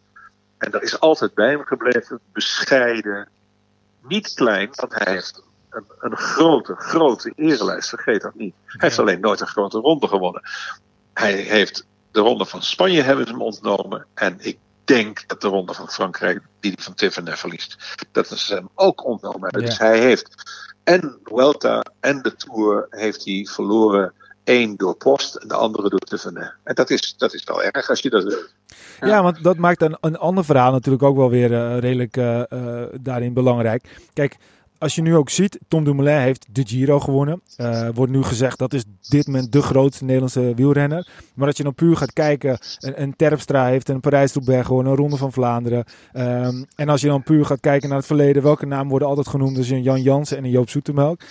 En 0.58 0.72
dat 0.72 0.84
is 0.84 1.00
altijd 1.00 1.34
bij 1.34 1.50
hem 1.50 1.64
gebleven. 1.64 2.20
Bescheiden, 2.32 3.30
niet 4.02 4.34
klein, 4.34 4.70
want 4.72 4.94
hij 4.94 5.14
heeft 5.14 5.44
een, 5.70 5.86
een 6.00 6.18
grote, 6.18 6.76
grote 6.76 7.34
erelijst. 7.36 7.90
Vergeet 7.90 8.22
dat 8.22 8.36
niet. 8.36 8.56
Hij 8.66 8.78
heeft 8.80 9.00
alleen 9.00 9.20
nooit 9.20 9.40
een 9.40 9.48
grote 9.48 9.80
ronde 9.80 10.08
gewonnen. 10.08 10.42
Hij 11.14 11.34
heeft 11.34 11.86
de 12.12 12.20
ronde 12.20 12.46
van 12.46 12.62
Spanje 12.62 13.02
hebben 13.02 13.26
ze 13.26 13.32
hem 13.32 13.42
ontnomen. 13.42 14.06
En 14.14 14.38
ik 14.40 14.58
denk 14.88 15.28
dat 15.28 15.42
de 15.42 15.48
ronde 15.48 15.74
van 15.74 15.90
Frankrijk, 15.90 16.42
die 16.60 16.72
hij 16.76 16.84
van 16.84 16.94
Tiffany 16.94 17.36
verliest, 17.36 17.98
dat 18.12 18.28
ze 18.28 18.54
hem 18.54 18.70
ook 18.76 19.06
ontnomen 19.06 19.42
hebben. 19.42 19.62
Ja. 19.62 19.68
Dus 19.68 19.78
hij 19.78 20.00
heeft 20.00 20.36
en 20.84 21.20
Vuelta 21.24 21.86
en 22.00 22.22
de 22.22 22.36
Tour 22.36 22.88
heeft 22.90 23.26
hij 23.26 23.48
verloren. 23.50 24.14
Eén 24.44 24.76
door 24.78 24.96
post 24.96 25.36
en 25.36 25.48
de 25.48 25.56
andere 25.56 25.90
door 25.90 26.00
Tiffany. 26.00 26.52
En 26.64 26.76
dat 26.76 26.90
is, 26.90 27.16
dat 27.18 27.34
is 27.34 27.44
wel 27.44 27.64
erg 27.64 27.90
als 27.90 28.00
je 28.00 28.10
dat 28.10 28.22
doet. 28.22 28.54
Ja, 29.00 29.24
want 29.24 29.44
dat 29.44 29.58
maakt 29.58 29.82
een, 29.82 29.98
een 30.02 30.18
ander 30.18 30.46
verhaal 30.46 30.72
natuurlijk 30.72 31.04
ook 31.04 31.16
wel 31.16 31.30
weer 31.30 31.54
eh, 31.54 31.80
redelijk 31.80 32.18
eh, 32.18 32.52
eh, 32.52 32.88
daarin 33.02 33.34
belangrijk. 33.34 34.00
Kijk, 34.14 34.38
als 34.80 34.96
je 34.96 35.02
nu 35.02 35.16
ook 35.16 35.30
ziet, 35.30 35.60
Tom 35.68 35.84
Dumoulin 35.84 36.20
heeft 36.20 36.46
de 36.52 36.66
Giro 36.66 37.00
gewonnen. 37.00 37.42
Eh, 37.56 37.90
wordt 37.94 38.12
nu 38.12 38.24
gezegd 38.24 38.58
dat 38.58 38.74
is 38.74 38.84
dit 39.10 39.28
moment 39.28 39.52
de 39.52 39.62
grootste 39.62 40.04
Nederlandse 40.04 40.54
wielrenner. 40.56 41.08
Maar 41.34 41.48
als 41.48 41.58
je 41.58 41.64
dan 41.64 41.74
puur 41.74 41.96
gaat 41.96 42.14
kijken, 42.14 42.60
een, 42.80 43.02
een 43.02 43.16
Terpstra 43.16 43.66
heeft 43.66 43.90
een 43.90 44.00
Parijs-Roubaix 44.00 44.66
gewonnen, 44.66 44.92
een 44.92 44.98
Ronde 44.98 45.18
van 45.18 45.32
Vlaanderen. 45.32 45.84
Ehm, 46.12 46.64
en 46.76 46.90
als 46.90 47.02
je 47.02 47.08
dan 47.08 47.24
puur 47.24 47.46
gaat 47.46 47.60
kijken 47.60 47.90
naar 47.90 47.98
het 47.98 48.08
verleden, 48.08 48.44
welke 48.44 48.66
namen 48.66 48.90
worden 48.90 49.08
altijd 49.08 49.28
genoemd? 49.28 49.56
Dus 49.56 49.70
een 49.70 49.84
Jan 49.84 50.02
Jansen 50.02 50.38
en 50.38 50.44
een 50.44 50.50
Joop 50.50 50.70
Zoetemelk. 50.70 51.22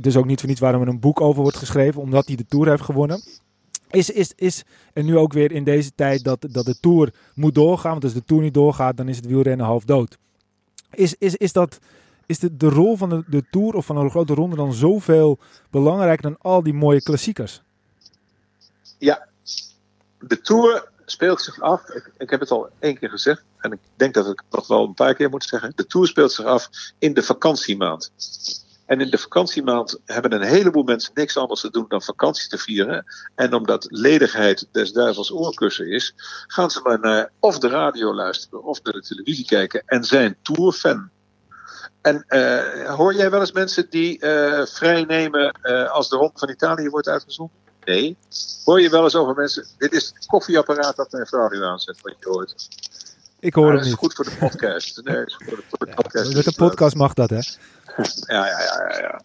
Dus 0.00 0.16
ook 0.16 0.26
niet 0.26 0.40
voor 0.40 0.48
niets 0.48 0.60
waarom 0.60 0.82
er 0.82 0.88
een 0.88 1.00
boek 1.00 1.20
over 1.20 1.42
wordt 1.42 1.56
geschreven, 1.56 2.00
omdat 2.00 2.26
hij 2.26 2.36
de 2.36 2.46
Tour 2.48 2.68
heeft 2.68 2.82
gewonnen. 2.82 3.22
Is, 3.90 4.10
is, 4.10 4.32
is 4.36 4.64
er 4.92 5.04
nu 5.04 5.16
ook 5.16 5.32
weer 5.32 5.52
in 5.52 5.64
deze 5.64 5.94
tijd 5.94 6.24
dat, 6.24 6.46
dat 6.50 6.64
de 6.64 6.80
Tour 6.80 7.12
moet 7.34 7.54
doorgaan? 7.54 7.90
Want 7.90 8.04
als 8.04 8.12
de 8.12 8.24
Tour 8.24 8.42
niet 8.42 8.54
doorgaat, 8.54 8.96
dan 8.96 9.08
is 9.08 9.16
het 9.16 9.26
wielrennen 9.26 9.66
half 9.66 9.84
dood. 9.84 10.18
Is, 10.90 11.14
is, 11.18 11.36
is, 11.36 11.52
dat, 11.52 11.78
is 12.32 12.38
de, 12.38 12.56
de 12.56 12.68
rol 12.68 12.96
van 12.96 13.24
de, 13.28 13.44
Tour 13.50 13.74
of 13.74 13.86
van 13.86 13.96
een 13.96 14.10
grote 14.10 14.34
ronde 14.34 14.56
dan 14.56 14.72
zoveel 14.72 15.38
belangrijker 15.70 16.22
dan 16.22 16.36
al 16.40 16.62
die 16.62 16.74
mooie 16.74 17.02
klassiekers? 17.02 17.62
Ja, 18.98 19.28
de 20.18 20.40
Tour 20.40 20.90
speelt 21.04 21.40
zich 21.40 21.60
af. 21.60 21.88
Ik, 21.88 22.10
ik 22.18 22.30
heb 22.30 22.40
het 22.40 22.50
al 22.50 22.68
één 22.78 22.98
keer 22.98 23.10
gezegd. 23.10 23.44
En 23.58 23.72
ik 23.72 23.78
denk 23.96 24.14
dat 24.14 24.26
ik 24.26 24.42
het 24.44 24.58
nog 24.58 24.66
wel 24.66 24.84
een 24.84 24.94
paar 24.94 25.14
keer 25.14 25.30
moet 25.30 25.44
zeggen. 25.44 25.72
De 25.74 25.86
Tour 25.86 26.06
speelt 26.06 26.32
zich 26.32 26.44
af 26.44 26.68
in 26.98 27.14
de 27.14 27.22
vakantiemaand. 27.22 28.12
En 28.86 29.00
in 29.00 29.10
de 29.10 29.18
vakantiemaand 29.18 30.00
hebben 30.04 30.32
een 30.32 30.42
heleboel 30.42 30.82
mensen 30.82 31.12
niks 31.14 31.36
anders 31.36 31.60
te 31.60 31.70
doen 31.70 31.84
dan 31.88 32.02
vakantie 32.02 32.48
te 32.48 32.58
vieren. 32.58 33.04
En 33.34 33.54
omdat 33.54 33.86
ledigheid 33.88 34.68
des 34.72 34.92
duivels 34.92 35.32
oorkussen 35.32 35.90
is, 35.90 36.14
gaan 36.46 36.70
ze 36.70 36.80
maar 36.82 37.00
naar 37.00 37.30
of 37.40 37.58
de 37.58 37.68
radio 37.68 38.14
luisteren 38.14 38.64
of 38.64 38.82
naar 38.82 38.92
de 38.92 39.02
televisie 39.02 39.44
kijken 39.44 39.82
en 39.86 40.04
zijn 40.04 40.36
Tour-fan. 40.42 41.10
En 42.02 42.24
eh, 42.28 42.94
hoor 42.94 43.14
jij 43.14 43.30
wel 43.30 43.40
eens 43.40 43.52
mensen 43.52 43.86
die 43.90 44.18
eh, 44.18 44.66
vrij 44.66 45.04
nemen 45.04 45.52
eh, 45.62 45.90
als 45.90 46.08
de 46.08 46.16
Ronde 46.16 46.38
van 46.38 46.50
Italië 46.50 46.88
wordt 46.88 47.08
uitgezonden? 47.08 47.56
Nee. 47.84 48.16
Hoor 48.64 48.80
je 48.80 48.90
wel 48.90 49.02
eens 49.02 49.14
over 49.14 49.34
mensen. 49.34 49.66
Dit 49.78 49.92
is 49.92 50.12
het 50.14 50.26
koffieapparaat 50.26 50.96
dat 50.96 51.12
mijn 51.12 51.26
vrouw 51.26 51.48
nu 51.48 51.64
aanzet, 51.64 52.00
wat 52.02 52.14
je 52.18 52.28
hoort. 52.28 52.68
Ik 53.40 53.54
hoor 53.54 53.66
hem 53.66 53.74
dat 53.74 53.84
is 53.84 53.90
niet. 53.90 53.98
goed 53.98 54.14
voor 54.14 54.24
de 54.24 54.36
podcast. 54.38 55.00
Nee, 55.04 55.24
is 55.24 55.34
goed 55.34 55.46
voor 55.46 55.56
de, 55.56 55.86
de 55.86 55.94
podcast. 55.94 56.34
Met 56.34 56.46
een 56.46 56.54
podcast 56.54 56.96
mag 56.96 57.14
dat, 57.14 57.30
hè? 57.30 57.36
Ja, 57.36 58.46
ja, 58.46 58.46
ja, 58.46 58.88
ja. 58.88 58.98
ja. 59.00 59.20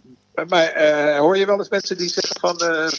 Maar 0.45 0.65
eh, 0.65 1.19
hoor 1.19 1.37
je 1.37 1.45
wel 1.45 1.57
eens 1.57 1.69
mensen 1.69 1.97
die 1.97 2.09
zeggen 2.09 2.39
van 2.39 2.57
eh, 2.57 2.85
eh, 2.85 2.91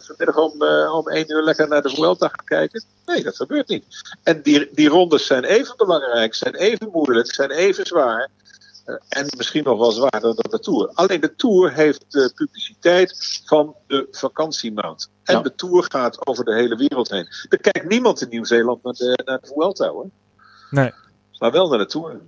vanmiddag 0.00 0.36
om, 0.36 0.62
eh, 0.62 0.94
om 0.94 1.08
één 1.08 1.30
uur 1.30 1.42
lekker 1.42 1.68
naar 1.68 1.82
de 1.82 1.90
Vuelta 1.90 2.28
gaan 2.28 2.44
kijken? 2.44 2.84
Nee, 3.06 3.22
dat 3.22 3.36
gebeurt 3.36 3.68
niet. 3.68 3.84
En 4.22 4.42
die, 4.42 4.68
die 4.72 4.88
rondes 4.88 5.26
zijn 5.26 5.44
even 5.44 5.76
belangrijk, 5.76 6.34
zijn 6.34 6.54
even 6.54 6.88
moeilijk, 6.92 7.34
zijn 7.34 7.50
even 7.50 7.86
zwaar. 7.86 8.28
En 9.08 9.26
misschien 9.36 9.64
nog 9.64 9.78
wel 9.78 9.90
zwaarder 9.92 10.20
dan 10.34 10.50
de 10.50 10.58
Tour. 10.60 10.90
Alleen 10.94 11.20
de 11.20 11.34
Tour 11.34 11.72
heeft 11.74 12.04
de 12.08 12.32
publiciteit 12.34 13.40
van 13.46 13.74
de 13.86 14.08
vakantiemaand. 14.10 15.10
En 15.24 15.34
Ja. 15.36 15.42
de 15.42 15.54
Tour 15.54 15.84
gaat 15.88 16.26
over 16.26 16.44
de 16.44 16.54
hele 16.54 16.76
wereld 16.76 17.10
heen. 17.10 17.26
Er 17.48 17.60
kijkt 17.60 17.88
niemand 17.88 18.20
in 18.22 18.28
Nieuw-Zeeland 18.28 18.82
naar 18.82 18.92
de, 18.92 19.22
naar 19.24 19.38
de 19.40 19.46
Vuelta 19.54 19.88
hoor. 19.88 20.06
Nee. 20.70 20.90
Maar 21.38 21.52
wel 21.52 21.68
naar 21.68 21.78
de 21.78 21.86
Tour. 21.86 22.20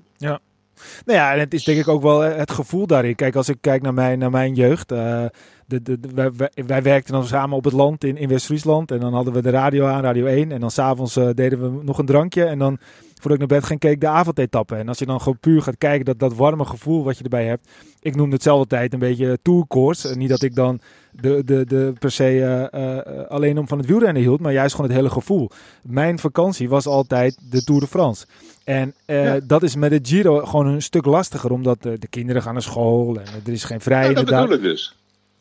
Nou 1.05 1.19
ja, 1.19 1.33
en 1.33 1.39
het 1.41 1.55
is 1.55 1.65
denk 1.65 1.79
ik 1.79 1.89
ook 1.89 2.03
wel 2.03 2.21
het 2.21 2.51
gevoel 2.51 2.87
daarin. 2.87 3.15
Kijk, 3.15 3.37
als 3.37 3.49
ik 3.49 3.57
kijk 3.61 3.83
naar 3.83 3.95
mijn, 3.95 4.19
naar 4.19 4.31
mijn 4.31 4.55
jeugd. 4.55 4.93
eh, 4.93 5.25
de, 5.69 5.83
de, 5.83 6.01
de- 6.01 6.33
wij, 6.67 6.83
werkten 6.83 7.13
dan 7.13 7.27
samen 7.27 7.57
op 7.57 7.65
het 7.65 7.73
land 7.73 8.05
in, 8.05 8.17
in 8.17 8.29
West-Friesland. 8.29 8.91
En 8.91 9.01
dan 9.01 9.15
hadden 9.15 9.33
we 9.33 9.43
de 9.43 9.51
radio 9.51 9.87
aan, 9.87 10.03
Radio 10.03 10.27
1. 10.27 10.53
En 10.53 10.61
dan 10.61 10.71
s'avonds 10.71 11.17
eh 11.17 11.29
deden 11.35 11.61
we 11.77 11.83
nog 11.85 11.99
een 11.99 12.07
drankje. 12.07 12.45
En 12.45 12.59
dan, 12.59 12.79
voordat 13.15 13.33
ik 13.33 13.39
naar 13.49 13.59
bed 13.59 13.65
ging, 13.69 13.81
keek 13.81 13.93
ik 13.93 14.01
de 14.01 14.07
avondetappe. 14.09 14.75
En 14.75 14.89
als 14.89 14.99
je 14.99 15.07
dan 15.07 15.19
gewoon 15.21 15.39
puur 15.39 15.63
gaat 15.63 15.79
kijken, 15.79 16.05
dat, 16.05 16.19
dat 16.19 16.35
warme 16.35 16.65
gevoel 16.65 17.05
wat 17.05 17.17
je 17.19 17.23
erbij 17.25 17.47
hebt. 17.47 17.69
Ik 18.01 18.17
noemde 18.17 18.35
het 18.35 18.43
zelf 18.43 18.59
altijd 18.59 18.93
een 18.93 18.99
beetje 18.99 19.39
tourkoorts. 19.43 20.15
Niet 20.15 20.29
dat 20.29 20.43
ik 20.43 20.55
dan 20.55 20.81
de, 21.11 21.43
de, 21.45 21.65
de 21.67 21.93
per 21.99 22.11
se 22.11 22.25
eh, 22.71 22.97
eh, 22.99 23.27
alleen 23.29 23.59
om 23.59 23.69
van 23.69 23.79
het 23.79 23.87
wielrennen 23.87 24.23
hield. 24.23 24.41
Maar 24.41 24.53
juist 24.53 24.75
gewoon 24.75 24.91
het 24.91 24.99
hele 24.99 25.11
gevoel. 25.11 25.51
Mijn 25.83 26.19
vakantie 26.19 26.69
was 26.69 26.87
altijd 26.87 27.39
de 27.51 27.65
Tour 27.65 27.81
de 27.81 27.87
France. 27.87 28.27
En 28.65 28.95
Ja. 29.07 29.41
dat 29.47 29.63
is 29.63 29.77
met 29.77 29.91
de 29.91 29.99
Giro 30.03 30.45
gewoon 30.47 30.67
een 30.67 30.83
stuk 30.83 31.05
lastiger, 31.05 31.51
omdat 31.53 31.83
de 31.83 31.99
kinderen 32.11 32.43
gaan 32.43 32.53
naar 32.53 32.63
school 32.63 33.17
en 33.17 33.25
er 33.47 33.53
is 33.53 33.65
geen 33.65 33.81
vrij 33.81 34.03
Ja, 34.03 34.09
dat 34.09 34.19
inderdaad. 34.19 34.43
bedoel 34.49 34.57
ik 34.57 34.63
dus. 34.71 34.97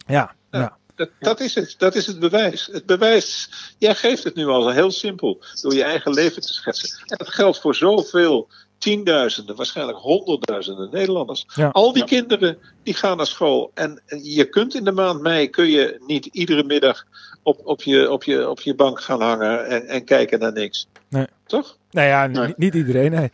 Ja, 0.07 0.35
Ja. 0.51 0.59
ja. 0.59 0.77
Dat, 0.95 1.09
dat, 1.19 1.39
is 1.39 1.55
het, 1.55 1.75
dat 1.77 1.95
is 1.95 2.07
het 2.07 2.19
bewijs. 2.19 2.69
Het 2.71 2.85
bewijs, 2.85 3.49
jij 3.77 3.95
geeft 3.95 4.23
het 4.23 4.35
nu 4.35 4.47
al 4.47 4.69
heel 4.69 4.91
simpel, 4.91 5.41
door 5.61 5.73
je 5.73 5.83
eigen 5.83 6.13
leven 6.13 6.41
te 6.41 6.53
schetsen. 6.53 6.99
En 7.05 7.17
dat 7.17 7.29
geldt 7.29 7.59
voor 7.59 7.75
zoveel 7.75 8.47
tienduizenden, 8.77 9.55
waarschijnlijk 9.55 9.97
honderdduizenden 9.97 10.89
Nederlanders. 10.91 11.45
Ja. 11.55 11.69
Al 11.69 11.91
die 11.93 12.01
Ja. 12.01 12.07
kinderen 12.07 12.57
die 12.83 12.93
gaan 12.93 13.17
naar 13.17 13.27
school. 13.27 13.71
En 13.73 14.01
je 14.21 14.45
kunt 14.49 14.75
in 14.75 14.83
de 14.83 14.91
maand 14.91 15.21
mei, 15.21 15.49
kun 15.49 15.67
je 15.69 16.03
niet 16.07 16.25
iedere 16.25 16.63
middag 16.63 17.05
op, 17.43 17.59
op, 17.63 17.81
je, 17.81 18.11
op, 18.11 18.23
je, 18.23 18.49
op 18.49 18.61
je 18.61 18.75
bank 18.75 19.01
gaan 19.01 19.21
hangen 19.21 19.65
en, 19.67 19.87
en 19.87 20.03
kijken 20.03 20.39
naar 20.39 20.53
niks. 20.53 20.87
Nee. 21.09 21.27
Toch? 21.47 21.77
Nou 21.91 22.07
ja, 22.07 22.27
Nee. 22.27 22.53
niet 22.57 22.73
iedereen, 22.75 23.11
nee. 23.11 23.31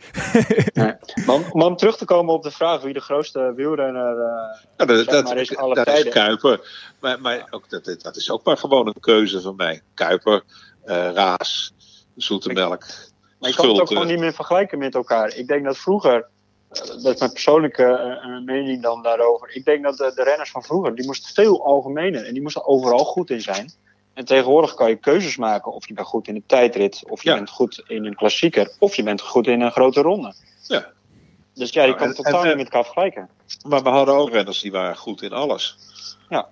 Maar 1.25 1.35
om, 1.35 1.45
maar 1.53 1.65
om 1.65 1.75
terug 1.75 1.97
te 1.97 2.05
komen 2.05 2.33
op 2.33 2.43
de 2.43 2.51
vraag 2.51 2.81
wie 2.81 2.93
de 2.93 2.99
grootste 2.99 3.53
wielrenner 3.55 4.19
eh, 4.19 4.59
Ja, 4.77 4.85
dat, 4.85 4.97
Zeg 4.97 5.05
dat, 5.05 5.23
maar 5.23 5.37
eens 5.37 5.55
alle 5.55 5.75
dat 5.75 5.87
is 5.87 5.93
tijden. 5.93 6.11
Kuiper. 6.11 6.69
Maar, 6.99 7.21
maar 7.21 7.47
ook, 7.49 7.69
dat, 7.69 7.95
dat 8.01 8.15
is 8.15 8.31
ook 8.31 8.43
maar 8.43 8.57
gewoon 8.57 8.87
een 8.87 8.99
keuze 8.99 9.41
van 9.41 9.55
mij. 9.55 9.81
Kuiper, 9.93 10.43
eh, 10.85 11.11
Raas, 11.13 11.73
Zoetemelk. 12.15 12.85
Maar 13.39 13.49
je 13.49 13.55
kan 13.55 13.69
het 13.69 13.79
ook 13.81 13.87
gewoon 13.87 14.07
niet 14.07 14.19
meer 14.19 14.33
vergelijken 14.33 14.77
met 14.77 14.95
elkaar. 14.95 15.35
Ik 15.35 15.47
denk 15.47 15.63
dat 15.63 15.77
vroeger, 15.77 16.27
eh, 16.69 16.81
dat 16.87 17.13
is 17.13 17.19
mijn 17.19 17.31
persoonlijke 17.31 18.19
mening 18.45 18.81
dan 18.81 19.01
daarover. 19.03 19.55
Ik 19.55 19.65
denk 19.65 19.83
dat 19.83 19.97
de, 19.97 20.11
de 20.15 20.23
renners 20.23 20.51
van 20.51 20.63
vroeger, 20.63 20.95
die 20.95 21.05
moesten 21.05 21.33
veel 21.33 21.65
algemener 21.65 22.25
en 22.25 22.33
die 22.33 22.41
moesten 22.41 22.65
overal 22.65 23.05
goed 23.05 23.29
in 23.29 23.41
zijn. 23.41 23.71
En 24.13 24.25
tegenwoordig 24.25 24.73
kan 24.73 24.89
je 24.89 24.95
keuzes 24.95 25.37
maken 25.37 25.71
of 25.73 25.87
je 25.87 25.93
bent 25.93 26.07
goed 26.07 26.27
in 26.27 26.35
een 26.35 26.43
tijdrit, 26.45 27.03
of 27.09 27.23
je 27.23 27.29
Ja. 27.29 27.35
bent 27.35 27.49
goed 27.49 27.83
in 27.87 28.05
een 28.05 28.15
klassieker, 28.15 28.71
of 28.79 28.95
je 28.95 29.03
bent 29.03 29.21
goed 29.21 29.47
in 29.47 29.61
een 29.61 29.71
grote 29.71 30.01
ronde. 30.01 30.33
Ja. 30.67 30.91
Dus 31.53 31.69
ja, 31.71 31.81
je 31.81 31.87
Nou, 31.87 31.99
kan 31.99 32.07
het 32.07 32.17
totaal 32.17 32.41
en- 32.41 32.47
niet 32.47 32.55
met 32.55 32.65
elkaar 32.65 32.83
vergelijken. 32.83 33.29
Maar 33.67 33.83
we 33.83 33.89
hadden 33.89 34.15
ook 34.15 34.29
renners 34.29 34.61
die 34.61 34.71
waren 34.71 34.97
goed 34.97 35.21
in 35.21 35.31
alles. 35.33 35.77
Ja. 36.29 36.49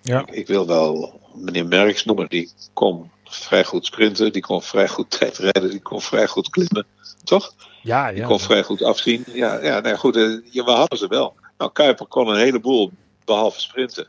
Ja. 0.00 0.20
Ik, 0.20 0.30
ik 0.30 0.46
wil 0.46 0.66
wel 0.66 1.20
meneer 1.34 1.66
Merks 1.66 2.04
noemen. 2.04 2.28
Die 2.28 2.50
kon 2.72 3.10
vrij 3.24 3.64
goed 3.64 3.86
sprinten. 3.86 4.32
Die 4.32 4.42
kon 4.42 4.62
vrij 4.62 4.88
goed 4.88 5.10
tijdrijden. 5.18 5.70
Die 5.70 5.80
kon 5.82 6.00
vrij 6.00 6.26
goed 6.26 6.50
klimmen. 6.50 6.86
Toch? 7.24 7.54
Ja, 7.82 8.08
Die 8.10 8.16
ja. 8.20 8.26
kon 8.26 8.40
vrij 8.40 8.62
goed 8.62 8.82
afzien. 8.82 9.24
Ja, 9.26 9.58
ja 9.62 9.80
nee, 9.80 9.96
goed. 9.96 10.16
eh, 10.16 10.38
ja, 10.50 10.64
we 10.64 10.70
hadden 10.70 10.98
ze 10.98 11.06
wel. 11.08 11.34
Nou, 11.58 11.72
Kuiper 11.72 12.06
kon 12.06 12.28
een 12.28 12.36
heleboel, 12.38 12.90
behalve 13.24 13.60
sprinten. 13.60 14.08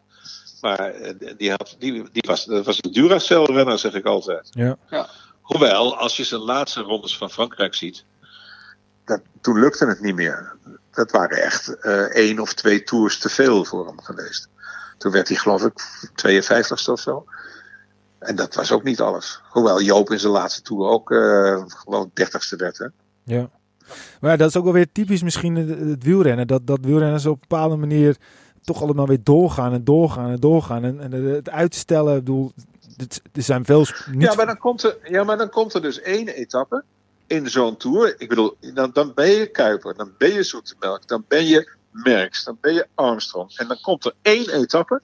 Maar 0.64 0.80
eh, 0.80 1.14
die, 1.38 1.50
had, 1.50 1.76
die, 1.80 2.04
die 2.12 2.24
was, 2.28 2.46
dat 2.46 2.66
was 2.66 2.78
een 2.82 2.92
Duracell-renner, 2.92 3.80
zeg 3.80 3.94
ik 3.94 4.06
altijd. 4.06 4.48
Ja. 4.52 4.78
Ja. 4.90 5.08
Hoewel, 5.42 5.98
als 5.98 6.18
je 6.18 6.24
zijn 6.24 6.42
laatste 6.42 6.82
rondes 6.82 7.18
van 7.18 7.30
Frankrijk 7.30 7.76
ziet, 7.76 8.06
dat, 9.06 9.22
toen 9.42 9.60
lukte 9.60 9.86
het 9.86 10.02
niet 10.02 10.16
meer. 10.16 10.56
Dat 10.92 11.12
waren 11.12 11.44
echt 11.44 11.80
eh, 11.80 12.02
één 12.02 12.40
of 12.40 12.54
twee 12.54 12.84
tours 12.84 13.20
te 13.20 13.30
veel 13.30 13.66
voor 13.66 13.88
hem 13.88 14.02
geweest. 14.02 14.50
Toen 14.98 15.12
werd 15.12 15.28
hij, 15.28 15.38
geloof 15.38 15.64
ik, 15.64 15.74
52ste 16.28 16.92
of 16.92 17.00
zo. 17.00 17.26
En 18.20 18.36
dat 18.36 18.56
was 18.56 18.72
ook 18.72 18.84
niet 18.84 19.02
alles. 19.02 19.42
Hoewel 19.50 19.82
Joop 19.82 20.12
in 20.12 20.20
zijn 20.20 20.34
laatste 20.34 20.62
tour 20.62 20.90
ook 20.90 21.12
eh, 21.12 21.64
gewoon 21.68 22.12
30ste 22.22 22.58
werd. 22.58 22.78
Hè? 22.78 22.88
Ja. 23.24 23.50
Maar 24.20 24.32
ja, 24.32 24.38
dat 24.38 24.50
is 24.50 24.58
ook 24.58 24.64
wel 24.64 24.74
weer 24.74 24.92
typisch 24.92 25.24
misschien 25.24 25.56
het, 25.56 25.80
het 25.80 26.04
wielrennen. 26.04 26.48
Dat, 26.48 26.68
dat 26.68 26.80
wielrenners 26.82 27.26
op 27.26 27.34
een 27.34 27.46
bepaalde 27.48 27.76
manier 27.76 28.18
toch 28.64 28.82
allemaal 28.82 29.08
weer 29.08 29.24
doorgaan 29.24 29.74
en 29.74 29.84
doorgaan 29.84 30.30
en 30.30 30.40
doorgaan. 30.40 30.84
En, 30.84 31.00
en 31.00 31.12
het 31.12 31.50
uitstellen, 31.50 32.14
ik 32.18 32.24
bedoel, 32.24 32.52
er 33.32 33.44
zijn 33.44 33.66
veel... 33.66 33.86
Niet 34.12 34.22
Ja, 34.22 34.36
maar 34.36 34.46
dan 34.46 34.58
komt 34.58 34.84
er, 34.84 34.98
ja, 35.04 35.24
maar 35.24 35.38
dan 35.38 35.50
komt 35.50 35.74
er 35.74 35.82
dus 35.82 36.02
één 36.02 36.28
etappe 36.28 36.84
in 37.28 37.50
zo'n 37.50 37.78
tour. 37.78 38.16
Ik 38.18 38.30
bedoel, 38.30 38.58
dan, 38.74 38.90
dan 38.94 39.12
ben 39.16 39.30
je 39.30 39.48
Kuiper, 39.48 39.96
dan 39.96 40.12
ben 40.18 40.34
je 40.34 40.44
Zoetemelk, 40.44 41.08
dan 41.08 41.26
ben 41.28 41.46
je 41.46 41.72
Merckx, 41.92 42.44
dan 42.44 42.58
ben 42.62 42.74
je 42.74 42.88
Armstrong. 42.96 43.58
En 43.58 43.68
dan 43.68 43.78
komt 43.82 44.06
er 44.06 44.14
één 44.22 44.50
etappe 44.50 45.02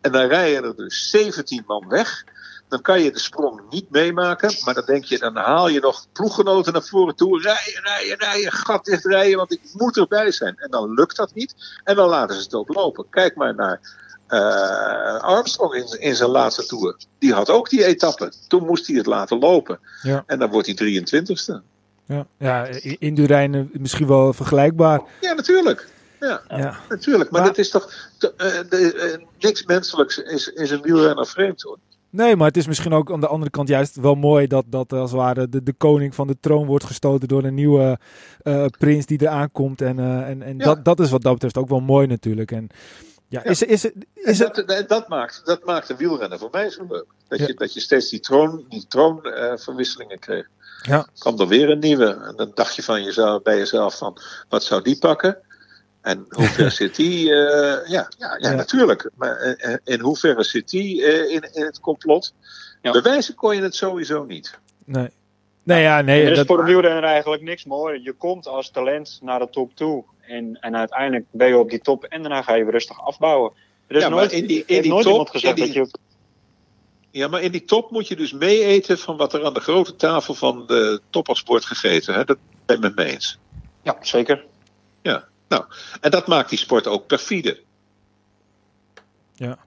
en 0.00 0.12
dan 0.12 0.26
rijden 0.26 0.64
er 0.64 0.76
dus 0.76 1.10
17 1.10 1.64
man 1.66 1.88
weg. 1.88 2.24
Dan 2.70 2.80
kan 2.80 3.02
je 3.02 3.12
de 3.12 3.18
sprong 3.18 3.60
niet 3.70 3.90
meemaken, 3.90 4.54
maar 4.64 4.74
dan 4.74 4.84
denk 4.86 5.04
je, 5.04 5.18
dan 5.18 5.36
haal 5.36 5.68
je 5.68 5.80
nog 5.80 6.06
ploeggenoten 6.12 6.72
naar 6.72 6.82
voren 6.82 7.16
toe. 7.16 7.40
Rijden, 7.42 7.82
rijden, 7.82 8.18
rijden, 8.18 8.52
gat 8.52 8.84
dicht 8.84 9.04
rijden, 9.04 9.36
want 9.36 9.52
ik 9.52 9.60
moet 9.72 9.96
erbij 9.96 10.30
zijn. 10.30 10.56
En 10.56 10.70
dan 10.70 10.94
lukt 10.94 11.16
dat 11.16 11.34
niet 11.34 11.54
en 11.84 11.96
dan 11.96 12.08
laten 12.08 12.36
ze 12.36 12.42
het 12.42 12.54
ook 12.54 12.74
lopen. 12.74 13.06
Kijk 13.10 13.36
maar 13.36 13.54
naar 13.54 13.80
uh, 14.28 15.20
Armstrong 15.20 15.74
in, 15.74 16.00
in, 16.00 16.16
zijn 16.16 16.30
laatste 16.30 16.66
tour. 16.66 16.96
Die 17.18 17.32
had 17.32 17.50
ook 17.50 17.68
die 17.68 17.84
etappe. 17.84 18.32
Toen 18.48 18.66
moest 18.66 18.86
hij 18.86 18.96
het 18.96 19.06
laten 19.06 19.38
lopen. 19.38 19.78
Ja. 20.02 20.22
En 20.26 20.38
dan 20.38 20.50
wordt 20.50 20.66
hij 20.66 21.02
23ste. 21.02 21.62
Ja, 22.06 22.26
ja 22.38 22.68
misschien 23.72 24.06
wel 24.06 24.32
vergelijkbaar. 24.32 25.00
Ja, 25.20 25.32
natuurlijk. 25.32 25.88
Ja, 26.20 26.40
ja. 26.48 26.78
natuurlijk. 26.88 27.30
Maar, 27.30 27.40
maar, 27.40 27.50
dat 27.50 27.58
is 27.58 27.70
toch. 27.70 27.92
Te, 28.18 28.32
uh, 28.36 28.70
de, 28.70 29.16
uh, 29.18 29.26
niks 29.38 29.64
menselijks 29.64 30.18
is, 30.18 30.48
is 30.48 30.70
een 30.70 30.82
wielrenner 30.82 31.26
vreemd 31.26 31.62
hoor. 31.62 31.78
Nee, 32.10 32.36
maar 32.36 32.46
het 32.46 32.56
is 32.56 32.66
misschien 32.66 32.92
ook 32.92 33.12
aan 33.12 33.20
de 33.20 33.26
andere 33.26 33.50
kant 33.50 33.68
juist 33.68 33.96
wel 33.96 34.14
mooi 34.14 34.46
dat, 34.46 34.64
dat 34.66 34.92
als 34.92 35.10
het 35.10 35.20
ware 35.20 35.48
de, 35.48 35.62
de 35.62 35.72
koning 35.72 36.14
van 36.14 36.26
de 36.26 36.36
troon 36.40 36.66
wordt 36.66 36.84
gestoten 36.84 37.28
door 37.28 37.44
een 37.44 37.54
nieuwe 37.54 37.98
uh, 38.42 38.66
prins 38.78 39.06
die 39.06 39.22
eraan 39.22 39.52
komt. 39.52 39.80
En, 39.80 39.98
uh, 39.98 40.28
en, 40.28 40.42
en 40.42 40.58
ja. 40.58 40.64
dat, 40.64 40.84
dat 40.84 41.00
is 41.00 41.10
wat 41.10 41.22
dat 41.22 41.32
betreft 41.32 41.56
ook 41.56 41.68
wel 41.68 41.80
mooi 41.80 42.06
natuurlijk. 42.06 42.52
En 42.52 42.68
ja, 43.28 43.44
is, 43.44 43.62
is, 43.62 43.84
is, 43.84 43.92
is 44.14 44.38
dat, 44.38 44.56
het... 44.56 44.88
dat, 44.88 45.08
maakt, 45.08 45.42
dat 45.44 45.64
maakt 45.64 45.88
de 45.88 45.96
wielrennen 45.96 46.38
voor 46.38 46.48
mij 46.52 46.70
zo 46.70 46.86
leuk. 46.88 47.06
Dat, 47.28 47.38
ja. 47.38 47.46
je, 47.46 47.54
dat 47.54 47.74
je 47.74 47.80
steeds 47.80 48.08
die, 48.10 48.20
troon, 48.20 48.64
die 48.68 48.86
troonverwisselingen 48.86 50.14
uh, 50.14 50.20
kreeg. 50.20 50.48
Ja. 50.82 51.08
kwam 51.18 51.40
er 51.40 51.48
weer 51.48 51.70
een 51.70 51.78
nieuwe. 51.78 52.06
En 52.06 52.36
dan 52.36 52.50
dacht 52.54 52.76
je 52.76 52.82
van 52.82 53.02
jezelf, 53.02 53.42
bij 53.42 53.56
jezelf 53.56 53.98
van, 53.98 54.18
wat 54.48 54.64
zou 54.64 54.82
die 54.82 54.98
pakken? 54.98 55.38
En 56.02 56.26
hoe 56.28 56.46
ver 56.46 56.70
zit 56.80 56.96
die? 56.96 57.24
Uh, 57.24 57.30
ja, 57.30 57.84
ja, 57.86 58.08
ja, 58.18 58.36
ja, 58.38 58.54
natuurlijk. 58.54 59.10
Maar 59.14 59.56
uh, 59.62 59.74
in 59.84 60.00
hoeverre 60.00 60.44
zit 60.44 60.68
die 60.68 61.00
uh, 61.00 61.30
in, 61.30 61.48
in 61.52 61.64
het 61.64 61.80
complot? 61.80 62.34
Ja. 62.82 62.92
Bewijzen 62.92 63.34
kon 63.34 63.56
je 63.56 63.62
het 63.62 63.74
sowieso 63.74 64.24
niet. 64.24 64.58
Nee. 64.84 65.08
Nee, 65.62 65.82
ja, 65.82 66.00
nee. 66.00 66.24
Er 66.24 66.30
is 66.30 66.36
dat... 66.36 66.46
voor 66.46 66.56
de 66.56 66.62
wielrenner 66.62 67.04
eigenlijk 67.04 67.42
niks 67.42 67.64
mooi. 67.64 68.00
Je 68.02 68.12
komt 68.12 68.46
als 68.46 68.70
talent 68.70 69.18
naar 69.22 69.38
de 69.38 69.48
top 69.50 69.74
toe. 69.74 70.04
En, 70.20 70.58
en 70.60 70.76
uiteindelijk 70.76 71.24
ben 71.30 71.48
je 71.48 71.58
op 71.58 71.70
die 71.70 71.80
top 71.80 72.04
en 72.04 72.22
daarna 72.22 72.42
ga 72.42 72.54
je 72.54 72.62
weer 72.62 72.72
rustig 72.72 73.04
afbouwen. 73.04 73.52
Er 73.86 73.96
is 73.96 74.02
ja, 74.02 74.08
nooit, 74.08 74.32
in 74.32 74.46
die, 74.46 74.62
in 74.66 74.82
die 74.82 74.90
nooit 74.90 75.02
top, 75.02 75.12
iemand 75.12 75.30
gezegd 75.30 75.56
die, 75.56 75.64
dat 75.64 75.74
je... 75.74 75.98
Ja, 77.10 77.28
maar 77.28 77.42
in 77.42 77.52
die 77.52 77.64
top 77.64 77.90
moet 77.90 78.08
je 78.08 78.16
dus 78.16 78.32
mee 78.32 78.64
eten 78.64 78.98
van 78.98 79.16
wat 79.16 79.34
er 79.34 79.44
aan 79.44 79.54
de 79.54 79.60
grote 79.60 79.96
tafel 79.96 80.34
van 80.34 80.66
de 80.66 81.00
topsport 81.10 81.46
wordt 81.46 81.66
gegeten. 81.66 82.14
Hè? 82.14 82.24
Dat 82.24 82.38
ben 82.66 82.76
ik 82.76 82.82
met 82.82 82.96
me 82.96 83.04
eens. 83.04 83.38
Ja, 83.82 83.96
zeker. 84.00 84.44
Ja, 85.02 85.24
nou, 85.50 85.64
en 86.00 86.10
dat 86.10 86.26
maakt 86.26 86.48
die 86.48 86.58
sport 86.58 86.86
ook 86.86 87.06
perfide. 87.06 87.60
Ja. 89.34 89.58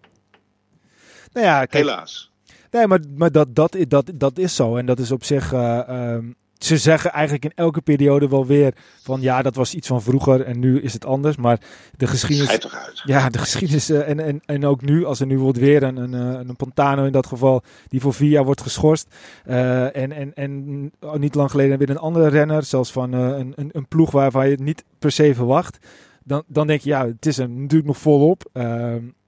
Nou 1.31 1.45
ja, 1.45 1.65
kijk, 1.65 1.73
Helaas. 1.73 2.31
Nee, 2.71 2.87
maar, 2.87 2.99
maar 3.15 3.31
dat, 3.31 3.55
dat, 3.55 3.75
dat, 3.87 4.11
dat 4.13 4.37
is 4.37 4.55
zo. 4.55 4.75
En 4.77 4.85
dat 4.85 4.99
is 4.99 5.11
op 5.11 5.23
zich. 5.23 5.51
Uh, 5.53 5.81
um, 5.89 6.35
ze 6.63 6.77
zeggen 6.77 7.11
eigenlijk 7.11 7.45
in 7.45 7.51
elke 7.55 7.81
periode 7.81 8.29
wel 8.29 8.45
weer 8.45 8.73
van 9.01 9.21
ja, 9.21 9.41
dat 9.41 9.55
was 9.55 9.75
iets 9.75 9.87
van 9.87 10.01
vroeger 10.01 10.41
en 10.41 10.59
nu 10.59 10.81
is 10.81 10.93
het 10.93 11.05
anders. 11.05 11.35
Maar 11.35 11.59
de 11.97 12.07
geschiedenis. 12.07 12.45
Schijt 12.45 12.61
toch 12.61 12.75
uit. 12.75 13.01
Ja, 13.05 13.29
de 13.29 13.37
geschiedenis. 13.37 13.89
Uh, 13.89 14.09
en, 14.09 14.19
en, 14.19 14.41
en 14.45 14.65
ook 14.65 14.81
nu, 14.81 15.05
als 15.05 15.19
er 15.19 15.25
nu 15.25 15.39
wordt 15.39 15.57
weer 15.57 15.83
een, 15.83 15.97
een, 15.97 16.13
een 16.13 16.55
Pantano 16.55 17.05
in 17.05 17.11
dat 17.11 17.27
geval, 17.27 17.61
die 17.87 18.01
voor 18.01 18.13
vier 18.13 18.29
jaar 18.29 18.45
wordt 18.45 18.61
geschorst. 18.61 19.07
Uh, 19.47 19.95
en, 19.95 20.11
en, 20.11 20.33
en 20.33 20.91
niet 21.17 21.35
lang 21.35 21.51
geleden 21.51 21.77
weer 21.77 21.89
een 21.89 21.97
andere 21.97 22.27
renner, 22.27 22.63
zelfs 22.63 22.91
van 22.91 23.15
uh, 23.15 23.19
een, 23.19 23.53
een, 23.55 23.69
een 23.71 23.87
ploeg 23.87 24.11
waarvan 24.11 24.45
je 24.45 24.51
het 24.51 24.59
niet 24.59 24.83
per 24.99 25.11
se 25.11 25.35
verwacht. 25.35 25.77
Dan, 26.23 26.43
dan 26.47 26.67
denk 26.67 26.81
je, 26.81 26.89
ja, 26.89 27.07
het 27.07 27.25
is 27.25 27.37
er 27.37 27.49
natuurlijk 27.49 27.85
nog 27.85 27.97
volop. 27.97 28.49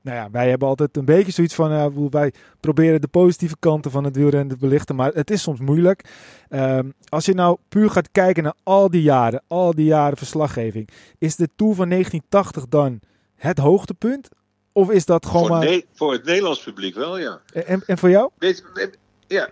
Nou 0.05 0.17
ja, 0.17 0.29
wij 0.31 0.49
hebben 0.49 0.67
altijd 0.67 0.97
een 0.97 1.05
beetje 1.05 1.31
zoiets 1.31 1.53
van, 1.55 1.71
uh, 1.71 1.85
wij 2.09 2.33
proberen 2.59 3.01
de 3.01 3.07
positieve 3.07 3.55
kanten 3.59 3.91
van 3.91 4.03
het 4.03 4.15
wielrennen 4.15 4.57
te 4.57 4.57
belichten, 4.57 4.95
maar 4.95 5.13
het 5.13 5.31
is 5.31 5.41
soms 5.41 5.59
moeilijk. 5.59 6.09
Uh, 6.49 6.79
als 7.09 7.25
je 7.25 7.33
nou 7.33 7.57
puur 7.69 7.89
gaat 7.89 8.11
kijken 8.11 8.43
naar 8.43 8.55
al 8.63 8.89
die 8.89 9.01
jaren, 9.01 9.43
al 9.47 9.75
die 9.75 9.85
jaren 9.85 10.17
verslaggeving, 10.17 10.89
is 11.17 11.35
de 11.35 11.49
Tour 11.55 11.75
van 11.75 11.89
1980 11.89 12.65
dan 12.69 12.99
het 13.35 13.57
hoogtepunt? 13.57 14.29
Of 14.71 14.91
is 14.91 15.05
dat 15.05 15.25
gewoon 15.25 15.47
voor 15.47 15.57
maar... 15.57 15.81
Voor 15.93 16.11
het 16.11 16.25
Nederlands 16.25 16.63
publiek 16.63 16.95
wel, 16.95 17.17
ja. 17.17 17.41
En, 17.53 17.83
en 17.85 17.97
voor 17.97 18.09
jou? 18.09 18.29
Weet, 18.37 18.63
ja, 19.27 19.49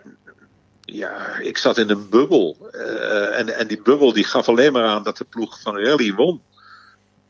ja, 0.81 1.39
ik 1.39 1.57
zat 1.57 1.77
in 1.77 1.89
een 1.89 2.09
bubbel. 2.09 2.57
Uh, 2.71 3.39
en, 3.39 3.57
en 3.57 3.67
die 3.67 3.81
bubbel 3.81 4.13
die 4.13 4.23
gaf 4.23 4.49
alleen 4.49 4.73
maar 4.73 4.85
aan 4.85 5.03
dat 5.03 5.17
de 5.17 5.25
ploeg 5.25 5.61
van 5.61 5.77
Rally 5.77 6.13
won. 6.13 6.41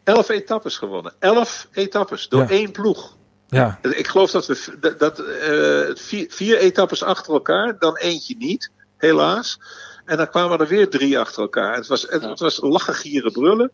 Elf 0.03 0.29
etappes 0.29 0.77
gewonnen. 0.77 1.13
Elf 1.19 1.67
etappes 1.71 2.27
door 2.29 2.41
Ja. 2.41 2.49
één 2.49 2.71
ploeg. 2.71 3.15
Ja, 3.47 3.79
Ik 3.81 4.07
geloof 4.07 4.31
dat 4.31 4.45
we 4.45 4.77
dat, 4.79 4.99
dat, 4.99 5.19
uh, 5.19 5.95
vier, 5.95 6.25
vier 6.29 6.57
etappes 6.57 7.03
achter 7.03 7.33
elkaar, 7.33 7.79
dan 7.79 7.97
eentje 7.97 8.35
niet, 8.37 8.71
helaas. 8.97 9.59
En 10.05 10.17
dan 10.17 10.29
kwamen 10.29 10.59
er 10.59 10.67
weer 10.67 10.89
drie 10.89 11.19
achter 11.19 11.41
elkaar. 11.41 11.75
Het 11.75 11.87
was, 11.87 12.01
het, 12.09 12.21
Ja. 12.21 12.29
het 12.29 12.39
was 12.39 12.61
lachen, 12.61 12.93
gieren, 12.93 13.31
brullen. 13.31 13.71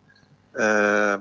Uh, 0.54 1.16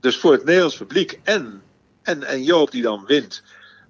dus 0.00 0.16
voor 0.16 0.32
het 0.32 0.44
Nederlands 0.44 0.76
publiek 0.76 1.20
en, 1.22 1.62
en, 2.02 2.22
en 2.22 2.42
Joop 2.42 2.70
die 2.70 2.82
dan 2.82 3.04
wint. 3.06 3.42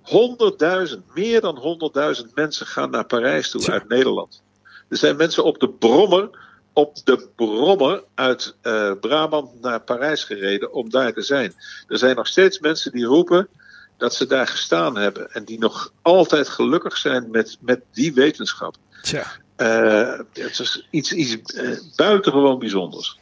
100.000, 0.05 0.95
meer 1.15 1.41
dan 1.41 1.81
100.000 2.21 2.35
mensen 2.35 2.67
gaan 2.67 2.91
naar 2.91 3.05
Parijs 3.07 3.51
toe 3.51 3.71
uit 3.71 3.89
Nederland. 3.89 4.43
Er 4.89 4.97
zijn 4.97 5.17
mensen 5.17 5.45
op 5.45 5.59
de 5.59 5.69
brommer, 5.69 6.31
op 6.79 6.97
de 7.05 7.29
brommer 7.37 8.05
uit 8.15 8.55
uh, 8.63 8.93
Brabant 9.01 9.61
naar 9.61 9.81
Parijs 9.81 10.25
gereden 10.25 10.73
om 10.73 10.91
daar 10.91 11.13
te 11.13 11.23
zijn. 11.23 11.55
Er 11.89 11.99
zijn 11.99 12.17
nog 12.17 12.27
steeds 12.27 12.59
mensen 12.59 12.93
die 12.93 13.05
roepen 13.05 13.49
dat 13.97 14.15
ze 14.15 14.27
daar 14.27 14.47
gestaan 14.47 14.97
hebben 14.97 15.31
en 15.31 15.45
die 15.45 15.59
nog 15.59 15.93
altijd 16.03 16.49
gelukkig 16.49 16.97
zijn 16.97 17.31
met, 17.31 17.57
met 17.61 17.81
die 17.93 18.15
wetenschap. 18.15 18.77
tja. 19.03 19.27
Uh, 19.57 20.19
het 20.33 20.59
is 20.59 20.87
iets, 20.91 21.13
iets 21.13 21.55
uh, 21.55 21.79
buitengewoon 21.97 22.59
bijzonders. 22.59 23.19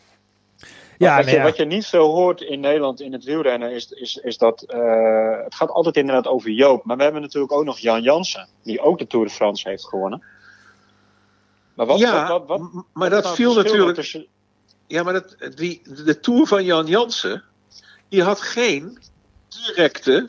Ja, 0.98 1.16
wat, 1.16 1.24
nee, 1.24 1.34
je, 1.34 1.40
ja. 1.40 1.46
wat 1.46 1.56
je 1.56 1.64
niet 1.64 1.86
veel 1.86 2.14
hoort 2.14 2.40
in 2.40 2.60
Nederland 2.60 3.00
in 3.00 3.12
het 3.12 3.24
wielrennen 3.24 3.70
is, 3.70 3.90
is, 3.90 4.16
is 4.16 4.38
dat 4.38 4.64
uh, 4.68 5.44
het 5.44 5.54
gaat 5.54 5.70
altijd 5.70 5.96
inderdaad 5.96 6.26
over 6.26 6.50
Joop. 6.50 6.84
Maar 6.84 6.96
we 6.96 7.02
hebben 7.02 7.22
natuurlijk 7.22 7.52
ook 7.52 7.64
nog 7.64 7.78
Jan 7.78 8.02
Jansen, 8.02 8.48
die 8.62 8.80
ook 8.80 8.98
de 8.98 9.06
Tour 9.06 9.26
de 9.26 9.32
France 9.32 9.68
heeft 9.68 9.86
gewonnen. 9.86 10.22
Maar 11.76 11.86
wat, 11.86 11.98
ja, 11.98 12.28
wat, 12.28 12.46
wat, 12.46 12.60
wat, 12.72 12.84
maar 12.92 13.10
dat 13.10 13.34
viel 13.34 13.54
natuurlijk. 13.54 13.94
tussen- 13.96 14.26
Ja, 14.86 15.02
maar 15.02 15.12
dat, 15.12 15.36
die, 15.54 15.82
de 16.04 16.20
tour 16.20 16.46
van 16.46 16.64
Jan 16.64 16.86
Jansen, 16.86 17.42
die 18.08 18.22
had 18.22 18.40
geen 18.40 18.98
directe 19.48 20.28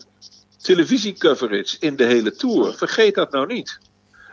televisiecoverage 0.62 1.78
in 1.80 1.96
de 1.96 2.04
hele 2.06 2.32
tour. 2.36 2.74
Vergeet 2.74 3.16
dat 3.16 3.32
nou 3.32 3.46
niet. 3.54 3.80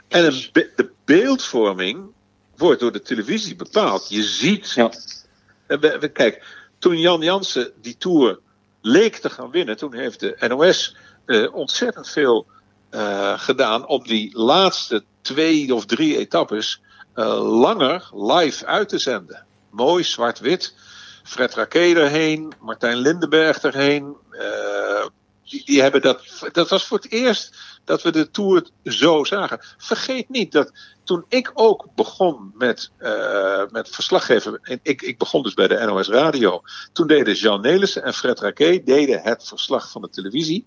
En 0.09 0.25
een 0.25 0.49
be- 0.53 0.73
de 0.77 0.91
beeldvorming 1.05 2.07
wordt 2.57 2.81
door 2.81 2.93
de 2.93 3.03
televisie 3.03 3.57
bepaald. 3.57 4.09
Je 4.09 4.23
ziet. 4.23 4.71
Ja. 4.71 4.91
En 5.67 5.81
we- 5.81 5.99
we- 5.99 6.09
Kijk, 6.09 6.45
toen 6.79 6.99
Jan 7.01 7.21
Jansen 7.21 7.73
die 7.81 7.97
tour 7.99 8.39
leek 8.81 9.17
te 9.17 9.31
gaan 9.31 9.51
winnen, 9.51 9.77
toen 9.77 9.95
heeft 9.95 10.21
de 10.21 10.37
NOS 10.49 10.97
eh, 11.27 11.55
ontzettend 11.55 12.09
veel 12.09 12.47
eh, 12.91 13.39
gedaan 13.39 13.87
om 13.87 14.03
die 14.03 14.39
laatste 14.39 15.05
twee 15.21 15.75
of 15.75 15.85
drie 15.87 16.17
etappes 16.19 16.81
langer 17.15 18.11
live 18.13 18.67
uit 18.67 18.89
te 18.89 18.99
zenden. 18.99 19.47
Mooi 19.71 20.05
zwart-wit. 20.05 20.75
Fred 21.23 21.55
Raquet 21.55 21.97
erheen, 21.97 22.53
Martijn 22.61 22.97
Lindenberg 22.97 23.63
erheen. 23.63 24.17
eh, 24.31 25.07
die, 25.65 25.83
hebben 25.83 26.01
dat. 26.03 26.49
Dat 26.53 26.69
was 26.69 26.87
voor 26.87 26.97
het 26.97 27.11
eerst 27.11 27.57
dat 27.85 28.03
we 28.03 28.11
de 28.11 28.31
Tour 28.31 28.67
zo 28.85 29.25
zagen. 29.25 29.59
Vergeet 29.77 30.29
niet 30.29 30.53
dat 30.53 30.73
toen 31.05 31.25
ik 31.29 31.51
ook 31.55 31.87
begon 31.95 32.53
met, 32.55 32.91
eh, 32.97 33.63
met 33.71 33.89
verslaggeven. 33.89 34.59
en 34.63 34.81
Ik, 34.83 35.03
ik 35.03 35.19
begon 35.19 35.43
dus 35.43 35.55
bij 35.55 35.69
de 35.69 35.85
NOS 35.85 36.09
Radio. 36.09 36.63
Toen 36.93 37.07
deden 37.07 37.35
Jean 37.35 37.61
Nelissen 37.61 38.03
en 38.03 38.15
Fred 38.15 38.41
Raquet 38.41 38.87
deden 38.87 39.23
het 39.23 39.49
verslag 39.49 39.91
van 39.91 40.03
de 40.03 40.09
televisie. 40.11 40.67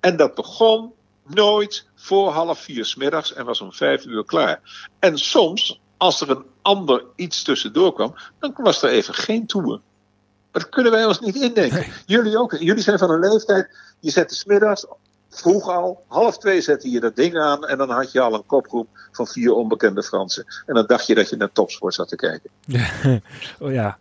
En 0.00 0.16
dat 0.16 0.34
begon 0.34 0.92
nooit 1.26 1.86
voor 1.94 2.30
half 2.30 2.58
vier 2.60 2.84
's 2.84 2.94
middags 2.94 3.32
en 3.32 3.44
was 3.44 3.60
om 3.60 3.72
vijf 3.72 4.04
uur 4.04 4.24
klaar. 4.24 4.88
En 4.98 5.18
soms, 5.18 5.80
als 5.98 6.20
er 6.20 6.30
een 6.30 6.44
ander 6.62 7.04
iets 7.16 7.42
tussendoor 7.42 7.92
kwam, 7.94 8.14
dan 8.38 8.54
was 8.56 8.82
er 8.82 8.90
even 8.90 9.14
geen. 9.14 9.46
Maar 9.54 10.62
dat 10.62 10.68
kunnen 10.68 10.92
wij 10.92 11.04
ons 11.04 11.20
niet 11.20 11.36
indenken. 11.36 11.78
Nee. 11.78 11.92
Jullie 12.06 12.38
ook. 12.38 12.52
Jullie 12.52 12.82
zijn 12.82 12.98
van 12.98 13.10
een 13.10 13.20
leeftijd. 13.20 13.68
Je 14.00 14.10
zette 14.10 14.34
's 14.34 14.44
middags, 14.44 14.86
vroeg 15.30 15.68
al, 15.68 16.04
half 16.08 16.38
twee 16.38 16.60
zette 16.60 16.90
je 16.90 17.00
dat 17.00 17.16
ding 17.16 17.38
aan. 17.38 17.66
En 17.66 17.78
dan 17.78 17.90
had 17.90 18.12
je 18.12 18.20
al 18.20 18.34
een 18.34 18.46
kopgroep 18.46 18.88
van 19.12 19.26
vier 19.26 19.52
onbekende 19.52 20.02
Fransen. 20.02 20.44
En 20.66 20.74
dan 20.74 20.86
dacht 20.86 21.06
je 21.06 21.14
dat 21.14 21.28
je 21.28 21.36
naar 21.36 21.52
topsport 21.52 21.94
zat 21.94 22.08
te 22.08 22.16
kijken. 22.16 22.50
oh, 23.60 23.72
ja, 23.72 23.98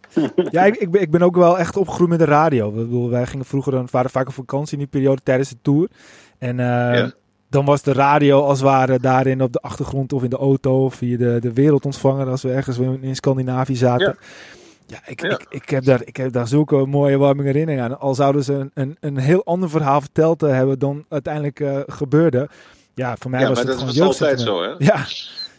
ja 0.49 0.65
ik, 0.65 0.75
ik, 0.75 0.91
ben, 0.91 1.01
ik 1.01 1.11
ben 1.11 1.21
ook 1.21 1.35
wel 1.35 1.59
echt 1.59 1.77
opgegroeid 1.77 2.09
met 2.09 2.19
de 2.19 2.25
radio. 2.25 2.69
Ik 2.69 2.75
bedoel, 2.75 3.09
wij 3.09 3.25
gingen 3.25 3.45
vroeger 3.45 3.71
dan, 3.71 3.87
waren 3.91 4.09
vaak 4.09 4.27
op 4.27 4.33
vakantie 4.33 4.73
in 4.73 4.79
die 4.79 4.87
periode 4.87 5.21
tijdens 5.23 5.49
de 5.49 5.57
tour. 5.61 5.89
En, 6.37 6.57
uh, 6.57 6.65
Ja. 6.65 7.11
Dan 7.49 7.65
was 7.65 7.81
de 7.81 7.93
radio 7.93 8.41
als 8.41 8.59
het 8.59 8.67
ware 8.67 8.99
daarin 8.99 9.41
op 9.41 9.53
de 9.53 9.59
achtergrond 9.59 10.13
of 10.13 10.23
in 10.23 10.29
de 10.29 10.37
auto 10.37 10.85
of 10.85 10.95
via 10.95 11.17
de, 11.17 11.37
de 11.41 11.53
wereldontvanger 11.53 12.27
als 12.27 12.41
we 12.41 12.51
ergens 12.51 12.77
in 12.77 13.15
Scandinavië 13.15 13.75
zaten. 13.75 14.17
Ja, 14.87 14.97
ik, 15.05 15.21
Ik, 15.21 15.45
ik, 15.49 15.69
heb 15.69 15.83
daar, 15.83 16.01
ik 16.05 16.17
heb 16.17 16.31
daar 16.31 16.47
zulke 16.47 16.85
mooie 16.85 17.17
warme 17.17 17.43
herinneringen 17.43 17.83
aan. 17.83 17.99
Al 17.99 18.15
zouden 18.15 18.43
ze 18.43 18.53
een, 18.53 18.71
een, 18.73 18.97
een 18.99 19.17
heel 19.17 19.45
ander 19.45 19.69
verhaal 19.69 20.01
verteld 20.01 20.41
hebben 20.41 20.79
dan 20.79 21.05
uiteindelijk 21.09 21.59
uh, 21.59 21.79
gebeurde. 21.85 22.49
Ja, 22.93 23.15
voor 23.19 23.31
mij 23.31 23.47
was 23.47 23.59
het 23.59 23.69
gewoon 23.69 23.85
dat 23.85 23.95
was 23.95 24.05
altijd 24.05 24.41
zo, 24.41 24.61
hè? 24.61 24.69
Ja, 24.77 25.05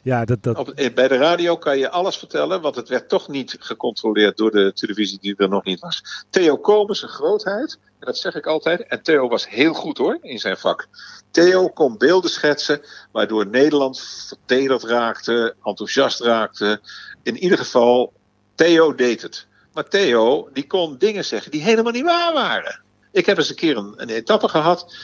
ja, 0.09 0.24
dat, 0.24 0.42
dat... 0.42 0.59
Op, 0.59 0.70
eh, 0.70 0.94
bij 0.94 1.09
de 1.09 1.16
radio 1.16 1.56
kan 1.56 1.78
je 1.78 1.90
alles 1.90 2.16
vertellen, 2.16 2.61
want 2.61 2.76
het 2.76 2.88
werd 2.88 3.09
toch 3.09 3.28
niet 3.28 3.56
gecontroleerd 3.61 4.36
door 4.36 4.50
de 4.50 4.72
televisie 4.72 5.18
die 5.20 5.36
er 5.36 5.48
nog 5.48 5.64
niet 5.64 5.80
was. 5.80 6.02
Theo 6.30 6.56
Komens, 6.56 7.02
een 7.02 7.09
grootheid, 7.09 7.78
en 7.98 8.06
dat 8.06 8.18
zeg 8.18 8.34
ik 8.34 8.46
altijd. 8.46 8.86
En 8.86 9.02
Theo 9.02 9.28
was 9.28 9.48
heel 9.48 9.74
goed 9.74 9.98
hoor, 9.98 10.18
in 10.20 10.38
zijn 10.38 10.56
vak. 10.56 10.88
Theo 11.30 11.68
kon 11.68 11.98
beelden 11.98 12.30
schetsen, 12.30 12.80
waardoor 13.12 13.46
Nederland 13.46 14.00
vertederd 14.00 14.82
raakte, 14.82 15.54
enthousiast 15.62 16.20
raakte. 16.20 16.80
In 17.22 17.36
ieder 17.36 17.59
geval, 17.59 18.12
Theo 18.54 18.94
deed 18.94 19.22
het. 19.22 19.46
Maar 19.72 19.88
Theo, 19.88 20.48
die 20.52 20.66
kon 20.66 20.98
dingen 20.98 21.24
zeggen 21.24 21.50
die 21.50 21.62
helemaal 21.62 21.92
niet 21.92 22.04
waar 22.04 22.32
waren. 22.32 22.82
Ik 23.12 23.26
heb 23.26 23.38
eens 23.38 23.50
een 23.50 23.56
keer 23.56 23.76
een, 23.76 23.92
een 23.96 24.09
etappe 24.09 24.48
gehad 24.48 24.94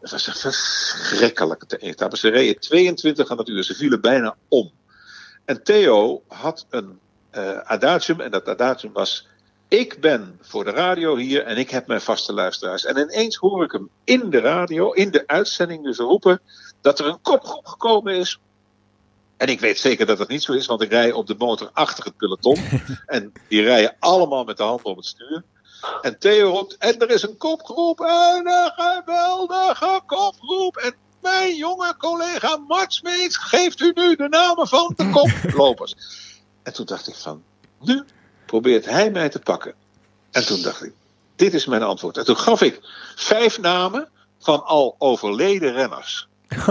dat 0.00 0.10
was 0.10 0.26
een 0.26 0.34
verschrikkelijke 0.34 1.76
etappe. 1.76 2.16
Ze 2.16 2.28
reden 2.28 2.60
22 2.60 3.30
aan 3.30 3.38
het 3.38 3.48
uur. 3.48 3.64
Ze 3.64 3.74
vielen 3.74 4.00
bijna 4.00 4.36
om. 4.48 4.70
En 5.44 5.62
Theo 5.62 6.22
had 6.28 6.66
een 6.70 6.98
uh, 7.32 7.58
adagium. 7.58 8.20
En 8.20 8.30
dat 8.30 8.48
adagium 8.48 8.92
was... 8.92 9.28
Ik 9.68 10.00
ben 10.00 10.38
voor 10.40 10.64
de 10.64 10.70
radio 10.70 11.16
hier 11.16 11.42
en 11.42 11.56
ik 11.56 11.70
heb 11.70 11.86
mijn 11.86 12.00
vaste 12.00 12.32
luisteraars. 12.32 12.84
En 12.84 12.96
ineens 12.96 13.36
hoor 13.36 13.64
ik 13.64 13.72
hem 13.72 13.88
in 14.04 14.30
de 14.30 14.38
radio, 14.38 14.92
in 14.92 15.10
de 15.10 15.26
uitzending 15.26 15.84
dus 15.84 15.98
roepen... 15.98 16.40
dat 16.80 16.98
er 16.98 17.06
een 17.06 17.20
kopgroep 17.20 17.66
gekomen 17.66 18.14
is 18.14 18.38
en 19.40 19.48
ik 19.48 19.60
weet 19.60 19.78
zeker 19.78 20.06
dat 20.06 20.18
dat 20.18 20.28
niet 20.28 20.42
zo 20.42 20.52
is, 20.52 20.66
want 20.66 20.82
ik 20.82 20.90
rij 20.90 21.12
op 21.12 21.26
de 21.26 21.34
motor 21.38 21.70
achter 21.72 22.04
het 22.04 22.16
peloton. 22.16 22.56
en 23.06 23.32
die 23.48 23.62
rijden 23.62 23.96
allemaal 23.98 24.44
met 24.44 24.56
de 24.56 24.62
hand 24.62 24.82
op 24.82 24.96
het 24.96 25.06
stuur. 25.06 25.42
En 26.02 26.18
Theo 26.18 26.50
roept, 26.50 26.76
en 26.76 26.98
er 26.98 27.10
is 27.10 27.22
een 27.22 27.36
kopgroep, 27.36 28.00
en 28.00 28.46
een 28.46 28.72
geweldige 28.76 30.00
kopgroep. 30.06 30.76
En 30.76 30.94
mijn 31.20 31.56
jonge 31.56 31.94
collega 31.98 32.56
Mart 32.56 32.92
Smeets 32.92 33.36
geeft 33.36 33.80
u 33.80 33.92
nu 33.94 34.16
de 34.16 34.28
namen 34.28 34.68
van 34.68 34.92
de 34.96 35.10
koplopers. 35.42 35.94
en 36.62 36.72
toen 36.72 36.86
dacht 36.86 37.08
ik 37.08 37.14
van, 37.14 37.42
nu 37.80 38.04
probeert 38.46 38.84
hij 38.84 39.10
mij 39.10 39.28
te 39.28 39.38
pakken. 39.38 39.74
En 40.30 40.46
toen 40.46 40.62
dacht 40.62 40.84
ik, 40.84 40.92
dit 41.36 41.54
is 41.54 41.66
mijn 41.66 41.82
antwoord. 41.82 42.16
En 42.16 42.24
toen 42.24 42.36
gaf 42.36 42.62
ik 42.62 42.80
vijf 43.14 43.58
namen 43.58 44.08
van 44.38 44.64
al 44.64 44.94
overleden 44.98 45.72
renners. 45.72 46.28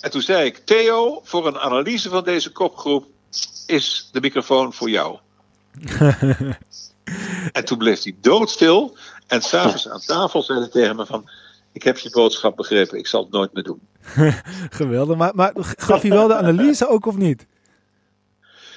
en 0.00 0.10
toen 0.10 0.22
zei 0.22 0.44
ik, 0.44 0.58
Theo, 0.58 1.20
voor 1.24 1.46
een 1.46 1.58
analyse 1.58 2.08
van 2.08 2.24
deze 2.24 2.52
kopgroep 2.52 3.06
is 3.66 4.08
de 4.12 4.20
microfoon 4.20 4.72
voor 4.72 4.90
jou. 4.90 5.18
En 7.52 7.64
toen 7.64 7.78
bleef 7.78 8.02
hij 8.02 8.16
doodstil. 8.20 8.96
En 9.26 9.42
s'avonds 9.42 9.88
aan 9.88 10.00
tafel 10.00 10.42
zei 10.42 10.58
hij 10.58 10.68
tegen 10.68 10.96
me 10.96 11.06
van... 11.06 11.30
Ik 11.72 11.82
heb 11.82 11.98
je 11.98 12.10
boodschap 12.10 12.56
begrepen, 12.56 12.98
ik 12.98 13.06
zal 13.06 13.22
het 13.22 13.32
nooit 13.32 13.52
meer 13.52 13.62
doen. 13.62 13.80
Geweldig, 14.70 15.16
maar, 15.16 15.32
maar 15.34 15.52
gaf 15.56 16.02
hij 16.02 16.10
wel 16.10 16.28
de 16.28 16.34
analyse 16.34 16.88
ook 16.88 17.06
of 17.06 17.16
niet? 17.16 17.46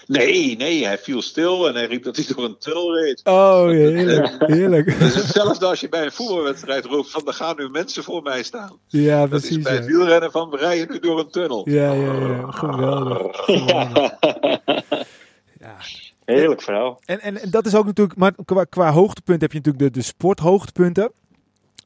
Nee, 0.08 0.56
nee, 0.58 0.86
hij 0.86 0.98
viel 0.98 1.22
stil 1.22 1.68
en 1.68 1.74
hij 1.74 1.86
riep 1.86 2.04
dat 2.04 2.16
hij 2.16 2.26
door 2.36 2.44
een 2.46 2.58
tunnel 2.58 3.00
reed. 3.00 3.22
Oh, 3.24 3.66
heerlijk. 3.66 4.36
heerlijk. 4.54 4.92
Het 4.92 5.02
is 5.02 5.16
hetzelfde 5.16 5.66
als 5.66 5.80
je 5.80 5.90
bij 5.90 6.04
een 6.06 6.12
voetbalwedstrijd 6.12 6.86
roept 6.86 7.12
van 7.12 7.28
er 7.28 7.34
gaan 7.34 7.56
nu 7.58 7.70
mensen 7.70 8.04
voor 8.04 8.22
mij 8.22 8.44
staan. 8.44 8.78
Ja, 8.88 9.28
precies. 9.28 9.50
Dat 9.50 9.58
is 9.58 9.64
bij 9.64 9.76
het 9.76 9.86
wielrennen 9.86 10.32
van 10.32 10.50
we 10.50 10.58
rijden 10.58 10.92
nu 10.92 11.00
door 11.00 11.20
een 11.20 11.30
tunnel. 11.30 11.70
Ja, 11.70 11.92
ja, 11.92 12.14
ja. 12.14 12.52
Geweldig. 12.52 13.38
Geweldig. 13.46 14.12
Ja. 14.22 15.06
Heerlijk 16.26 16.62
verhaal. 16.62 17.00
En, 17.06 17.22
en, 17.22 17.42
en, 17.42 17.50
dat 17.50 17.66
is 17.66 17.76
ook 17.76 17.86
natuurlijk, 17.86 18.20
maar 18.20 18.34
qua, 18.46 18.64
qua 18.64 18.92
hoogtepunt 18.92 19.42
heb 19.42 19.52
je 19.52 19.58
natuurlijk 19.58 19.84
de, 19.84 20.00
de 20.00 20.06
sporthoogtepunten. 20.06 21.12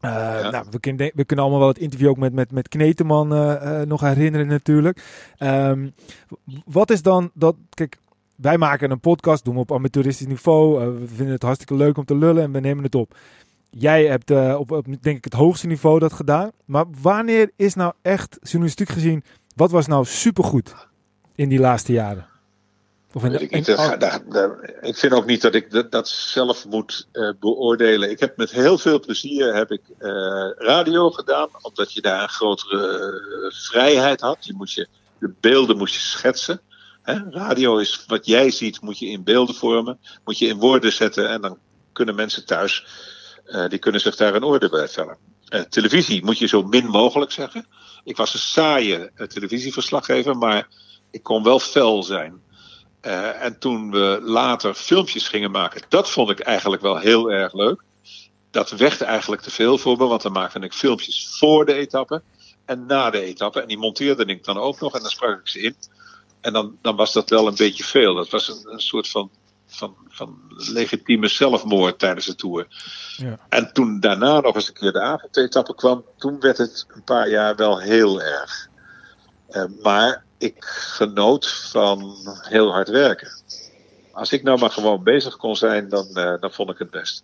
Uh, 0.01 0.11
nou, 0.49 0.65
we, 0.69 0.79
kunnen, 0.79 1.11
we 1.15 1.25
kunnen 1.25 1.45
allemaal 1.45 1.59
wel 1.59 1.73
het 1.73 1.77
interview 1.77 2.09
ook 2.09 2.17
met, 2.17 2.33
met, 2.33 2.51
met 2.51 2.67
Kneteman 2.67 3.33
uh, 3.33 3.81
nog 3.81 4.01
herinneren 4.01 4.47
natuurlijk. 4.47 5.03
Um, 5.39 5.93
wat 6.65 6.89
is 6.89 7.01
dan 7.01 7.31
dat, 7.33 7.55
kijk, 7.69 7.97
wij 8.35 8.57
maken 8.57 8.91
een 8.91 8.99
podcast, 8.99 9.45
doen 9.45 9.53
we 9.53 9.59
op 9.59 9.71
amateuristisch 9.71 10.27
niveau. 10.27 10.79
we 10.99 11.07
vinden 11.07 11.33
het 11.33 11.43
hartstikke 11.43 11.75
leuk 11.75 11.97
om 11.97 12.05
te 12.05 12.15
lullen 12.15 12.43
en 12.43 12.51
we 12.51 12.59
nemen 12.59 12.83
het 12.83 12.95
op. 12.95 13.17
Jij 13.69 14.05
hebt 14.05 14.31
op, 14.31 14.71
op, 14.71 14.85
denk 15.01 15.17
ik 15.17 15.23
het 15.23 15.33
hoogste 15.33 15.67
niveau 15.67 15.99
dat 15.99 16.13
gedaan. 16.13 16.51
Maar 16.65 16.85
wanneer 17.01 17.51
is 17.55 17.73
nou 17.73 17.93
echt, 18.01 18.37
journalistiek 18.41 18.89
gezien, 18.89 19.23
wat 19.55 19.71
was 19.71 19.87
nou 19.87 20.05
supergoed 20.05 20.75
in 21.35 21.49
die 21.49 21.59
laatste 21.59 21.91
jaren? 21.91 22.25
Ik, 23.41 23.51
ik 24.81 24.97
vind 24.97 25.13
ook 25.13 25.25
niet 25.25 25.41
dat 25.41 25.55
ik 25.55 25.91
dat, 25.91 26.07
zelf 26.07 26.65
moet 26.65 27.07
uh, 27.13 27.31
beoordelen. 27.39 28.09
Ik 28.09 28.19
heb 28.19 28.37
met 28.37 28.51
heel 28.51 28.77
veel 28.77 28.99
plezier 28.99 29.55
heb 29.55 29.71
ik, 29.71 29.81
uh, 29.99 30.49
radio 30.57 31.09
gedaan, 31.09 31.49
omdat 31.61 31.93
je 31.93 32.01
daar 32.01 32.21
een 32.21 32.29
grotere 32.29 33.21
uh, 33.43 33.51
vrijheid 33.51 34.21
had. 34.21 34.45
Je 34.45 34.53
moest 34.53 34.75
je, 34.75 34.87
de 35.19 35.33
beelden 35.39 35.77
moest 35.77 35.93
je 35.93 35.99
schetsen. 35.99 36.61
Hè? 37.01 37.29
Radio 37.29 37.77
is 37.77 38.03
wat 38.07 38.25
jij 38.25 38.51
ziet, 38.51 38.81
moet 38.81 38.99
je 38.99 39.07
in 39.07 39.23
beelden 39.23 39.55
vormen, 39.55 39.99
moet 40.25 40.37
je 40.37 40.47
in 40.47 40.57
woorden 40.57 40.93
zetten 40.93 41.29
en 41.29 41.41
dan 41.41 41.57
kunnen 41.93 42.15
mensen 42.15 42.45
thuis, 42.45 42.85
die 43.69 43.79
kunnen 43.79 44.01
zich 44.01 44.15
daar 44.15 44.35
een 44.35 44.45
oordeel 44.45 44.69
bij 44.69 44.87
vellen. 44.87 45.17
televisie 45.69 46.25
moet 46.25 46.37
je 46.37 46.47
zo 46.47 46.63
min 46.63 46.85
mogelijk 46.85 47.31
zeggen. 47.31 47.65
Ik 48.03 48.17
was 48.17 48.33
een 48.33 48.39
saaie 48.39 49.11
televisieverslaggever, 49.27 50.37
maar 50.37 50.67
ik 51.11 51.23
kon 51.23 51.43
wel 51.43 51.59
fel 51.59 52.03
zijn. 52.03 52.41
Uh, 53.07 53.43
en 53.43 53.59
toen 53.59 53.91
we 53.91 54.19
later 54.21 54.73
filmpjes 54.73 55.27
gingen 55.27 55.51
maken, 55.51 55.81
dat 55.89 56.09
vond 56.09 56.29
ik 56.29 56.39
eigenlijk 56.39 56.81
wel 56.81 56.97
heel 56.97 57.31
erg 57.31 57.53
leuk. 57.53 57.81
Dat 58.51 58.69
werd 58.69 59.01
eigenlijk 59.01 59.41
te 59.41 59.51
veel 59.51 59.77
voor 59.77 59.97
me, 59.97 60.05
want 60.05 60.21
dan 60.21 60.31
maakte 60.31 60.59
ik 60.59 60.73
filmpjes 60.73 61.35
voor 61.39 61.65
de 61.65 61.73
etappe 61.73 62.21
en 62.65 62.85
na 62.85 63.09
de 63.09 63.21
etappe. 63.21 63.61
En 63.61 63.67
die 63.67 63.77
monteerde 63.77 64.25
ik 64.25 64.43
dan 64.43 64.57
ook 64.57 64.79
nog 64.79 64.93
en 64.95 65.01
dan 65.01 65.09
sprak 65.09 65.39
ik 65.39 65.47
ze 65.47 65.59
in. 65.59 65.75
En 66.41 66.53
dan, 66.53 66.77
dan 66.81 66.95
was 66.95 67.13
dat 67.13 67.29
wel 67.29 67.47
een 67.47 67.55
beetje 67.55 67.83
veel. 67.83 68.15
Dat 68.15 68.29
was 68.29 68.47
een, 68.47 68.71
een 68.71 68.79
soort 68.79 69.09
van, 69.09 69.29
van, 69.67 69.95
van 70.07 70.39
legitieme 70.57 71.27
zelfmoord 71.27 71.99
tijdens 71.99 72.25
de 72.25 72.35
tour. 72.35 72.67
Ja. 73.17 73.39
En 73.49 73.73
toen 73.73 73.99
daarna 73.99 74.39
nog 74.39 74.55
eens 74.55 74.67
een 74.67 74.73
keer 74.73 74.91
de 74.91 75.01
avondetappe 75.01 75.75
kwam, 75.75 76.03
toen 76.17 76.39
werd 76.39 76.57
het 76.57 76.85
een 76.87 77.03
paar 77.03 77.29
jaar 77.29 77.55
wel 77.55 77.79
heel 77.79 78.21
erg. 78.21 78.67
Uh, 79.49 79.63
maar 79.81 80.25
ik 80.37 80.63
genoot 80.65 81.51
van 81.51 82.15
heel 82.41 82.71
hard 82.71 82.89
werken. 82.89 83.29
Als 84.11 84.31
ik 84.31 84.43
nou 84.43 84.59
maar 84.59 84.71
gewoon 84.71 85.03
bezig 85.03 85.37
kon 85.37 85.55
zijn, 85.55 85.89
dan, 85.89 86.07
uh, 86.13 86.33
dan 86.39 86.51
vond 86.51 86.69
ik 86.69 86.77
het 86.77 86.89
best. 86.89 87.23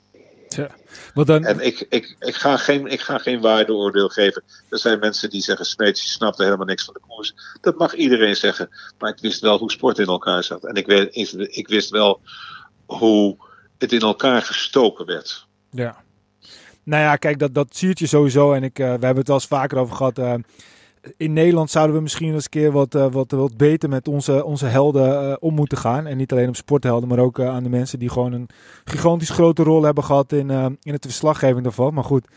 Ja, 0.49 0.69
maar 1.13 1.25
dan... 1.25 1.45
En 1.45 1.59
ik, 1.59 1.85
ik, 1.89 2.15
ik, 2.19 2.35
ga 2.35 2.57
geen, 2.57 2.87
ik 2.87 3.01
ga 3.01 3.17
geen 3.17 3.41
waardeoordeel 3.41 4.09
geven. 4.09 4.43
Er 4.69 4.79
zijn 4.79 4.99
mensen 4.99 5.29
die 5.29 5.41
zeggen: 5.41 5.65
Smeets, 5.65 6.01
je 6.01 6.09
snapte 6.09 6.43
helemaal 6.43 6.65
niks 6.65 6.83
van 6.85 6.93
de 6.93 6.99
koers. 7.07 7.33
Dat 7.61 7.77
mag 7.77 7.93
iedereen 7.93 8.35
zeggen. 8.35 8.69
Maar 8.99 9.09
ik 9.09 9.21
wist 9.21 9.41
wel 9.41 9.57
hoe 9.57 9.71
sport 9.71 9.99
in 9.99 10.05
elkaar 10.05 10.43
zat. 10.43 10.63
En 10.63 10.75
ik, 10.75 10.85
weet, 10.85 11.15
ik 11.55 11.67
wist 11.67 11.89
wel 11.89 12.21
hoe 12.85 13.37
het 13.77 13.91
in 13.91 13.99
elkaar 13.99 14.41
gestoken 14.41 15.05
werd. 15.05 15.47
Ja. 15.69 16.03
Nou 16.83 17.03
ja, 17.03 17.15
kijk, 17.15 17.39
dat, 17.39 17.53
dat 17.53 17.75
zie 17.75 17.91
je 17.93 18.07
sowieso. 18.07 18.53
En 18.53 18.63
ik, 18.63 18.79
uh, 18.79 18.85
we 18.85 18.91
hebben 18.91 19.17
het 19.17 19.27
wel 19.27 19.35
eens 19.35 19.45
vaker 19.45 19.77
over 19.77 19.95
gehad. 19.95 20.19
Uh, 20.19 20.33
in 21.17 21.33
Nederland 21.33 21.71
zouden 21.71 21.95
we 21.95 22.01
misschien 22.01 22.33
eens 22.33 22.43
een 22.43 22.49
keer 22.49 22.71
wat, 22.71 22.95
uh, 22.95 23.11
wat, 23.11 23.31
wat 23.31 23.57
beter 23.57 23.89
met 23.89 24.07
onze, 24.07 24.43
onze 24.43 24.65
helden 24.65 25.29
uh, 25.29 25.35
om 25.39 25.53
moeten 25.53 25.77
gaan. 25.77 26.07
En 26.07 26.17
niet 26.17 26.31
alleen 26.31 26.47
op 26.47 26.55
sporthelden, 26.55 27.09
maar 27.09 27.19
ook 27.19 27.39
uh, 27.39 27.49
aan 27.49 27.63
de 27.63 27.69
mensen 27.69 27.99
die 27.99 28.09
gewoon 28.09 28.33
een 28.33 28.49
gigantisch 28.85 29.29
grote 29.29 29.63
rol 29.63 29.83
hebben 29.83 30.03
gehad 30.03 30.31
in, 30.31 30.49
in 30.81 30.93
het 30.93 31.05
verslaggeving 31.05 31.63
daarvan. 31.63 31.93
Maar 31.93 32.03
goed, 32.03 32.27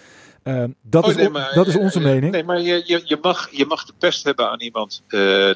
dat, 0.82 1.04
oh, 1.04 1.10
is, 1.10 1.16
nee, 1.16 1.28
maar, 1.28 1.54
dat 1.54 1.66
is 1.66 1.76
onze 1.76 2.00
mening. 2.00 2.32
Nee, 2.32 2.44
maar 2.44 2.60
je, 2.60 2.82
je, 2.84 3.02
je, 3.04 3.18
mag, 3.20 3.50
je 3.50 3.66
mag 3.66 3.84
de 3.84 3.92
pest 3.98 4.24
hebben 4.24 4.50
aan 4.50 4.60
iemand 4.60 5.02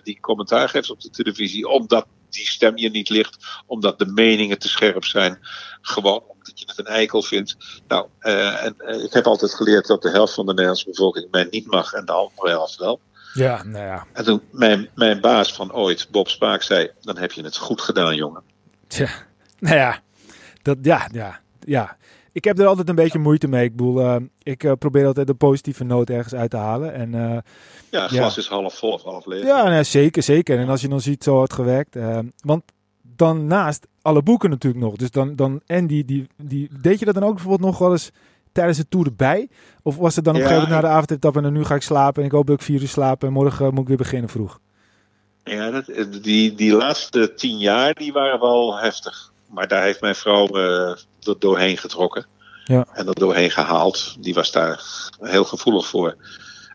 die 0.03 0.21
commentaar 0.21 0.69
geeft 0.69 0.91
op 0.91 1.01
de 1.01 1.11
televisie, 1.11 1.69
omdat 1.69 2.07
die 2.31 2.47
stem 2.47 2.77
je 2.77 2.91
niet 2.91 3.09
ligt, 3.09 3.63
omdat 3.67 3.99
de 3.99 4.07
meningen 4.07 4.59
te 4.59 4.69
scherp 4.69 5.05
zijn. 5.05 5.39
Gewoon 5.81 6.23
omdat 6.51 6.61
je 6.61 6.67
het 6.67 6.79
een 6.79 6.95
eikel 6.95 7.23
vindt. 7.23 7.57
Nou, 7.89 8.07
uh, 8.21 8.65
en, 8.65 8.75
uh, 8.79 9.05
ik 9.05 9.13
heb 9.13 9.27
altijd 9.27 9.55
geleerd 9.55 9.87
dat 9.87 10.03
de 10.03 10.11
helft 10.11 10.35
van 10.35 10.47
de 10.47 10.51
Nederlandse 10.51 10.91
bevolking 10.91 11.31
mij 11.31 11.47
niet 11.51 11.67
mag 11.67 11.93
en 11.93 12.05
de 12.05 12.13
andere 12.13 12.49
helft 12.49 12.77
wel. 12.77 13.01
Ja, 13.35 13.63
nou 13.63 13.85
ja. 13.85 14.07
En 14.13 14.25
toen 14.25 14.43
mijn, 14.51 14.89
mijn 14.95 15.21
baas 15.21 15.53
van 15.53 15.73
ooit, 15.73 16.09
Bob 16.11 16.29
Spaak, 16.29 16.63
zei: 16.63 16.91
Dan 17.01 17.19
heb 17.19 17.33
je 17.33 17.43
het 17.43 17.57
goed 17.57 17.81
gedaan, 17.81 18.15
jongen. 18.15 18.43
Tja, 18.87 19.09
nou 19.59 19.77
ja, 19.77 20.01
dat, 20.63 20.77
ja, 20.83 21.09
ja, 21.13 21.41
ja. 21.61 21.99
Ik 22.33 22.45
heb 22.45 22.59
er 22.59 22.67
altijd 22.67 22.89
een 22.89 22.95
beetje 22.95 23.19
moeite 23.19 23.49
mee. 23.49 23.65
Ik 23.65 23.77
bedoel, 23.77 24.01
uh, 24.01 24.17
ik 24.43 24.65
uh, 24.65 24.73
probeer 24.79 25.07
altijd 25.07 25.27
de 25.27 25.35
positieve 25.35 25.85
noot 25.85 26.11
ergens 26.11 26.35
uit 26.35 26.51
te 26.51 26.57
halen. 26.57 26.95
En, 26.95 27.13
uh, 27.13 27.39
ja, 27.91 28.09
glas 28.09 28.35
ja. 28.35 28.41
is 28.41 28.49
half 28.49 28.75
vol 28.75 28.93
of 28.93 29.03
half 29.03 29.27
leeg. 29.27 29.45
Ja, 29.45 29.69
nee, 29.69 29.83
zeker, 29.83 30.23
zeker. 30.23 30.59
En 30.59 30.69
als 30.69 30.81
je 30.81 30.89
dan 30.89 31.01
ziet, 31.01 31.25
zo 31.25 31.37
hard 31.37 31.53
gewerkt. 31.53 31.97
want 32.45 32.63
dan 33.21 33.47
naast 33.47 33.87
alle 34.03 34.23
boeken 34.23 34.51
natuurlijk 34.51 34.85
nog. 34.85 34.97
Dus 34.97 35.11
dan, 35.11 35.37
dan 35.37 35.61
en 35.67 35.87
die, 35.87 36.05
die, 36.05 36.27
die, 36.37 36.69
deed 36.81 36.99
je 36.99 37.05
dat 37.05 37.15
dan 37.15 37.25
ook 37.25 37.35
bijvoorbeeld 37.35 37.71
nog 37.71 37.79
wel 37.79 37.91
eens 37.91 38.11
tijdens 38.53 38.79
de 38.79 38.89
tour 38.89 39.07
erbij? 39.07 39.49
Of 39.83 39.97
was 39.97 40.17
het 40.17 40.25
dan 40.25 40.35
op 40.35 40.41
een 40.41 40.47
gegeven 40.47 40.69
moment 40.69 40.83
na 40.83 40.89
de 40.89 40.95
avondetappe 40.95 41.39
en 41.39 41.45
dan 41.45 41.53
nu 41.53 41.65
ga 41.65 41.75
ik 41.75 41.83
slapen 41.83 42.21
en 42.21 42.29
ik 42.29 42.35
hoop 42.35 42.47
dat 42.47 42.57
ik 42.57 42.63
vier 42.63 42.81
uur 42.81 42.89
slaap 42.89 43.25
en 43.25 43.33
morgen 43.33 43.75
moet 43.75 43.83
ik 43.83 43.89
weer 43.89 43.97
beginnen 43.97 44.31
vroeg? 44.31 44.61
Ja, 45.45 45.71
dat, 45.71 45.85
die, 46.23 46.55
die 46.55 46.73
laatste 46.73 47.35
tien 47.35 47.59
jaar 47.59 47.95
die 47.95 48.13
waren 48.13 48.41
wel 48.41 48.79
heftig. 48.79 49.33
Maar 49.47 49.69
daar 49.69 49.83
heeft 49.83 50.01
mijn 50.01 50.15
vrouw 50.15 50.47
eh, 50.47 50.97
er 51.23 51.39
doorheen 51.39 51.77
getrokken. 51.77 52.27
Ja. 52.65 52.87
En 52.93 53.07
er 53.07 53.15
doorheen 53.15 53.51
gehaald. 53.51 54.17
Die 54.21 54.35
was 54.35 54.51
daar 54.51 54.83
heel 55.21 55.45
gevoelig 55.45 55.87
voor. 55.87 56.17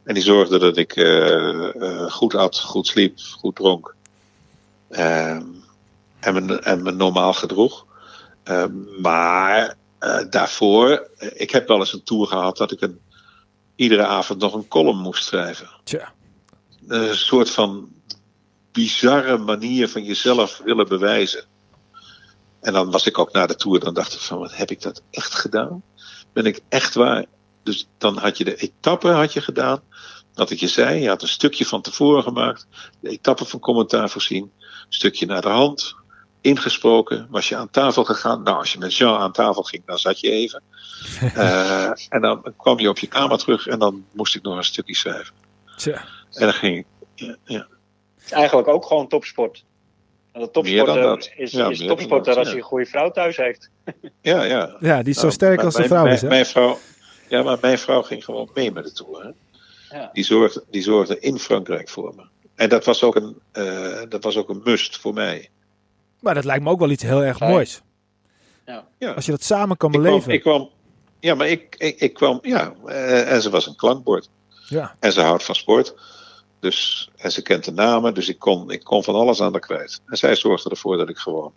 En 0.04 0.14
die 0.14 0.24
zorgde 0.24 0.60
dat 0.60 0.78
ik 0.78 0.96
eh, 0.96 1.76
eh, 1.76 2.12
goed 2.12 2.36
at, 2.36 2.60
goed 2.60 2.88
sliep, 2.88 3.20
goed 3.40 3.56
dronk. 3.56 3.96
Ehm, 4.90 5.44
en, 6.26 6.46
me, 6.46 6.60
en 6.60 6.84
me 6.84 6.92
normaal 6.92 7.34
gedroeg. 7.34 7.86
Ehm, 8.44 9.02
maar 9.02 9.76
eh, 10.00 10.20
daarvoor, 10.30 11.10
eh, 11.18 11.30
ik 11.34 11.52
heb 11.52 11.68
wel 11.68 11.80
eens 11.80 11.94
een 11.94 12.04
tour 12.04 12.28
gehad 12.28 12.58
dat 12.58 12.72
ik 12.72 12.82
een, 12.82 13.00
iedere 13.76 14.06
avond 14.06 14.40
nog 14.40 14.54
een 14.54 14.68
column 14.68 15.00
moest 15.00 15.26
schrijven. 15.26 15.70
Tja. 15.84 16.14
Een 16.88 17.16
soort 17.16 17.50
van 17.50 17.90
bizarre 18.72 19.38
manier 19.38 19.90
van 19.90 20.04
jezelf 20.04 20.62
willen 20.64 20.88
bewijzen. 20.88 21.44
En 22.62 22.74
dan 22.74 22.92
was 22.92 23.08
ik 23.08 23.18
ook 23.18 23.32
na 23.32 23.46
de 23.46 23.56
tour, 23.56 23.80
dan 23.80 23.94
dacht 23.94 24.14
ik 24.14 24.20
van, 24.20 24.40
wat 24.40 24.56
heb 24.56 24.72
ik 24.72 24.82
dat 24.82 25.02
echt 25.12 25.36
gedaan? 25.36 25.84
Ben 26.34 26.46
ik 26.46 26.62
echt 26.70 26.94
waar? 26.94 27.26
Dus 27.64 27.88
dan 27.98 28.18
had 28.18 28.38
je 28.38 28.44
de 28.44 28.56
etappe 28.56 29.08
had 29.08 29.34
je 29.34 29.42
gedaan. 29.42 29.82
Wat 30.34 30.50
ik 30.50 30.60
je 30.60 30.68
zei, 30.68 31.02
je 31.02 31.08
had 31.08 31.22
een 31.22 31.28
stukje 31.28 31.66
van 31.66 31.82
tevoren 31.82 32.24
gemaakt. 32.24 32.68
De 33.00 33.10
etappe 33.10 33.46
van 33.46 33.60
commentaar 33.60 34.10
voorzien. 34.10 34.52
Een 34.60 34.86
stukje 34.90 35.26
naar 35.26 35.42
de 35.42 35.48
hand. 35.48 35.96
Ingesproken. 36.46 37.28
Was 37.30 37.50
je 37.50 37.56
aan 37.56 37.70
tafel 37.70 38.04
gegaan. 38.04 38.44
Nou, 38.44 38.58
als 38.58 38.74
je 38.74 38.80
met 38.80 38.96
Jean 38.96 39.20
aan 39.20 39.32
tafel 39.32 39.64
ging, 39.64 39.86
dan 39.86 39.98
zat 39.98 40.20
je 40.20 40.30
even. 40.30 40.62
Eh, 41.36 41.92
en 42.10 42.22
dan 42.22 42.54
kwam 42.58 42.80
je 42.80 42.90
op 42.90 42.98
je 42.98 43.08
kamer 43.08 43.38
terug 43.38 43.68
en 43.68 43.80
dan 43.80 44.06
moest 44.12 44.36
ik 44.36 44.42
nog 44.42 44.58
een 44.58 44.64
stukje 44.64 44.96
schrijven. 44.96 45.34
Tja. 45.76 46.06
En 46.32 46.42
dan 46.42 46.54
ging 46.54 46.78
ik. 46.78 46.86
Ja, 47.16 47.36
ja. 47.44 47.68
Het 48.16 48.26
is 48.26 48.32
eigenlijk 48.32 48.68
ook 48.68 48.86
gewoon 48.86 49.08
topsport. 49.08 49.64
En 50.32 50.40
dan 50.40 50.52
topsporter 50.52 51.02
dat. 51.02 51.32
is, 51.36 51.52
Ja, 51.52 51.70
is 51.70 51.80
meer 51.80 51.88
dan 51.88 51.98
topsporter 51.98 52.26
dat, 52.26 52.38
als 52.38 52.46
ja. 52.46 52.52
hij 52.52 52.62
een 52.62 52.68
goede 52.68 52.86
vrouw 52.86 53.12
thuis 53.12 53.38
heeft. 53.38 53.70
ja, 54.22 54.44
ja. 54.44 54.76
Ja, 54.80 54.98
die 55.00 55.10
is 55.10 55.16
zo 55.16 55.22
Nou, 55.22 55.34
sterk 55.34 55.64
als 55.64 55.76
de 55.76 55.84
vrouw 55.84 56.04
mijn, 56.04 56.16
is, 56.16 56.22
hè? 56.22 56.28
Mijn 56.28 56.46
vrouw, 56.46 56.80
ja, 57.28 57.44
maar 57.44 57.58
mijn 57.62 57.78
vrouw 57.78 58.02
ging 58.02 58.24
gewoon 58.24 58.50
mee 58.54 58.72
met 58.72 58.84
de 58.84 58.92
tour. 58.92 59.24
Hè? 59.24 59.30
Ja. 59.98 60.10
Die, 60.14 60.24
zorgde, 60.24 60.64
die 60.70 60.82
zorgde 60.82 61.20
in 61.20 61.40
Frankrijk 61.40 61.90
voor 61.90 62.14
me. 62.16 62.24
En 62.56 62.70
dat 62.70 62.86
was 62.86 63.04
ook 63.04 63.16
een, 63.16 63.40
eh, 63.52 64.02
dat 64.10 64.24
was 64.24 64.38
ook 64.38 64.50
een 64.50 64.62
must 64.64 64.98
voor 64.98 65.14
mij. 65.14 65.50
Maar 66.26 66.34
dat 66.34 66.44
lijkt 66.46 66.64
me 66.64 66.70
ook 66.70 66.80
wel 66.80 66.90
iets 66.90 67.04
heel 67.04 67.24
erg 67.24 67.40
moois. 67.40 67.82
Ja. 68.66 69.12
Als 69.16 69.26
je 69.26 69.32
dat 69.32 69.44
samen 69.44 69.78
kan 69.78 69.94
Ik 69.94 70.00
kwam, 70.00 70.10
beleven. 70.12 70.34
ik 70.34 70.42
kwam, 70.42 70.70
ja, 71.20 71.36
maar 71.36 71.48
ik, 71.48 71.76
ik, 71.78 72.00
ik 72.00 72.14
kwam, 72.14 72.40
ja, 72.42 72.74
eh, 72.86 73.32
en 73.32 73.42
ze 73.42 73.50
was 73.50 73.68
een 73.68 73.76
klankbord. 73.76 74.30
Ja. 74.68 74.96
En 75.00 75.12
ze 75.12 75.22
houdt 75.22 75.44
van 75.44 75.56
sport. 75.56 75.96
Dus, 76.60 77.10
en 77.16 77.32
ze 77.32 77.42
kent 77.42 77.64
de 77.64 77.72
namen, 77.72 78.14
dus 78.14 78.30
ik 78.30 78.40
kon, 78.40 78.72
ik 78.72 78.84
kon 78.84 79.04
van 79.04 79.16
alles 79.16 79.42
aan 79.42 79.52
haar 79.52 79.62
kwijt. 79.62 80.02
En 80.06 80.18
zij 80.18 80.36
zorgde 80.36 80.70
ervoor 80.70 80.98
dat 80.98 81.10
ik 81.10 81.18
gewoon 81.18 81.54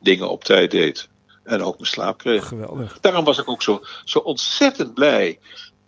dingen 0.00 0.30
op 0.30 0.44
tijd 0.44 0.70
deed. 0.70 1.08
En 1.44 1.62
ook 1.62 1.78
mijn 1.78 1.90
slaap 1.90 2.18
kreeg. 2.18 2.46
Geweldig. 2.48 3.00
Daarom 3.00 3.24
was 3.24 3.38
ik 3.38 3.48
ook 3.48 3.62
zo, 3.62 3.80
zo 4.04 4.18
ontzettend 4.18 4.94
blij 4.94 5.38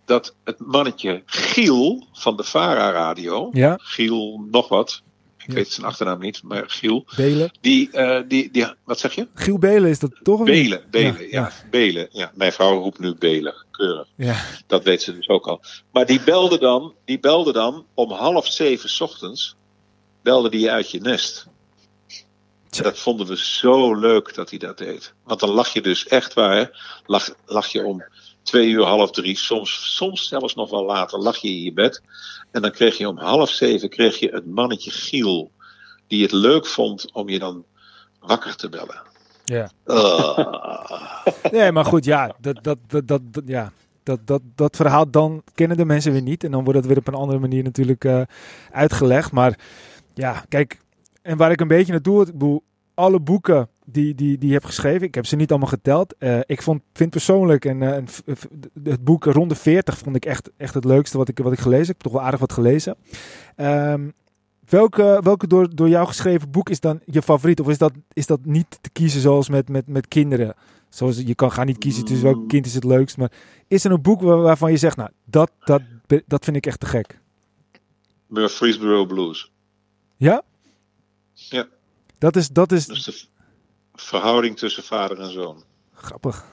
dat 0.05 0.35
het 0.43 0.59
mannetje 0.59 1.21
Giel 1.25 2.07
van 2.13 2.37
de 2.37 2.43
Vara 2.43 2.91
Radio, 2.91 3.49
Ja, 3.53 3.77
Giel 3.81 4.45
nog 4.51 4.67
wat, 4.67 5.01
ik 5.47 5.53
weet 5.53 5.71
zijn 5.71 5.85
achternaam 5.85 6.19
niet, 6.19 6.43
maar 6.43 6.63
Giel, 6.67 7.05
Belen. 7.15 7.51
die, 7.61 7.91
eh, 7.91 8.21
die, 8.27 8.51
die, 8.51 8.65
wat 8.83 8.99
zeg 8.99 9.15
je? 9.15 9.27
Giel 9.33 9.57
Belen 9.57 9.89
is 9.89 9.99
dat 9.99 10.11
toch? 10.23 10.37
niet? 10.39 10.45
Belen, 10.47 10.83
Belen, 10.91 11.29
Ja. 11.29 11.51
Belen. 11.69 12.07
Ja, 12.11 12.31
mijn 12.35 12.51
vrouw 12.51 12.79
roept 12.81 12.99
nu 12.99 13.15
Belen, 13.15 13.53
keurig. 13.71 14.07
Ja. 14.15 14.35
Dat 14.67 14.83
weet 14.83 15.01
ze 15.01 15.15
dus 15.15 15.27
ook 15.27 15.47
al. 15.47 15.61
Maar 15.91 16.05
die 16.05 16.21
belde 16.21 16.59
dan, 16.59 16.93
die 17.05 17.19
belde 17.19 17.53
dan 17.53 17.85
om 17.93 18.11
half 18.11 18.47
zeven 18.47 18.89
's 18.89 19.01
ochtends, 19.01 19.55
belde 20.21 20.49
die 20.49 20.71
uit 20.71 20.91
je 20.91 20.99
nest. 21.01 21.47
En 22.69 22.83
dat 22.83 22.99
vonden 22.99 23.27
we 23.27 23.37
zo 23.37 23.95
leuk 23.95 24.33
dat 24.35 24.49
hij 24.49 24.59
dat 24.59 24.77
deed. 24.77 25.13
Want 25.23 25.39
dan 25.39 25.49
lag 25.49 25.73
je 25.73 25.81
dus 25.81 26.07
echt 26.07 26.33
waar, 26.33 27.01
lag, 27.05 27.29
lag 27.45 27.67
je 27.67 27.83
om 27.83 28.03
twee 28.47 28.69
uur, 28.69 28.83
half 28.83 29.11
drie, 29.11 29.37
soms, 29.37 29.95
soms 29.95 30.27
zelfs 30.27 30.55
nog 30.55 30.69
wel 30.69 30.85
later, 30.85 31.19
lag 31.19 31.37
je 31.37 31.47
in 31.47 31.63
je 31.63 31.73
bed. 31.73 32.01
En 32.51 32.61
dan 32.61 32.71
kreeg 32.71 32.97
je 32.97 33.07
om 33.07 33.17
half 33.17 33.49
zeven 33.49 33.89
kreeg 33.89 34.19
je 34.19 34.29
het 34.29 34.45
mannetje 34.45 34.91
Giel, 34.91 35.51
die 36.07 36.21
het 36.21 36.31
leuk 36.31 36.65
vond 36.65 37.11
om 37.11 37.29
je 37.29 37.39
dan 37.39 37.65
wakker 38.19 38.55
te 38.55 38.69
bellen. 38.69 39.01
Ja. 39.43 39.71
Ah. 39.85 41.25
Nee, 41.51 41.71
maar 41.71 41.85
goed, 41.85 42.05
ja, 42.05 42.35
dat, 42.39 42.63
dat, 42.63 42.77
dat, 42.87 43.03
dat, 43.05 43.21
ja. 43.45 43.71
Dat, 44.03 44.19
dat, 44.27 44.41
dat 44.55 44.75
verhaal 44.75 45.09
dan 45.11 45.43
kennen 45.53 45.77
de 45.77 45.85
mensen 45.85 46.11
weer 46.11 46.21
niet. 46.21 46.43
En 46.43 46.51
dan 46.51 46.63
wordt 46.63 46.79
het 46.79 46.87
weer 46.87 46.97
op 46.97 47.07
een 47.07 47.13
andere 47.13 47.39
manier 47.39 47.63
natuurlijk 47.63 48.05
eh, 48.05 48.21
uitgelegd. 48.71 49.31
Maar 49.31 49.59
ja, 50.13 50.45
kijk, 50.49 50.79
en 51.21 51.37
waar 51.37 51.51
ik 51.51 51.61
een 51.61 51.67
beetje 51.67 51.91
naartoe 51.91 52.59
alle 52.97 53.19
boeken 53.19 53.69
die, 53.85 54.15
die, 54.15 54.37
die 54.37 54.47
je 54.47 54.53
hebt 54.53 54.65
geschreven, 54.65 55.07
ik 55.07 55.15
heb 55.15 55.25
ze 55.25 55.35
niet 55.35 55.49
allemaal 55.49 55.69
geteld. 55.69 56.15
Eh, 56.17 56.39
ik 56.45 56.61
vond, 56.61 56.81
vind 56.93 57.09
persoonlijk 57.09 57.65
en, 57.65 57.81
eh, 57.81 58.03
het 58.83 59.03
boek 59.03 59.25
Ronde 59.25 59.55
40 59.55 59.97
vond 59.97 60.15
ik 60.15 60.25
echt, 60.25 60.49
echt 60.57 60.73
het 60.73 60.85
leukste 60.85 61.17
wat 61.17 61.27
ik, 61.29 61.37
wat 61.37 61.51
ik 61.53 61.59
gelezen 61.59 61.87
heb. 61.87 61.95
Ik 61.95 62.01
heb 62.01 62.11
toch 62.11 62.13
wel 62.13 62.21
aardig 62.21 62.39
wat 62.39 62.53
gelezen. 62.53 62.95
Ehm, 63.55 64.09
welke 64.69 65.19
welke 65.23 65.47
door, 65.47 65.75
door 65.75 65.89
jou 65.89 66.07
geschreven 66.07 66.51
boek 66.51 66.69
is 66.69 66.79
dan 66.79 66.99
je 67.05 67.21
favoriet? 67.21 67.59
Of 67.59 67.67
is 67.69 67.77
dat, 67.77 67.91
is 68.13 68.25
dat 68.25 68.39
niet 68.45 68.77
te 68.81 68.89
kiezen 68.89 69.21
zoals 69.21 69.49
met, 69.49 69.69
met, 69.69 69.87
met 69.87 70.07
kinderen? 70.07 70.53
Zoals, 70.89 71.17
je 71.25 71.35
kan 71.35 71.51
gaan 71.51 71.65
niet 71.65 71.77
kiezen 71.77 72.05
tussen 72.05 72.25
welk 72.25 72.41
Mm. 72.41 72.47
kind 72.47 72.65
is 72.65 72.73
het 72.73 72.83
leukst. 72.83 73.17
Maar 73.17 73.31
is 73.67 73.83
er 73.85 73.91
een 73.91 74.01
boek 74.01 74.21
waar- 74.21 74.41
waarvan 74.41 74.71
je 74.71 74.77
zegt, 74.77 74.97
nou, 74.97 75.09
dat, 75.25 75.51
dat, 75.59 75.81
dat 76.27 76.43
vind 76.43 76.57
ik 76.57 76.65
echt 76.65 76.79
te 76.79 76.85
gek? 76.85 77.19
Murfreesboro 78.27 79.05
Blues. 79.05 79.51
Ja? 80.15 80.41
Ja. 81.33 81.67
Dat 82.17 82.35
is, 82.35 82.47
dat 82.49 82.71
is 82.71 82.85
Dus 82.85 83.03
de 83.05 83.27
verhouding 83.93 84.57
tussen 84.57 84.83
vader 84.83 85.19
en 85.19 85.31
zoon. 85.31 85.63
grappig. 85.93 86.45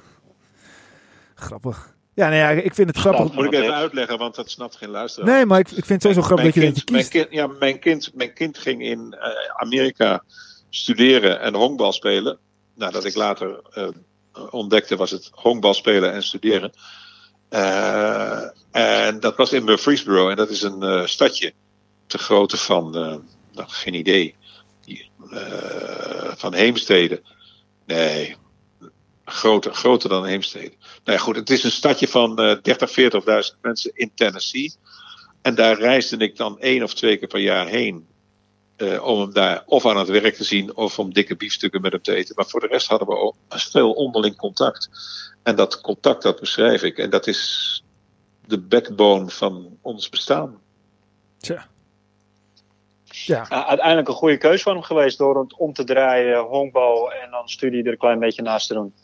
Grappig. 1.34 1.94
Ja, 2.14 2.28
nee, 2.28 2.38
ja, 2.38 2.50
ik 2.50 2.74
vind 2.74 2.88
het 2.88 2.98
grappig. 2.98 3.24
Nou, 3.24 3.34
Moet 3.34 3.44
ik 3.44 3.60
even 3.60 3.74
uitleggen, 3.74 4.18
want 4.18 4.34
dat 4.34 4.50
snapt 4.50 4.76
geen 4.76 4.88
luisteraar. 4.88 5.28
Nee, 5.28 5.46
maar 5.46 5.58
ik, 5.58 5.68
ik 5.68 5.84
vind 5.84 5.88
het 5.88 6.02
sowieso 6.02 6.22
grappig 6.22 6.44
dat 6.44 6.54
je 6.54 6.60
kind, 6.60 6.74
dat 6.74 6.88
je 6.88 6.94
mijn, 6.94 7.08
kind, 7.08 7.26
ja, 7.30 7.46
mijn, 7.46 7.78
kind, 7.78 8.10
mijn 8.14 8.32
kind 8.32 8.58
ging 8.58 8.82
in 8.82 9.12
eh, 9.18 9.30
Amerika 9.56 10.24
studeren 10.70 11.40
en 11.40 11.54
honkbal 11.54 11.92
spelen. 11.92 12.38
Nadat 12.74 13.04
ik 13.04 13.14
later 13.14 13.60
eh, 13.70 13.88
ontdekte 14.50 14.96
was 14.96 15.10
het 15.10 15.30
honkbal 15.32 15.74
spelen 15.74 16.12
en 16.12 16.22
studeren. 16.22 16.72
Eh, 17.48 18.42
en 18.70 19.20
dat 19.20 19.36
was 19.36 19.52
in 19.52 19.64
Murfreesboro 19.64 20.28
en 20.28 20.36
dat 20.36 20.50
is 20.50 20.62
een 20.62 21.08
stadje 21.08 21.52
te 22.06 22.18
grootte 22.18 22.56
van, 22.56 22.90
nou, 23.52 23.68
geen 23.68 23.94
idee, 23.94 24.34
van 26.36 26.54
Heemstede. 26.54 27.22
Nee, 27.86 28.36
groter, 29.24 29.74
groter 29.74 30.08
dan 30.08 30.24
Heemstede. 30.26 30.72
Nou 31.04 31.18
ja, 31.18 31.24
goed, 31.24 31.36
het 31.36 31.50
is 31.50 31.64
een 31.64 31.70
stadje 31.70 32.08
van 32.08 32.38
eh 32.38 32.56
30, 32.62 32.90
40.000 33.54 33.60
mensen 33.60 33.90
in 33.94 34.10
Tennessee. 34.14 34.74
En 35.42 35.54
daar 35.54 35.78
reisde 35.78 36.16
ik 36.16 36.36
dan 36.36 36.58
één 36.60 36.82
of 36.82 36.94
twee 36.94 37.16
keer 37.16 37.28
per 37.28 37.40
jaar 37.40 37.66
heen. 37.66 38.06
eh, 38.76 39.04
om 39.04 39.20
hem 39.20 39.32
daar 39.32 39.62
of 39.66 39.86
aan 39.86 39.96
het 39.96 40.08
werk 40.08 40.34
te 40.34 40.44
zien 40.44 40.76
of 40.76 40.98
om 40.98 41.12
dikke 41.12 41.36
biefstukken 41.36 41.80
met 41.80 41.92
hem 41.92 42.02
te 42.02 42.14
eten. 42.14 42.34
Maar 42.34 42.46
voor 42.46 42.60
de 42.60 42.66
rest 42.66 42.86
hadden 42.86 43.08
we 43.08 43.32
veel 43.48 43.92
onderling 43.92 44.36
contact. 44.36 44.88
En 45.42 45.56
dat 45.56 45.80
contact, 45.80 46.22
dat 46.22 46.40
beschrijf 46.40 46.82
ik. 46.82 46.98
En 46.98 47.10
dat 47.10 47.26
is 47.26 47.82
de 48.46 48.58
backbone 48.58 49.30
van 49.30 49.78
ons 49.80 50.08
bestaan. 50.08 50.60
Tja. 51.38 51.68
Ja, 53.26 53.48
uiteindelijk 53.48 54.08
een 54.08 54.14
goede 54.14 54.38
keus 54.38 54.62
van 54.62 54.72
hem 54.72 54.82
geweest 54.82 55.18
door 55.18 55.38
het 55.38 55.56
om 55.56 55.72
te 55.72 55.84
draaien, 55.84 56.40
honkbal 56.40 57.12
en 57.12 57.30
dan 57.30 57.48
studie 57.48 57.84
er 57.84 57.92
een 57.92 57.98
klein 57.98 58.18
beetje 58.18 58.42
naast 58.42 58.68
te 58.68 58.74
doen. 58.74 58.94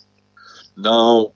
Nou, 0.75 1.31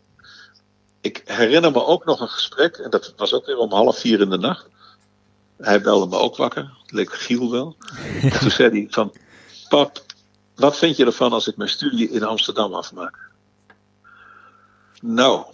ik 1.04 1.22
herinner 1.24 1.70
me 1.70 1.84
ook 1.84 2.04
nog 2.04 2.20
een 2.20 2.28
gesprek. 2.28 2.76
En 2.76 2.90
dat 2.90 3.14
was 3.16 3.32
ook 3.32 3.46
weer 3.46 3.58
om 3.58 3.72
half 3.72 3.98
vier 3.98 4.20
in 4.20 4.30
de 4.30 4.38
nacht. 4.38 4.68
Hij 5.56 5.80
belde 5.80 6.06
me 6.06 6.16
ook 6.16 6.36
wakker. 6.36 6.72
Het 6.82 6.92
leek 6.92 7.12
Giel 7.12 7.50
wel. 7.50 7.76
En 8.22 8.38
toen 8.38 8.50
zei 8.50 8.70
hij 8.70 8.86
van... 8.90 9.12
Pap, 9.68 10.02
wat 10.54 10.76
vind 10.76 10.96
je 10.96 11.04
ervan 11.04 11.32
als 11.32 11.48
ik 11.48 11.56
mijn 11.56 11.70
studie 11.70 12.10
in 12.10 12.22
Amsterdam 12.22 12.74
afmaak? 12.74 13.30
Nou, 15.00 15.44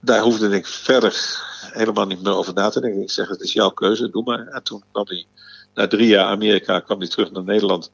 daar 0.00 0.20
hoefde 0.20 0.48
ik 0.48 0.66
verder 0.66 1.42
helemaal 1.72 2.06
niet 2.06 2.22
meer 2.22 2.34
over 2.34 2.54
na 2.54 2.68
te 2.68 2.80
denken. 2.80 3.02
Ik 3.02 3.10
zeg, 3.10 3.28
het 3.28 3.40
is 3.40 3.52
jouw 3.52 3.70
keuze, 3.70 4.10
doe 4.10 4.22
maar. 4.22 4.46
En 4.46 4.62
toen 4.62 4.82
kwam 4.92 5.06
hij, 5.06 5.26
na 5.74 5.86
drie 5.86 6.06
jaar 6.08 6.26
Amerika, 6.26 6.80
kwam 6.80 6.98
hij 6.98 7.08
terug 7.08 7.30
naar 7.30 7.44
Nederland. 7.44 7.92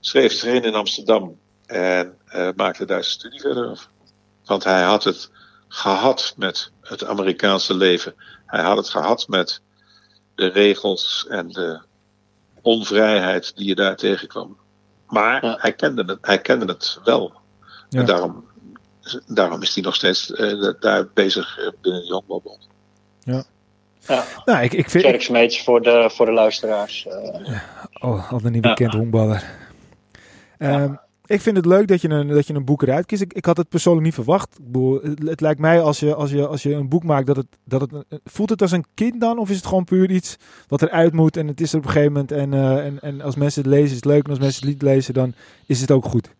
Schreef 0.00 0.32
zich 0.32 0.52
in 0.52 0.62
in 0.62 0.74
Amsterdam. 0.74 1.38
En 1.66 2.18
eh, 2.26 2.48
maakte 2.56 2.84
daar 2.84 3.02
zijn 3.04 3.14
studie 3.18 3.40
verder 3.40 3.66
af. 3.68 3.88
Want 4.44 4.64
hij 4.64 4.82
had 4.82 5.04
het 5.04 5.30
gehad 5.68 6.34
met 6.36 6.70
het 6.80 7.04
Amerikaanse 7.04 7.74
leven. 7.74 8.14
Hij 8.46 8.62
had 8.62 8.76
het 8.76 8.88
gehad 8.88 9.28
met 9.28 9.60
de 10.34 10.46
regels 10.46 11.26
en 11.28 11.48
de 11.48 11.80
onvrijheid 12.62 13.56
die 13.56 13.66
je 13.66 13.74
daar 13.74 13.96
tegenkwam. 13.96 14.56
Maar 15.08 15.44
Ja. 15.44 15.56
hij, 15.60 15.72
kende 15.72 16.04
het, 16.04 16.18
hij 16.20 16.38
kende 16.40 16.64
het 16.66 16.98
wel. 17.04 17.32
Ja. 17.88 18.00
En 18.00 18.06
daarom 18.06 18.44
daarom 19.26 19.62
is 19.62 19.74
hij 19.74 19.82
nog 19.82 19.94
steeds 19.94 20.30
uh, 20.30 20.72
daar 20.80 21.08
bezig 21.14 21.56
binnen 21.80 22.00
de 22.00 22.06
Jongbouwbond. 22.06 22.68
Ja. 23.20 23.44
Ja. 24.08 24.24
Nou, 24.44 24.62
ik, 24.64 24.72
ik 24.72 24.90
vind... 24.90 25.04
Kerksmeets 25.04 25.62
voor 25.62 25.82
de, 25.82 26.10
voor 26.12 26.26
de 26.26 26.32
luisteraars. 26.32 27.06
Uh. 27.08 27.60
Oh, 28.00 28.32
al 28.32 28.40
een 28.42 28.52
niet 28.52 28.62
bekend 28.62 28.92
ja. 28.92 28.98
honkballer. 28.98 29.44
Um, 30.58 30.98
ik 31.26 31.40
vind 31.40 31.56
het 31.56 31.66
leuk 31.66 31.88
dat 31.88 32.00
je 32.00 32.08
een, 32.08 32.28
dat 32.28 32.46
je 32.46 32.54
een 32.54 32.64
boek 32.64 32.82
eruit 32.82 33.06
kiest. 33.06 33.22
Ik, 33.22 33.32
ik 33.32 33.44
had 33.44 33.56
het 33.56 33.68
persoonlijk 33.68 34.04
niet 34.04 34.14
verwacht. 34.14 34.58
Bedoel, 34.62 35.00
het, 35.02 35.28
het, 35.28 35.40
lijkt 35.40 35.60
mij 35.60 35.82
als 35.82 36.00
je, 36.00 36.14
als, 36.14 36.30
je, 36.30 36.46
als 36.46 36.62
je 36.62 36.74
een 36.74 36.88
boek 36.88 37.04
maakt, 37.04 37.26
dat 37.26 37.36
het, 37.36 37.46
dat 37.64 37.80
het. 37.80 37.90
Voelt 38.24 38.50
het 38.50 38.62
als 38.62 38.72
een 38.72 38.84
kind 38.94 39.20
dan? 39.20 39.38
Of 39.38 39.50
is 39.50 39.56
het 39.56 39.66
gewoon 39.66 39.84
puur 39.84 40.10
iets 40.10 40.36
wat 40.68 40.82
eruit 40.82 41.12
moet 41.12 41.36
en 41.36 41.46
het 41.46 41.60
is 41.60 41.72
er 41.72 41.78
op 41.78 41.84
een 41.84 41.90
gegeven 41.90 42.12
moment. 42.12 42.32
En, 42.32 42.52
uh, 42.52 42.84
en, 42.84 43.00
en 43.00 43.20
als 43.20 43.36
mensen 43.36 43.62
het 43.62 43.70
lezen, 43.70 43.88
is 43.88 43.94
het 43.94 44.04
leuk. 44.04 44.24
En 44.24 44.30
als 44.30 44.38
mensen 44.38 44.62
het 44.62 44.70
niet 44.70 44.82
lezen, 44.82 45.14
dan 45.14 45.34
is 45.66 45.80
het 45.80 45.90
ook 45.90 46.04
goed. 46.04 46.34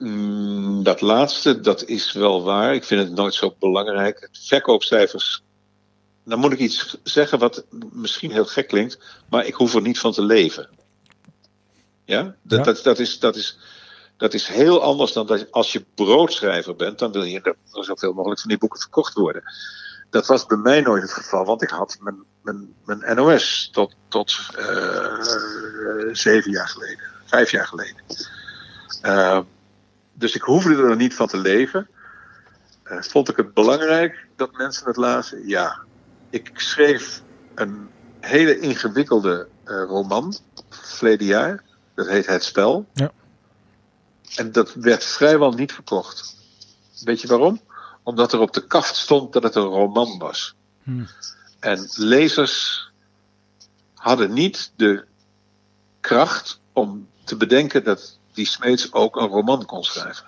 Mm, 0.00 0.82
dat 0.82 1.00
laatste, 1.00 1.60
dat 1.60 1.84
is 1.84 2.12
wel 2.12 2.42
waar. 2.42 2.74
Ik 2.74 2.84
vind 2.84 3.02
het 3.02 3.14
nooit 3.14 3.34
zo 3.34 3.54
belangrijk. 3.58 4.28
Verkoopcijfers. 4.32 5.42
Dan 6.24 6.38
moet 6.38 6.52
ik 6.52 6.58
iets 6.58 6.96
zeggen 7.02 7.38
wat 7.38 7.64
misschien 7.92 8.30
heel 8.30 8.44
gek 8.44 8.68
klinkt, 8.68 8.98
maar 9.30 9.46
ik 9.46 9.54
hoef 9.54 9.74
er 9.74 9.80
niet 9.82 9.98
van 9.98 10.12
te 10.12 10.22
leven. 10.22 10.68
Ja? 12.04 12.22
Dat, 12.42 12.58
Ja. 12.58 12.64
Dat, 12.64 12.82
dat, 12.82 12.98
is, 12.98 13.18
dat, 13.18 13.36
is, 13.36 13.58
dat 14.16 14.34
is 14.34 14.46
heel 14.46 14.82
anders 14.82 15.12
dan 15.12 15.26
dat 15.26 15.52
als 15.52 15.72
je 15.72 15.84
broodschrijver 15.94 16.76
bent, 16.76 16.98
dan 16.98 17.12
wil 17.12 17.22
je 17.22 17.40
dat 17.40 17.56
er 17.72 17.84
zoveel 17.84 18.12
mogelijk 18.12 18.40
van 18.40 18.48
die 18.48 18.58
boeken 18.58 18.80
verkocht 18.80 19.14
worden. 19.14 19.42
Dat 20.10 20.26
was 20.26 20.46
bij 20.46 20.58
mij 20.58 20.80
nooit 20.80 21.02
het 21.02 21.12
geval, 21.12 21.44
want 21.44 21.62
ik 21.62 21.70
had 21.70 21.96
mijn, 22.00 22.24
mijn, 22.42 22.74
mijn 22.84 23.16
NOS 23.16 23.68
tot, 23.72 23.94
tot 24.08 24.36
uh, 24.58 25.24
zeven 26.12 26.50
jaar 26.50 26.68
geleden, 26.68 27.04
vijf 27.24 27.50
jaar 27.50 27.66
geleden. 27.66 28.02
Uh, 29.02 29.40
dus 30.20 30.34
ik 30.34 30.42
hoefde 30.42 30.76
er 30.76 30.96
niet 30.96 31.14
van 31.14 31.26
te 31.26 31.38
leven. 31.38 31.88
Uh, 32.84 33.02
vond 33.02 33.28
ik 33.28 33.36
het 33.36 33.54
belangrijk 33.54 34.26
dat 34.36 34.52
mensen 34.52 34.86
het 34.86 34.96
lazen? 34.96 35.48
Ja. 35.48 35.78
Ik 36.30 36.50
schreef 36.54 37.22
een 37.54 37.88
hele 38.20 38.58
ingewikkelde 38.58 39.48
uh, 39.64 39.82
roman 39.82 40.34
verleden 40.68 41.26
jaar. 41.26 41.62
Dat 41.94 42.06
heet 42.06 42.26
Het 42.26 42.44
Spel. 42.44 42.86
Ja. 42.92 43.12
En 44.36 44.52
dat 44.52 44.74
werd 44.74 45.04
vrijwel 45.04 45.52
niet 45.52 45.72
verkocht. 45.72 46.36
Weet 47.04 47.20
je 47.20 47.28
waarom? 47.28 47.60
Omdat 48.02 48.32
er 48.32 48.40
op 48.40 48.52
de 48.52 48.66
kaft 48.66 48.96
stond 48.96 49.32
dat 49.32 49.42
het 49.42 49.54
een 49.54 49.62
roman 49.62 50.18
was. 50.18 50.54
Hmm. 50.82 51.08
En 51.58 51.88
lezers 51.94 52.84
hadden 53.94 54.32
niet 54.32 54.72
de 54.76 55.04
kracht 56.00 56.60
om 56.72 57.08
te 57.24 57.36
bedenken 57.36 57.84
dat 57.84 58.18
die 58.40 58.48
Smeets 58.48 58.92
ook 58.92 59.16
een 59.16 59.28
roman 59.28 59.64
kon 59.64 59.84
schrijven. 59.84 60.26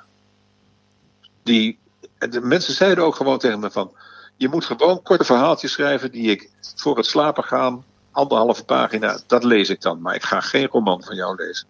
Die, 1.42 1.78
de 2.18 2.40
mensen 2.40 2.74
zeiden 2.74 3.04
ook 3.04 3.16
gewoon 3.16 3.38
tegen 3.38 3.60
me 3.60 3.70
van... 3.70 3.92
je 4.36 4.48
moet 4.48 4.64
gewoon 4.64 5.02
korte 5.02 5.24
verhaaltjes 5.24 5.72
schrijven 5.72 6.10
die 6.10 6.30
ik 6.30 6.50
voor 6.76 6.96
het 6.96 7.06
slapen 7.06 7.44
gaan... 7.44 7.84
anderhalve 8.10 8.64
pagina, 8.64 9.20
dat 9.26 9.44
lees 9.44 9.68
ik 9.70 9.80
dan. 9.80 10.00
Maar 10.00 10.14
ik 10.14 10.22
ga 10.22 10.40
geen 10.40 10.66
roman 10.66 11.02
van 11.02 11.16
jou 11.16 11.36
lezen. 11.36 11.66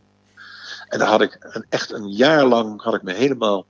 En 0.89 0.99
daar 0.99 1.09
had 1.09 1.21
ik 1.21 1.37
een, 1.41 1.67
echt 1.69 1.93
een 1.93 2.09
jaar 2.09 2.45
lang 2.45 2.83
had 2.83 2.95
ik 2.95 3.03
me 3.03 3.13
helemaal 3.13 3.67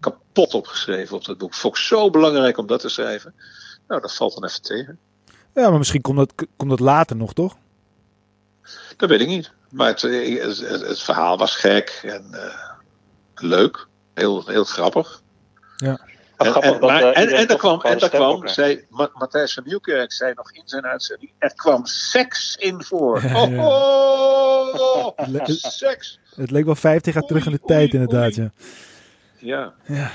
kapot 0.00 0.54
opgeschreven 0.54 1.16
op 1.16 1.24
dat 1.24 1.38
boek. 1.38 1.54
Vond 1.54 1.76
ik 1.76 1.82
zo 1.82 2.10
belangrijk 2.10 2.58
om 2.58 2.66
dat 2.66 2.80
te 2.80 2.88
schrijven. 2.88 3.34
Nou, 3.88 4.00
dat 4.00 4.14
valt 4.14 4.34
dan 4.34 4.44
even 4.44 4.62
tegen. 4.62 4.98
Ja, 5.54 5.68
maar 5.68 5.78
misschien 5.78 6.00
komt 6.00 6.16
dat, 6.16 6.32
komt 6.56 6.70
dat 6.70 6.80
later 6.80 7.16
nog, 7.16 7.32
toch? 7.32 7.56
Dat 8.96 9.08
weet 9.08 9.20
ik 9.20 9.28
niet. 9.28 9.52
Maar 9.70 9.88
het, 9.88 10.02
het, 10.02 10.58
het, 10.58 10.80
het 10.86 11.00
verhaal 11.00 11.38
was 11.38 11.56
gek 11.56 12.00
en 12.02 12.26
uh, 12.30 12.40
leuk. 13.34 13.86
Heel, 14.14 14.46
heel 14.46 14.64
grappig. 14.64 15.22
Ja. 15.76 16.00
En, 16.36 16.54
en, 16.54 16.80
maar, 16.80 17.02
en, 17.02 17.28
en 17.28 17.48
er 17.48 17.56
kwam, 17.56 17.80
en 17.80 18.00
er 18.00 18.08
kwam 18.08 18.48
zei, 18.48 18.84
Matthijs 18.88 19.54
van 19.54 19.62
Nieuwkerk 19.66 20.12
zei 20.12 20.32
nog 20.34 20.52
in 20.52 20.62
zijn 20.64 20.86
uitzending, 20.86 21.32
er 21.38 21.54
kwam 21.54 21.86
seks 21.86 22.56
in 22.56 22.82
voor. 22.82 23.22
Ja, 23.22 23.46
ja. 23.46 23.66
Oh, 23.66 24.74
oh, 24.74 25.06
oh, 25.16 25.44
seks. 25.46 26.20
Het 26.34 26.50
leek 26.50 26.64
wel 26.64 26.74
50 26.74 27.14
jaar 27.14 27.22
terug 27.22 27.46
in 27.46 27.52
de 27.52 27.58
oei, 27.60 27.66
tijd 27.66 27.92
inderdaad, 27.92 28.38
oei. 28.38 28.50
ja. 29.38 29.72
Ja. 29.84 30.10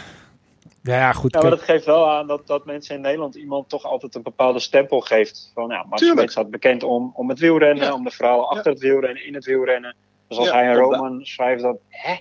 Ja, 0.88 0.96
ja 0.96 1.14
goed. 1.14 1.34
Ja, 1.34 1.42
maar 1.42 1.50
dat 1.50 1.62
geeft 1.62 1.86
wel 1.86 2.10
aan 2.10 2.28
dat, 2.28 2.48
dat 2.48 2.66
mensen 2.66 2.96
in 2.96 3.02
Nederland 3.02 3.36
iemand 3.36 3.70
toch 3.70 3.84
altijd 3.84 4.16
een 4.16 4.22
bepaalde 4.22 4.60
stempel 4.60 5.00
geeft. 5.00 5.52
Van 5.54 5.70
ja, 5.70 5.86
Max 5.90 6.06
Smeets 6.06 6.32
staat 6.32 6.50
bekend 6.50 6.84
om, 6.84 7.12
om 7.16 7.30
het 7.30 7.40
wielrennen, 7.40 7.86
ja. 7.86 7.94
om 7.94 8.04
de 8.04 8.12
verhalen 8.12 8.48
achter 8.48 8.72
het 8.72 8.82
wielrennen, 8.82 9.26
in 9.26 9.34
het 9.34 9.46
wielrennen. 9.46 9.96
Dus 10.28 10.38
als 10.38 10.52
hij 10.52 10.68
een 10.68 10.76
roman 10.76 11.26
schrijft, 11.26 11.62
dan 11.62 11.78
hè? 11.88 12.16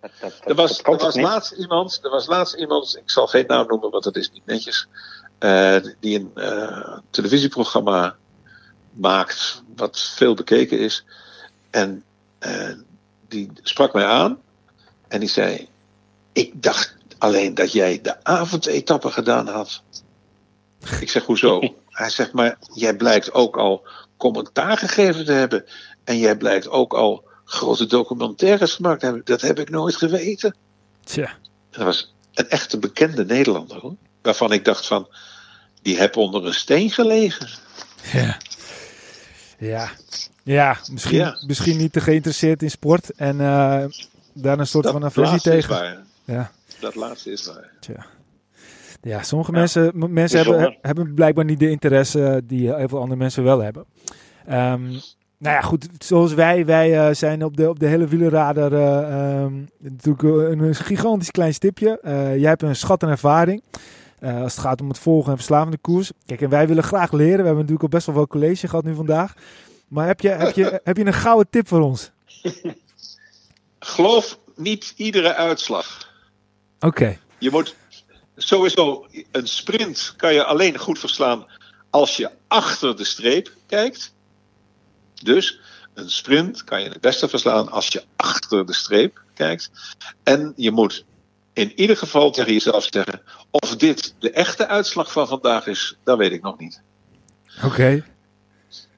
Dat, 0.00 0.10
dat, 0.20 0.30
dat, 0.38 0.48
er 0.48 0.54
was, 0.54 0.82
er 0.82 0.96
was 0.96 1.16
laatst 1.16 1.52
iemand, 1.52 2.00
er 2.02 2.10
was 2.10 2.26
laatst 2.26 2.54
iemand, 2.54 2.96
ik 2.96 3.10
zal 3.10 3.26
geen 3.26 3.44
naam 3.46 3.66
noemen, 3.66 3.90
want 3.90 4.04
dat 4.04 4.16
is 4.16 4.30
niet 4.30 4.46
netjes, 4.46 4.88
uh, 5.40 5.76
die 6.00 6.18
een 6.18 6.30
uh, 6.34 6.98
televisieprogramma 7.10 8.16
maakt 8.92 9.62
wat 9.76 10.00
veel 10.00 10.34
bekeken 10.34 10.78
is. 10.78 11.04
En 11.70 12.04
uh, 12.40 12.72
die 13.28 13.50
sprak 13.62 13.92
mij 13.92 14.04
aan 14.04 14.40
en 15.08 15.20
die 15.20 15.28
zei: 15.28 15.68
Ik 16.32 16.62
dacht 16.62 16.99
alleen 17.20 17.54
dat 17.54 17.72
jij 17.72 18.00
de 18.00 18.24
avondetappe 18.24 19.10
gedaan 19.10 19.48
had. 19.48 19.82
Ik 21.00 21.10
zeg: 21.10 21.24
Hoezo? 21.24 21.60
Hij 21.88 22.10
zegt: 22.10 22.32
Maar 22.32 22.58
jij 22.74 22.96
blijkt 22.96 23.32
ook 23.32 23.56
al 23.56 23.86
commentaar 24.16 24.78
gegeven 24.78 25.24
te 25.24 25.32
hebben. 25.32 25.64
En 26.04 26.18
jij 26.18 26.36
blijkt 26.36 26.68
ook 26.68 26.94
al 26.94 27.24
grote 27.44 27.86
documentaires 27.86 28.74
gemaakt 28.74 29.00
te 29.00 29.06
hebben. 29.06 29.24
Dat 29.24 29.40
heb 29.40 29.58
ik 29.58 29.70
nooit 29.70 29.96
geweten. 29.96 30.56
Tja. 31.04 31.30
Dat 31.70 31.84
was 31.84 32.14
een 32.34 32.48
echte 32.48 32.78
bekende 32.78 33.24
Nederlander 33.24 33.80
hoor. 33.80 33.94
Waarvan 34.22 34.52
ik 34.52 34.64
dacht 34.64 34.86
van. 34.86 35.08
Die 35.82 35.98
heb 35.98 36.16
onder 36.16 36.46
een 36.46 36.54
steen 36.54 36.90
gelegen. 36.90 37.48
Ja. 38.12 38.36
Ja. 39.58 39.90
Ja, 40.42 40.78
misschien, 40.90 41.18
ja. 41.18 41.38
misschien 41.46 41.76
niet 41.76 41.92
te 41.92 42.00
geïnteresseerd 42.00 42.62
in 42.62 42.70
sport 42.70 43.14
en 43.14 43.34
uh, 43.34 43.84
daar 44.32 44.58
een 44.58 44.66
soort 44.66 44.84
dat 44.84 44.92
van 44.92 45.04
aversie 45.04 45.40
tegen. 45.40 45.70
Waar. 45.70 46.04
Ja. 46.30 46.50
Dat 46.80 46.94
laatste 46.94 47.32
is 47.32 47.46
waar. 47.46 47.70
Tja. 47.80 48.06
Ja, 49.02 49.22
sommige 49.22 49.52
ja. 49.52 49.58
mensen, 49.58 50.12
mensen 50.12 50.38
hebben, 50.38 50.78
hebben 50.82 51.14
blijkbaar 51.14 51.44
niet 51.44 51.58
de 51.58 51.70
interesse 51.70 52.42
die 52.44 52.74
heel 52.74 52.88
veel 52.88 53.00
andere 53.00 53.18
mensen 53.18 53.44
wel 53.44 53.58
hebben. 53.58 53.84
Um, 54.50 55.00
nou 55.38 55.54
ja, 55.54 55.60
goed, 55.60 55.88
zoals 55.98 56.34
wij, 56.34 56.66
wij 56.66 57.08
uh, 57.08 57.14
zijn 57.14 57.44
op 57.44 57.56
de, 57.56 57.68
op 57.68 57.78
de 57.78 57.86
hele 57.86 58.06
wielerradar 58.06 58.72
uh, 58.72 59.42
um, 59.42 59.68
natuurlijk 59.78 60.22
een, 60.22 60.74
gigantisch 60.74 61.30
klein 61.30 61.54
stipje. 61.54 62.00
Uh, 62.04 62.36
jij 62.36 62.48
hebt 62.48 62.62
een 62.62 62.76
schat 62.76 63.02
en 63.02 63.08
ervaring 63.08 63.62
als 64.20 64.54
het 64.54 64.64
gaat 64.64 64.80
om 64.80 64.88
het 64.88 64.98
volgen 64.98 65.30
en 65.30 65.36
verslavende 65.36 65.78
koers. 65.78 66.10
Kijk, 66.26 66.40
en 66.40 66.48
wij 66.48 66.66
willen 66.66 66.82
graag 66.82 67.12
leren. 67.12 67.36
We 67.36 67.44
hebben 67.44 67.54
natuurlijk 67.54 67.82
al 67.82 67.88
best 67.88 68.06
wel 68.06 68.14
wel 68.14 68.26
college 68.26 68.68
gehad 68.68 68.84
nu 68.84 68.94
vandaag. 68.94 69.34
Maar 69.88 70.06
heb 70.06 70.20
je, 70.20 70.28
heb 70.28 70.54
je, 70.54 70.80
heb 70.84 70.96
je 70.96 71.06
een 71.06 71.12
gouden 71.12 71.46
tip 71.50 71.68
voor 71.68 71.80
ons? 71.80 72.10
Geloof 73.78 74.38
niet 74.56 74.92
iedere 74.96 75.34
uitslag. 75.34 76.09
Oké. 76.80 76.86
Okay. 76.86 77.18
Je 77.38 77.50
moet 77.50 77.74
sowieso 78.36 79.06
een 79.30 79.48
sprint 79.48 80.14
kan 80.16 80.34
je 80.34 80.44
alleen 80.44 80.78
goed 80.78 80.98
verslaan 80.98 81.46
als 81.90 82.16
je 82.16 82.30
achter 82.48 82.96
de 82.96 83.04
streep 83.04 83.52
kijkt. 83.66 84.14
Dus 85.22 85.60
een 85.94 86.10
sprint 86.10 86.64
kan 86.64 86.82
je 86.82 86.88
het 86.88 87.00
beste 87.00 87.28
verslaan 87.28 87.70
als 87.70 87.88
je 87.88 88.04
achter 88.16 88.66
de 88.66 88.74
streep 88.74 89.22
kijkt. 89.34 89.70
En 90.22 90.52
je 90.56 90.70
moet 90.70 91.04
in 91.52 91.80
ieder 91.80 91.96
geval 91.96 92.30
tegen 92.30 92.52
jezelf 92.52 92.88
zeggen: 92.90 93.22
of 93.50 93.76
dit 93.76 94.14
de 94.18 94.30
echte 94.30 94.66
uitslag 94.66 95.12
van 95.12 95.28
vandaag 95.28 95.66
is, 95.66 95.96
dat 96.04 96.18
weet 96.18 96.32
ik 96.32 96.42
nog 96.42 96.58
niet. 96.58 96.82
Oké. 97.56 97.66
Okay. 97.66 98.04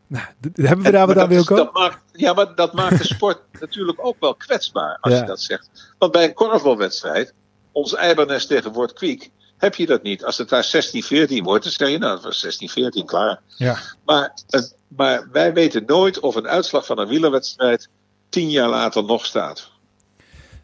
Nou, 0.07 0.24
hebben 0.55 0.85
we 0.85 0.91
daar 0.91 1.07
wat 1.07 1.18
aan, 1.18 1.28
Wilco? 1.28 1.57
Dat 1.57 1.72
maakt, 1.72 1.99
ja, 2.12 2.33
maar 2.33 2.55
dat 2.55 2.72
maakt 2.72 2.99
de 2.99 3.05
sport 3.05 3.41
natuurlijk 3.61 4.05
ook 4.07 4.16
wel 4.20 4.35
kwetsbaar 4.35 4.99
als 5.01 5.12
ja. 5.12 5.18
je 5.20 5.26
dat 5.26 5.41
zegt. 5.41 5.95
Want 5.99 6.12
bij 6.12 6.24
een 6.24 6.35
korfbalwedstrijd, 6.35 7.35
ons 7.72 7.94
Eibernest 7.94 8.48
tegen 8.48 8.72
Word 8.72 8.92
Kwiek, 8.92 9.30
heb 9.56 9.74
je 9.74 9.86
dat 9.86 10.02
niet. 10.02 10.24
Als 10.24 10.38
het 10.38 10.48
daar 10.48 10.66
16-14 10.66 11.42
wordt, 11.42 11.64
dan 11.64 11.72
zeg 11.72 11.88
je 11.88 11.98
nou, 11.98 12.20
dat 12.20 12.24
was 12.24 12.60
16-14, 13.00 13.04
klaar. 13.04 13.40
Ja. 13.46 13.78
Maar, 14.04 14.34
maar 14.88 15.28
wij 15.32 15.52
weten 15.52 15.84
nooit 15.86 16.20
of 16.20 16.34
een 16.34 16.48
uitslag 16.48 16.86
van 16.86 16.98
een 16.98 17.08
wielerwedstrijd 17.08 17.88
tien 18.28 18.50
jaar 18.50 18.68
later 18.68 19.04
nog 19.04 19.26
staat. 19.26 19.70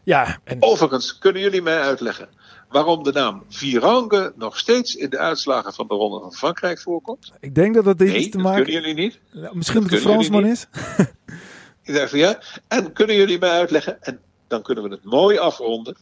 Ja, 0.02 0.38
en... 0.44 0.62
Overigens, 0.62 1.18
kunnen 1.18 1.42
jullie 1.42 1.62
mij 1.62 1.80
uitleggen 1.80 2.28
waarom 2.68 3.02
de 3.02 3.12
naam 3.12 3.44
Virange 3.48 4.32
nog 4.36 4.58
steeds 4.58 4.94
in 4.94 5.10
de 5.10 5.18
uitslagen 5.18 5.72
van 5.72 5.86
de 5.88 5.94
Ronde 5.94 6.20
van 6.20 6.32
Frankrijk 6.32 6.80
voorkomt? 6.80 7.32
Ik 7.40 7.54
denk 7.54 7.74
dat 7.74 7.84
dat 7.84 8.00
iets 8.00 8.12
nee, 8.12 8.28
te 8.28 8.38
maken... 8.38 8.64
kunnen 8.64 8.80
jullie 8.80 9.02
niet? 9.02 9.20
Ja, 9.32 9.50
misschien 9.52 9.80
dat 9.80 9.90
het 9.90 10.00
een 10.00 10.06
Fransman 10.06 10.46
is? 10.46 10.66
Ik 11.82 11.94
zeg 11.94 12.10
van 12.10 12.18
ja. 12.18 12.38
En 12.68 12.92
kunnen 12.92 13.16
jullie 13.16 13.38
mij 13.38 13.50
uitleggen, 13.50 14.02
en 14.02 14.20
dan 14.46 14.62
kunnen 14.62 14.84
we 14.84 14.90
het 14.90 15.04
mooi 15.04 15.38
afronden. 15.38 15.96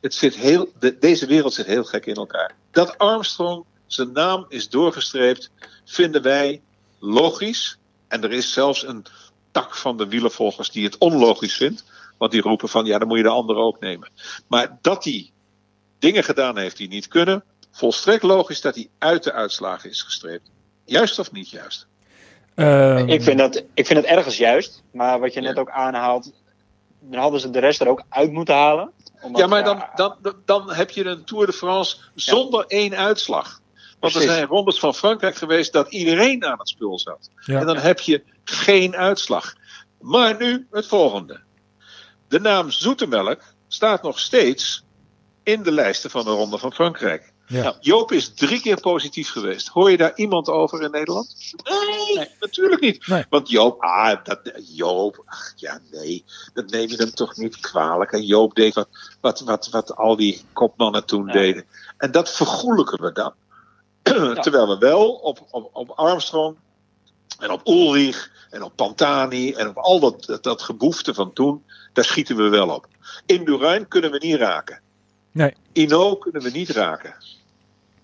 Het 0.00 0.14
zit 0.14 0.34
heel, 0.36 0.72
de, 0.78 0.98
deze 0.98 1.26
wereld 1.26 1.54
zit 1.54 1.66
heel 1.66 1.84
gek 1.84 2.06
in 2.06 2.14
elkaar. 2.14 2.54
Dat 2.70 2.98
Armstrong 2.98 3.64
zijn 3.86 4.12
naam 4.12 4.46
is 4.48 4.68
doorgestreept, 4.68 5.50
vinden 5.84 6.22
wij 6.22 6.60
logisch. 6.98 7.78
En 8.08 8.22
er 8.22 8.32
is 8.32 8.52
zelfs 8.52 8.86
een 8.86 9.04
tak 9.50 9.74
van 9.76 9.96
de 9.96 10.08
wielervolgers 10.08 10.70
die 10.70 10.84
het 10.84 10.98
onlogisch 10.98 11.56
vindt. 11.56 11.84
Want 12.18 12.32
die 12.32 12.40
roepen 12.40 12.68
van 12.68 12.84
ja, 12.84 12.98
dan 12.98 13.08
moet 13.08 13.16
je 13.16 13.22
de 13.22 13.28
anderen 13.28 13.62
ook 13.62 13.80
nemen. 13.80 14.10
Maar 14.46 14.78
dat 14.80 15.04
hij 15.04 15.30
dingen 15.98 16.24
gedaan 16.24 16.58
heeft 16.58 16.76
die 16.76 16.88
niet 16.88 17.08
kunnen, 17.08 17.44
volstrekt 17.70 18.22
logisch 18.22 18.60
dat 18.60 18.74
hij 18.74 18.88
uit 18.98 19.24
de 19.24 19.32
uitslagen 19.32 19.90
is 19.90 20.02
gestreept. 20.02 20.50
Juist 20.84 21.18
of 21.18 21.32
niet 21.32 21.50
juist? 21.50 21.86
Ehm, 22.54 23.08
Ik 23.08 23.22
vind, 23.22 23.38
dat, 23.38 23.64
ik 23.74 23.86
vind 23.86 23.98
het 23.98 24.08
ergens 24.08 24.36
juist. 24.36 24.82
Maar 24.92 25.20
wat 25.20 25.34
je 25.34 25.40
net 25.40 25.58
ook 25.58 25.70
aanhaalt, 25.70 26.32
dan 27.00 27.20
hadden 27.20 27.40
ze 27.40 27.50
de 27.50 27.58
rest 27.58 27.80
er 27.80 27.88
ook 27.88 28.02
uit 28.08 28.32
moeten 28.32 28.54
halen. 28.54 28.92
Omdat, 29.20 29.40
Ja, 29.40 29.46
maar 29.46 29.64
dan, 29.64 29.84
dan, 29.94 30.16
dan, 30.22 30.34
dan 30.44 30.72
heb 30.72 30.90
je 30.90 31.04
een 31.04 31.24
Tour 31.24 31.46
de 31.46 31.52
France 31.52 31.96
zonder 32.14 32.64
één 32.66 32.96
uitslag. 32.96 33.60
Want 34.00 34.14
er 34.14 34.22
zijn 34.22 34.46
rondes 34.46 34.78
van 34.78 34.94
Frankrijk 34.94 35.36
geweest 35.36 35.72
dat 35.72 35.92
iedereen 35.92 36.44
aan 36.44 36.58
het 36.58 36.68
spul 36.68 36.98
zat. 36.98 37.30
Ja. 37.44 37.60
En 37.60 37.66
dan 37.66 37.76
heb 37.76 38.00
je 38.00 38.22
geen 38.44 38.96
uitslag. 38.96 39.54
Maar 40.00 40.36
nu 40.36 40.66
het 40.70 40.86
volgende. 40.86 41.40
De 42.28 42.40
naam 42.40 42.70
Zoetemelk 42.70 43.42
staat 43.68 44.02
nog 44.02 44.18
steeds 44.18 44.84
in 45.42 45.62
de 45.62 45.72
lijsten 45.72 46.10
van 46.10 46.24
de 46.24 46.30
Ronde 46.30 46.58
van 46.58 46.72
Frankrijk. 46.72 47.32
Ja. 47.48 47.76
Joop 47.80 48.12
is 48.12 48.34
drie 48.34 48.60
keer 48.60 48.80
positief 48.80 49.30
geweest. 49.30 49.68
Hoor 49.68 49.90
je 49.90 49.96
daar 49.96 50.12
iemand 50.16 50.48
over 50.48 50.82
in 50.82 50.90
Nederland? 50.90 51.34
Nee, 51.64 52.28
natuurlijk 52.40 52.80
niet. 52.80 53.06
Nee. 53.06 53.24
Want 53.28 53.50
Joop, 53.50 53.80
ah, 53.82 54.24
dat, 54.24 54.40
Joop, 54.74 55.22
ach, 55.26 55.52
ja 55.56 55.80
nee, 55.90 56.24
dat 56.54 56.70
neem 56.70 56.88
je 56.88 56.96
hem 56.96 57.14
toch 57.14 57.36
niet 57.36 57.60
kwalijk. 57.60 58.12
En 58.12 58.24
Joop 58.24 58.54
deed 58.54 58.74
wat, 58.74 58.88
wat, 59.20 59.40
wat, 59.40 59.68
wat 59.70 59.96
al 59.96 60.16
die 60.16 60.42
kopmannen 60.52 61.04
toen 61.04 61.26
Ja. 61.26 61.32
deden. 61.32 61.64
En 61.96 62.10
dat 62.10 62.30
vergoelijken 62.30 63.00
we 63.02 63.12
dan. 63.12 63.32
Terwijl 64.42 64.68
we 64.68 64.78
wel 64.78 65.10
op, 65.10 65.46
op, 65.50 65.70
op 65.72 65.90
Armstrong 65.90 66.56
en 67.38 67.50
op 67.50 67.66
Ulrich 67.66 68.30
en 68.50 68.62
op 68.62 68.72
Pantani 68.76 69.52
en 69.52 69.68
op 69.68 69.76
al 69.76 70.00
dat, 70.00 70.24
dat, 70.24 70.42
dat 70.42 70.62
geboefte 70.62 71.14
van 71.14 71.32
toen, 71.32 71.64
daar 71.92 72.04
schieten 72.04 72.36
we 72.36 72.48
wel 72.48 72.68
op. 72.68 72.86
Indurain 73.26 73.88
kunnen 73.88 74.10
we 74.10 74.18
niet 74.18 74.36
raken. 74.36 74.80
Nee. 75.32 75.54
Ino 75.72 76.16
kunnen 76.16 76.42
we 76.42 76.50
niet 76.50 76.68
raken. 76.70 77.14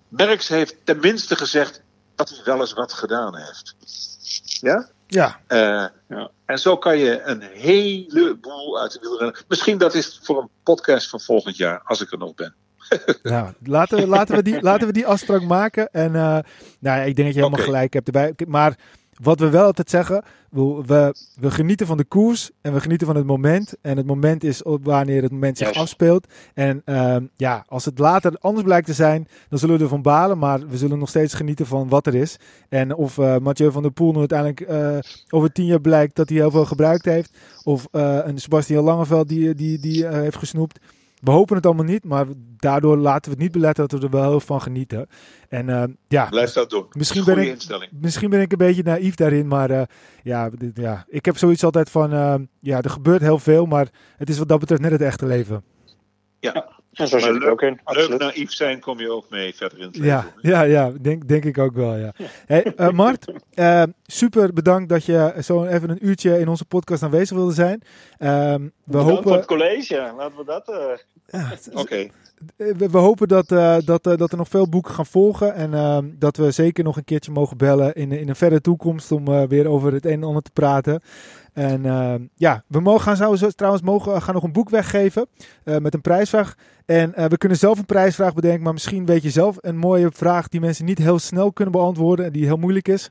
Merckx 0.07 0.47
heeft 0.47 0.75
tenminste 0.83 1.35
gezegd 1.35 1.81
dat 2.15 2.29
hij 2.29 2.39
wel 2.43 2.59
eens 2.59 2.73
wat 2.73 2.93
gedaan 2.93 3.37
heeft. 3.37 3.75
Ja? 4.61 4.89
ja, 5.07 5.39
Eh, 5.47 5.85
Ja. 6.07 6.29
En 6.45 6.57
zo 6.59 6.77
kan 6.77 6.97
je 6.97 7.21
een 7.21 7.41
heleboel 7.41 8.79
uit 8.79 8.91
de 8.91 8.99
wielrennen. 8.99 9.43
Misschien 9.47 9.77
dat 9.77 9.93
is 9.93 10.19
voor 10.23 10.41
een 10.41 10.49
podcast 10.63 11.09
van 11.09 11.19
volgend 11.19 11.57
jaar, 11.57 11.81
als 11.83 12.01
ik 12.01 12.11
er 12.11 12.17
nog 12.17 12.35
ben. 12.35 12.55
nou, 13.23 13.53
laten, 13.63 13.97
we, 13.97 14.07
laten, 14.07 14.35
we 14.35 14.41
die, 14.41 14.61
laten 14.61 14.87
we 14.87 14.93
die 14.93 15.07
afspraak 15.07 15.41
maken. 15.41 15.89
En 15.91 16.15
eh, 16.15 16.37
nou 16.79 16.99
ik 16.99 17.15
denk 17.15 17.27
dat 17.27 17.35
je 17.35 17.43
helemaal 17.43 17.65
gelijk 17.65 17.93
hebt 17.93 18.05
erbij. 18.07 18.33
Maar 18.47 18.77
wat 19.21 19.39
we 19.39 19.49
wel 19.49 19.65
altijd 19.65 19.89
zeggen, 19.89 20.23
we, 20.49 20.81
we, 20.85 21.15
we 21.39 21.51
genieten 21.51 21.87
van 21.87 21.97
de 21.97 22.03
koers 22.03 22.51
en 22.61 22.73
we 22.73 22.79
genieten 22.79 23.07
van 23.07 23.15
het 23.15 23.25
moment. 23.25 23.73
En 23.81 23.97
het 23.97 24.05
moment 24.05 24.43
is 24.43 24.63
op 24.63 24.85
wanneer 24.85 25.21
het 25.21 25.31
moment 25.31 25.57
zich 25.57 25.73
afspeelt. 25.73 26.27
En 26.53 26.81
ehm, 26.85 27.25
ja, 27.35 27.65
als 27.67 27.85
het 27.85 27.99
later 27.99 28.35
anders 28.39 28.65
blijkt 28.65 28.85
te 28.85 28.93
zijn, 28.93 29.27
dan 29.49 29.59
zullen 29.59 29.77
we 29.77 29.83
ervan 29.83 30.01
balen. 30.01 30.37
Maar 30.37 30.67
we 30.67 30.77
zullen 30.77 30.99
nog 30.99 31.09
steeds 31.09 31.33
genieten 31.33 31.65
van 31.65 31.89
wat 31.89 32.07
er 32.07 32.15
is. 32.15 32.37
En 32.69 32.95
of 32.95 33.17
eh, 33.17 33.37
Mathieu 33.37 33.71
van 33.71 33.81
der 33.81 33.91
Poel 33.91 34.11
nu 34.11 34.19
uiteindelijk 34.19 34.61
eh, 34.61 34.97
over 35.29 35.51
tien 35.51 35.65
jaar 35.65 35.81
blijkt 35.81 36.15
dat 36.15 36.29
hij 36.29 36.37
heel 36.37 36.51
veel 36.51 36.65
gebruikt 36.65 37.05
heeft. 37.05 37.37
Of 37.63 37.87
eh, 37.91 38.19
een 38.23 38.39
Sebastian 38.39 38.83
Langeveld 38.83 39.29
die, 39.29 39.55
die, 39.55 39.79
die 39.79 40.07
heeft 40.07 40.37
gesnoept. 40.37 40.79
We 41.25 41.31
hopen 41.31 41.55
het 41.55 41.65
allemaal 41.65 41.85
niet, 41.85 42.03
maar 42.03 42.25
daardoor 42.57 42.97
laten 42.97 43.23
we 43.23 43.29
het 43.29 43.39
niet 43.39 43.51
beletten 43.51 43.87
dat 43.87 43.99
we 43.99 44.05
er 44.05 44.11
wel 44.11 44.29
heel 44.29 44.39
van 44.39 44.61
genieten. 44.61 45.07
En 45.49 45.69
eh, 45.69 45.83
ja, 46.07 46.25
Blijf 46.29 46.51
dat 46.51 46.69
doen. 46.69 46.85
Misschien 46.91 47.21
Goeie 47.21 47.37
ben 47.39 47.47
ik- 47.47 47.53
instelling. 47.53 47.91
misschien 48.01 48.29
ben 48.29 48.41
ik 48.41 48.51
een 48.51 48.57
beetje 48.57 48.83
naïef 48.83 49.15
daarin, 49.15 49.47
maar 49.47 49.69
eh, 49.69 49.81
ja, 50.23 50.49
dit- 50.49 50.77
ja, 50.77 51.05
ik 51.07 51.25
heb 51.25 51.37
zoiets 51.37 51.63
altijd 51.63 51.89
van, 51.89 52.13
eh, 52.13 52.35
ja, 52.59 52.81
er 52.81 52.89
gebeurt 52.89 53.21
heel 53.21 53.39
veel, 53.39 53.65
maar 53.65 53.87
het 54.17 54.29
is 54.29 54.37
wat 54.37 54.47
dat 54.47 54.59
betreft 54.59 54.81
net 54.81 54.91
het 54.91 55.01
echte 55.01 55.25
leven. 55.25 55.63
En 56.93 57.07
zo 57.07 57.19
zit 57.19 57.35
ik 57.35 57.41
leuk- 57.41 57.49
ook 57.51 57.61
in. 57.61 57.69
Leuk 57.69 57.79
Absoluut. 57.83 58.19
naïef 58.19 58.51
zijn 58.51 58.79
kom 58.79 58.99
je 58.99 59.11
ook 59.11 59.29
mee 59.29 59.55
verder 59.55 59.77
in 59.79 59.85
het 59.85 59.97
leven. 59.97 60.09
Ja, 60.41 60.49
ja, 60.49 60.61
ja 60.61 60.91
denk, 61.01 61.27
denk 61.27 61.45
ik 61.45 61.57
ook 61.57 61.73
wel, 61.73 61.95
ja. 61.95 62.11
Hey, 62.45 62.63
eh, 62.75 62.89
Mart, 62.89 63.25
super 64.03 64.53
bedankt 64.53 64.89
dat 64.89 65.05
je 65.05 65.33
zo 65.43 65.63
even 65.65 65.89
een 65.89 66.05
uurtje 66.07 66.39
in 66.39 66.47
onze 66.47 66.65
podcast 66.65 67.03
aanwezig 67.03 67.37
wilde 67.37 67.53
zijn. 67.53 67.81
Ehm, 68.17 68.61
we, 68.61 68.71
Bedankt 68.83 69.07
voor 69.09 69.15
hopen, 69.15 69.31
het 69.31 69.45
college. 69.45 70.13
Laten 70.17 70.37
we 70.37 70.45
dat... 70.45 70.67
ja, 71.35 71.57
Oké, 71.81 72.09
Eh, 72.57 72.67
we, 72.77 72.89
we 72.89 72.97
hopen 72.97 73.27
dat, 73.27 73.51
eh, 73.51 73.77
dat, 73.85 74.07
eh, 74.07 74.17
dat 74.17 74.31
er 74.31 74.37
nog 74.37 74.47
veel 74.47 74.69
boeken 74.69 74.93
gaan 74.93 75.05
volgen. 75.05 75.53
En 75.53 75.73
ehm, 75.73 76.09
dat 76.19 76.37
we 76.37 76.51
zeker 76.51 76.83
nog 76.83 76.97
een 76.97 77.03
keertje 77.03 77.31
mogen 77.31 77.57
bellen 77.57 77.93
in, 77.93 78.11
in 78.11 78.29
een 78.29 78.35
verre 78.35 78.61
toekomst 78.61 79.11
om 79.11 79.47
weer 79.47 79.67
over 79.67 79.93
het 79.93 80.05
een 80.05 80.11
en 80.11 80.23
ander 80.23 80.41
te 80.41 80.51
praten. 80.51 81.01
En 81.53 81.85
ehm, 81.85 82.21
ja, 82.35 82.63
we 82.67 82.79
mogen 82.79 83.15
gaan 83.17 83.37
trouwens 83.55 83.83
mogen, 83.83 84.21
gaan 84.21 84.33
nog 84.33 84.43
een 84.43 84.51
boek 84.51 84.69
weggeven 84.69 85.27
met 85.63 85.93
een 85.93 86.01
prijsvraag. 86.01 86.55
En 86.85 87.29
we 87.29 87.37
kunnen 87.37 87.57
zelf 87.57 87.77
een 87.77 87.85
prijsvraag 87.85 88.33
bedenken, 88.33 88.63
maar 88.63 88.73
misschien 88.73 89.05
weet 89.05 89.23
je 89.23 89.29
zelf 89.29 89.57
een 89.61 89.77
mooie 89.77 90.09
vraag 90.11 90.47
die 90.47 90.59
mensen 90.59 90.85
niet 90.85 90.97
heel 90.97 91.19
snel 91.19 91.53
kunnen 91.53 91.73
beantwoorden 91.73 92.25
en 92.25 92.31
die 92.31 92.45
heel 92.45 92.57
moeilijk 92.57 92.87
is. 92.87 93.09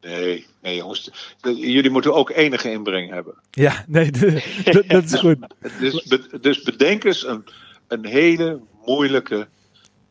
Nee, 0.00 0.46
nee 0.62 0.76
jongens. 0.76 1.10
Jullie 1.42 1.90
moeten 1.90 2.14
ook 2.14 2.30
enige 2.30 2.70
inbreng 2.70 3.10
hebben. 3.10 3.34
Ja, 3.50 3.84
nee, 3.86 4.10
dat, 4.10 4.22
dat 4.88 5.04
is 5.04 5.14
goed. 5.14 5.38
Dus, 5.80 6.02
be- 6.02 6.38
dus 6.40 6.62
bedenk 6.62 7.04
eens 7.04 7.26
een, 7.26 7.44
een 7.88 8.06
hele 8.06 8.60
moeilijke 8.86 9.48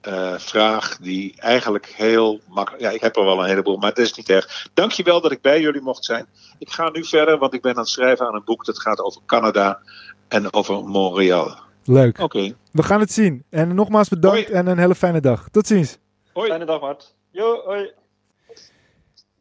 eh, 0.01 0.33
vraag 0.37 0.97
die 0.97 1.33
eigenlijk 1.37 1.85
heel 1.85 2.39
makkelijk... 2.49 2.83
Ja, 2.83 2.89
ik 2.89 3.01
heb 3.01 3.15
er 3.15 3.23
wel 3.25 3.39
een 3.39 3.49
heleboel, 3.49 3.77
maar 3.77 3.89
het 3.89 3.97
is 3.99 4.13
niet 4.13 4.29
erg. 4.29 4.67
Dankjewel 4.73 5.21
dat 5.21 5.31
ik 5.31 5.41
bij 5.41 5.61
jullie 5.61 5.81
mocht 5.81 6.05
zijn. 6.05 6.25
Ik 6.59 6.69
ga 6.69 6.89
nu 6.89 7.05
verder, 7.05 7.37
want 7.37 7.53
ik 7.53 7.61
ben 7.61 7.71
aan 7.71 7.77
het 7.79 7.87
schrijven 7.89 8.27
aan 8.27 8.35
een 8.35 8.43
boek 8.45 8.65
dat 8.65 8.81
gaat 8.81 8.99
over 9.01 9.21
Canada 9.25 9.79
en 10.27 10.53
over 10.53 10.83
Montreal. 10.83 11.57
Leuk. 11.85 12.19
Oké, 12.19 12.55
We 12.71 12.83
gaan 12.83 12.99
het 12.99 13.11
zien. 13.11 13.43
En 13.49 13.75
nogmaals 13.75 14.09
bedankt 14.09 14.43
Hoi. 14.47 14.57
en 14.57 14.67
een 14.67 14.77
hele 14.77 14.95
fijne 14.95 15.19
dag. 15.21 15.47
Tot 15.51 15.67
ziens. 15.67 15.97
hoi. 16.33 16.49
Fijne 16.49 16.65
dag, 16.65 16.81
Mart. 16.81 17.15
Jo, 17.31 17.61
hoi. 17.65 17.91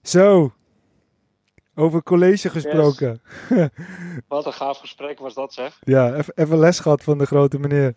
Zo. 0.06 0.52
Over 1.74 2.02
college 2.02 2.50
gesproken. 2.50 3.20
Wat 4.28 4.46
een 4.46 4.52
gaaf 4.52 4.78
gesprek 4.78 5.18
was 5.18 5.34
dat, 5.34 5.52
zeg. 5.52 5.78
Ja, 5.84 6.14
even, 6.34 6.58
les 6.58 6.80
gehad 6.80 7.02
van 7.02 7.18
de 7.18 7.26
grote 7.26 7.58
meneer. 7.58 7.94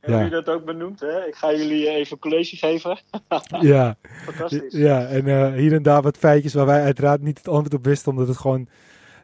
Hebben 0.00 0.20
Ja. 0.20 0.24
jullie 0.28 0.42
dat 0.44 0.54
ook 0.54 0.64
benoemd, 0.64 1.00
hè? 1.00 1.26
Ik 1.26 1.34
ga 1.34 1.52
jullie 1.52 1.88
even 1.88 2.18
college 2.18 2.56
geven. 2.56 2.98
Ja, 3.60 3.96
Fantastisch. 4.24 4.72
ja 4.72 5.06
en 5.06 5.26
eh, 5.26 5.52
hier 5.52 5.72
en 5.72 5.82
daar 5.82 6.02
wat 6.02 6.16
feitjes 6.16 6.54
waar 6.54 6.66
wij 6.66 6.82
uiteraard 6.82 7.22
niet 7.22 7.38
het 7.38 7.48
antwoord 7.48 7.74
op 7.74 7.84
wisten, 7.84 8.10
omdat 8.12 8.28
het 8.28 8.36
gewoon 8.36 8.68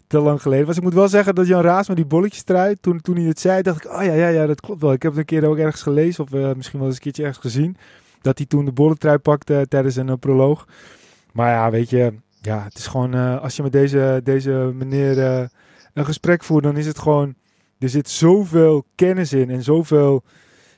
te 0.07 0.19
lang 0.19 0.43
geleden 0.43 0.67
was. 0.67 0.77
Ik 0.77 0.83
moet 0.83 0.95
wel 0.95 1.09
zeggen 1.09 1.35
dat 1.35 1.47
Jan 1.47 1.63
Raas 1.63 1.89
met 1.89 1.97
die 1.97 2.07
bolletjes 2.07 2.43
trui, 2.43 2.77
toen, 2.81 3.01
toen 3.01 3.17
hij 3.17 3.25
het 3.25 3.41
zei, 3.41 3.63
dacht 3.63 3.85
ik, 3.85 3.91
oh 3.93 4.03
ja, 4.05 4.13
ja, 4.13 4.29
ja, 4.29 4.47
dat 4.47 4.61
klopt 4.61 4.81
wel. 4.81 4.93
Ik 4.93 5.03
heb 5.03 5.11
het 5.13 5.21
een 5.21 5.27
keer 5.27 5.49
ook 5.49 5.57
ergens 5.59 5.83
gelezen, 5.83 6.25
of 6.25 6.33
eh, 6.33 6.53
misschien 6.53 6.79
wel 6.79 6.89
eens 6.89 6.97
een 6.97 7.03
keertje 7.03 7.23
ergens 7.25 7.41
gezien, 7.45 7.77
dat 8.21 8.39
hij 8.39 8.47
toen 8.47 8.65
de 8.65 8.73
bolletrui 8.73 9.19
pakte 9.19 9.67
tijdens 9.69 9.97
een 9.97 10.09
eh, 10.09 10.15
proloog. 10.21 10.67
Maar 11.39 11.51
ja, 11.51 11.71
weet 11.71 11.91
je, 11.91 12.15
ja, 12.41 12.63
het 12.63 12.79
is 12.79 12.87
gewoon, 12.87 13.15
eh, 13.15 13.43
als 13.43 13.57
je 13.57 13.63
met 13.63 13.73
deze, 13.73 14.21
deze 14.25 14.51
meneer 14.75 15.19
eh, 15.19 15.45
een 15.95 16.05
gesprek 16.05 16.43
voert, 16.45 16.65
dan 16.65 16.77
is 16.77 16.87
het 16.87 16.99
gewoon, 16.99 17.35
er 17.79 17.89
zit 17.89 18.09
zoveel 18.09 18.85
kennis 18.95 19.33
in 19.33 19.51
en 19.51 19.63
zoveel... 19.63 20.23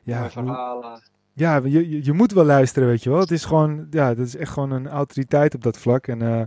Ja, 0.03 0.31
verhalen. 0.31 1.03
ja, 1.33 1.61
je, 1.65 1.89
je, 1.91 2.05
je 2.05 2.13
moet 2.13 2.33
wel 2.33 2.45
luisteren, 2.45 2.89
weet 2.89 3.03
je 3.03 3.11
wel. 3.11 3.19
Het 3.19 3.31
is 3.31 3.45
gewoon, 3.45 3.87
ja, 3.91 4.15
dat 4.15 4.27
is 4.27 4.37
echt 4.37 4.53
gewoon 4.53 4.71
een 4.71 4.89
autoriteit 4.89 5.55
op 5.55 5.63
dat 5.63 5.79
vlak. 5.79 6.07
En 6.07 6.23
eh, 6.23 6.43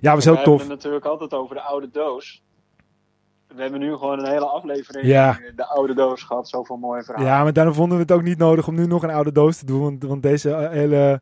ja, 0.00 0.14
was 0.14 0.24
We 0.24 0.30
heel 0.30 0.42
tof. 0.42 0.58
hebben 0.58 0.74
het 0.74 0.84
natuurlijk 0.84 1.04
altijd 1.04 1.32
over 1.34 1.54
de 1.54 1.62
oude 1.62 1.88
doos. 1.92 2.42
We 3.54 3.62
hebben 3.62 3.80
nu 3.80 3.92
gewoon 3.92 4.18
een 4.18 4.30
hele 4.30 4.46
aflevering 4.46 5.06
Ja. 5.06 5.38
de 5.56 5.66
oude 5.66 5.94
doos 5.94 6.22
gehad. 6.22 6.48
Zoveel 6.48 6.76
mooie 6.76 7.02
verhalen. 7.02 7.30
Ja, 7.30 7.42
maar 7.42 7.52
daarom 7.52 7.74
vonden 7.74 7.96
we 7.96 8.02
het 8.02 8.12
ook 8.12 8.22
niet 8.22 8.38
nodig 8.38 8.68
om 8.68 8.74
nu 8.74 8.86
nog 8.86 9.02
een 9.02 9.10
oude 9.10 9.32
doos 9.32 9.56
te 9.56 9.66
doen. 9.66 9.80
Want, 9.80 10.02
want 10.02 10.22
deze 10.22 10.50
eh, 10.54 11.14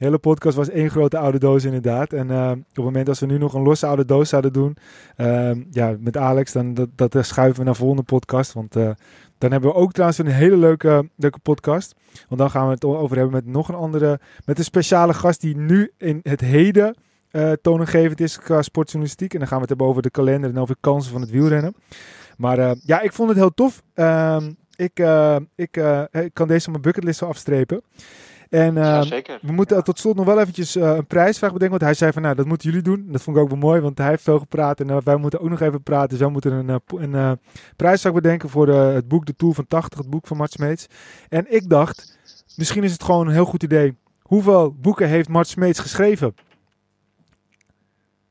hele, 0.00 0.12
hele 0.12 0.18
podcast 0.18 0.56
was 0.56 0.68
één 0.68 0.90
grote 0.90 1.18
oude 1.18 1.38
doos 1.38 1.64
inderdaad. 1.64 2.12
En 2.12 2.30
eh, 2.30 2.50
op 2.50 2.74
het 2.74 2.84
moment 2.84 3.06
dat 3.06 3.18
we 3.18 3.26
nu 3.26 3.38
nog 3.38 3.54
een 3.54 3.62
losse 3.62 3.86
oude 3.86 4.04
doos 4.04 4.28
zouden 4.28 4.52
doen, 4.52 4.76
eh, 5.16 5.50
ja, 5.70 5.96
met 5.98 6.16
Alex, 6.16 6.52
dan 6.52 6.74
dat, 6.74 6.88
dat 6.94 7.26
schuiven 7.26 7.58
we 7.58 7.64
naar 7.64 7.72
de 7.72 7.78
volgende 7.78 8.02
podcast. 8.02 8.52
Want 8.52 8.76
eh, 8.76 8.90
dan 9.38 9.50
hebben 9.50 9.70
we 9.70 9.76
ook 9.76 9.92
trouwens 9.92 10.18
een 10.18 10.26
hele 10.26 10.56
leuke, 10.56 11.08
leuke 11.16 11.38
podcast. 11.38 11.94
Want 12.28 12.40
dan 12.40 12.50
gaan 12.50 12.66
we 12.66 12.72
het 12.72 12.84
over 12.84 13.16
hebben 13.16 13.34
met 13.34 13.46
nog 13.46 13.68
een 13.68 13.74
andere, 13.74 14.20
met 14.44 14.58
een 14.58 14.64
speciale 14.64 15.14
gast 15.14 15.40
die 15.40 15.56
nu 15.56 15.92
in 15.96 16.20
het 16.22 16.40
heden 16.40 16.96
eh 17.30 17.52
toonaangevend 17.62 18.20
is 18.20 18.38
qua 18.38 18.62
sportjournalistiek. 18.62 19.32
En 19.32 19.38
dan 19.38 19.48
gaan 19.48 19.56
we 19.56 19.62
het 19.62 19.70
hebben 19.70 19.88
over 19.88 20.02
de 20.02 20.10
kalender 20.10 20.50
en 20.50 20.58
over 20.58 20.74
de 20.74 20.80
kansen 20.80 21.12
van 21.12 21.20
het 21.20 21.30
wielrennen. 21.30 21.74
Maar 22.36 22.76
ja, 22.84 23.00
ik 23.00 23.12
vond 23.12 23.28
het 23.28 23.38
heel 23.38 23.54
tof. 23.54 23.82
Ehm, 23.94 24.50
ik, 24.76 25.02
ik, 25.54 25.76
ik 26.10 26.30
kan 26.32 26.48
deze 26.48 26.66
op 26.66 26.70
mijn 26.70 26.82
bucketlist 26.82 27.20
wel 27.20 27.28
afstrepen. 27.28 27.82
En 28.50 28.74
Ja, 28.74 28.98
ehm, 28.98 29.02
zeker. 29.06 29.38
we 29.42 29.52
moeten 29.52 29.76
Ja. 29.76 29.82
tot 29.82 29.98
slot 29.98 30.16
nog 30.16 30.24
wel 30.24 30.40
eventjes 30.40 30.76
eh, 30.76 30.94
een 30.96 31.06
prijsvraag 31.06 31.52
bedenken. 31.52 31.78
Want 31.78 31.82
hij 31.90 31.94
zei 31.94 32.12
van, 32.12 32.22
nou, 32.22 32.34
dat 32.34 32.46
moeten 32.46 32.68
jullie 32.68 32.84
doen. 32.84 33.06
Dat 33.12 33.22
vond 33.22 33.36
ik 33.36 33.42
ook 33.42 33.48
wel 33.48 33.58
mooi, 33.58 33.80
want 33.80 33.98
hij 33.98 34.08
heeft 34.08 34.22
veel 34.22 34.38
gepraat. 34.38 34.80
En 34.80 34.90
eh, 34.90 34.96
wij 35.04 35.16
moeten 35.16 35.40
ook 35.40 35.48
nog 35.48 35.60
even 35.60 35.82
praten. 35.82 36.08
Dus 36.08 36.18
wij 36.18 36.28
moeten 36.28 36.52
een, 36.52 36.68
eh, 36.68 36.76
een 36.86 37.14
eh, 37.14 37.32
prijsvraag 37.76 38.12
bedenken 38.12 38.48
voor 38.48 38.66
de, 38.66 38.72
het 38.72 39.08
boek 39.08 39.26
De 39.26 39.34
Tour 39.36 39.54
van 39.54 39.66
80. 39.66 39.98
Het 39.98 40.10
boek 40.10 40.26
van 40.26 40.36
Mart 40.36 40.52
Smeets. 40.52 40.86
En 41.28 41.52
ik 41.54 41.68
dacht, 41.68 42.18
misschien 42.56 42.84
is 42.84 42.92
het 42.92 43.02
gewoon 43.04 43.26
een 43.26 43.32
heel 43.32 43.44
goed 43.44 43.62
idee. 43.62 43.96
Hoeveel 44.22 44.74
boeken 44.74 45.08
heeft 45.08 45.28
Mart 45.28 45.48
Smeets 45.48 45.78
geschreven? 45.78 46.34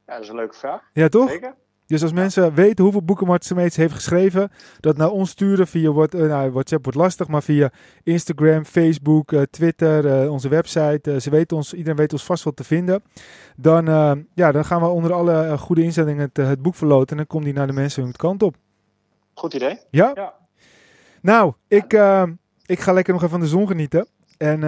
Ja, 0.08 0.14
dat 0.14 0.24
is 0.24 0.30
een 0.30 0.36
leuke 0.36 0.56
vraag. 0.56 0.82
Ja, 0.94 1.08
toch? 1.10 1.30
Zeker. 1.30 1.56
Dus 1.90 2.02
als 2.02 2.12
mensen 2.12 2.54
weten 2.54 2.84
hoeveel 2.84 3.04
boeken 3.04 3.28
Martin 3.28 3.48
Smeets 3.48 3.76
heeft 3.76 3.94
geschreven, 3.94 4.52
dat 4.80 4.98
naar 4.98 5.10
ons 5.10 5.30
sturen 5.30 5.68
via 5.68 5.90
uh, 5.90 6.22
nou, 6.22 6.52
WhatsApp 6.52 6.84
wordt 6.84 7.00
lastig, 7.00 7.28
maar 7.28 7.44
via 7.44 7.72
Instagram, 8.04 8.66
Facebook, 8.66 9.32
uh, 9.32 9.42
Twitter, 9.42 10.24
uh, 10.24 10.32
onze 10.32 10.50
website. 10.50 11.20
ze 11.22 11.30
weten 11.30 11.58
ons, 11.58 11.74
iedereen 11.74 11.98
weet 11.98 12.14
ons 12.14 12.26
vast 12.26 12.44
wel 12.44 12.54
te 12.54 12.64
vinden. 12.64 13.04
Dan, 13.56 13.86
ja, 14.34 14.52
dan 14.52 14.66
gaan 14.66 14.82
we 14.82 14.88
onder 14.88 15.14
alle 15.14 15.58
goede 15.58 15.84
instellingen 15.84 16.30
het, 16.34 16.38
het, 16.48 16.62
boek 16.62 16.76
verloten 16.76 17.10
en 17.10 17.18
dan 17.18 17.28
komt 17.28 17.44
die 17.44 17.54
naar 17.54 17.68
de 17.68 17.74
mensen 17.74 18.04
hun 18.04 18.16
kant 18.16 18.44
op. 18.44 18.56
Goed 19.34 19.54
idee. 19.54 19.80
Ja? 19.90 20.12
ja. 20.16 20.34
Nou, 21.22 21.54
ik, 21.68 22.00
ik 22.66 22.80
ga 22.80 22.94
lekker 22.94 23.14
nog 23.14 23.24
even 23.24 23.30
van 23.30 23.40
de 23.40 23.48
zon 23.48 23.68
genieten. 23.68 24.08
En 24.38 24.60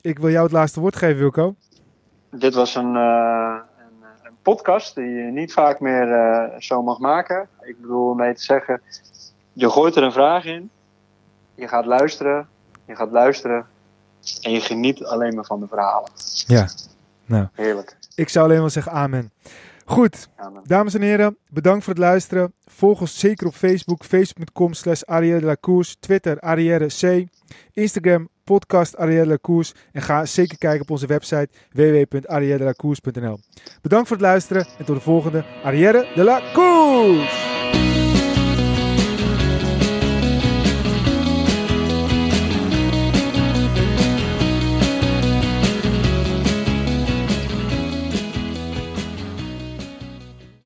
ik 0.00 0.18
wil 0.18 0.30
jou 0.30 0.42
het 0.42 0.52
laatste 0.52 0.80
woord 0.80 0.96
geven, 0.96 1.18
Wilco. 1.18 1.54
Dit 2.30 2.54
was 2.54 2.74
een 2.74 2.96
podcast 4.44 4.94
die 4.94 5.08
je 5.08 5.30
niet 5.30 5.52
vaak 5.52 5.80
meer 5.80 6.08
uh, 6.08 6.58
zo 6.58 6.82
mag 6.82 6.98
maken. 6.98 7.48
Ik 7.62 7.80
bedoel 7.80 8.10
om 8.10 8.16
mee 8.16 8.34
te 8.34 8.42
zeggen, 8.42 8.80
je 9.52 9.70
gooit 9.70 9.96
er 9.96 10.02
een 10.02 10.12
vraag 10.12 10.44
in, 10.44 10.70
je 11.54 11.68
gaat 11.68 11.86
luisteren, 11.86 12.48
je 12.86 12.96
gaat 12.96 13.10
luisteren 13.10 13.66
en 14.42 14.50
je 14.50 14.60
geniet 14.60 15.04
alleen 15.04 15.34
maar 15.34 15.44
van 15.44 15.60
de 15.60 15.66
verhalen. 15.68 16.10
Ja, 16.46 16.68
nou. 17.26 17.46
Heerlijk. 17.52 17.96
Ik 18.14 18.28
zou 18.28 18.44
alleen 18.46 18.60
maar 18.60 18.70
zeggen 18.70 18.92
amen. 18.92 19.30
Goed, 19.84 20.28
dames 20.62 20.94
en 20.94 21.02
heren, 21.02 21.36
bedankt 21.50 21.84
voor 21.84 21.92
het 21.92 22.02
luisteren. 22.02 22.52
Volg 22.64 23.00
ons 23.00 23.18
zeker 23.18 23.46
op 23.46 23.54
Facebook, 23.54 24.04
facebook.com 24.04 24.72
slash 24.72 25.02
Twitter 26.00 26.40
Arrière 26.40 26.86
C, 26.86 27.28
Instagram 27.72 28.28
podcast 28.44 28.96
Arrière 28.96 29.22
de 29.22 29.28
la 29.28 29.38
Course 29.40 29.74
en 29.92 30.02
ga 30.02 30.24
zeker 30.24 30.58
kijken 30.58 30.80
op 30.80 30.90
onze 30.90 31.06
website 31.06 31.48
www.arrièredelacourse.nl. 31.72 33.38
Bedankt 33.82 34.08
voor 34.08 34.16
het 34.16 34.26
luisteren 34.26 34.66
en 34.78 34.84
tot 34.84 34.96
de 34.96 35.02
volgende 35.02 35.44
Arrière 35.62 36.12
de 36.14 36.24
la 36.24 36.52
Course! 36.52 37.53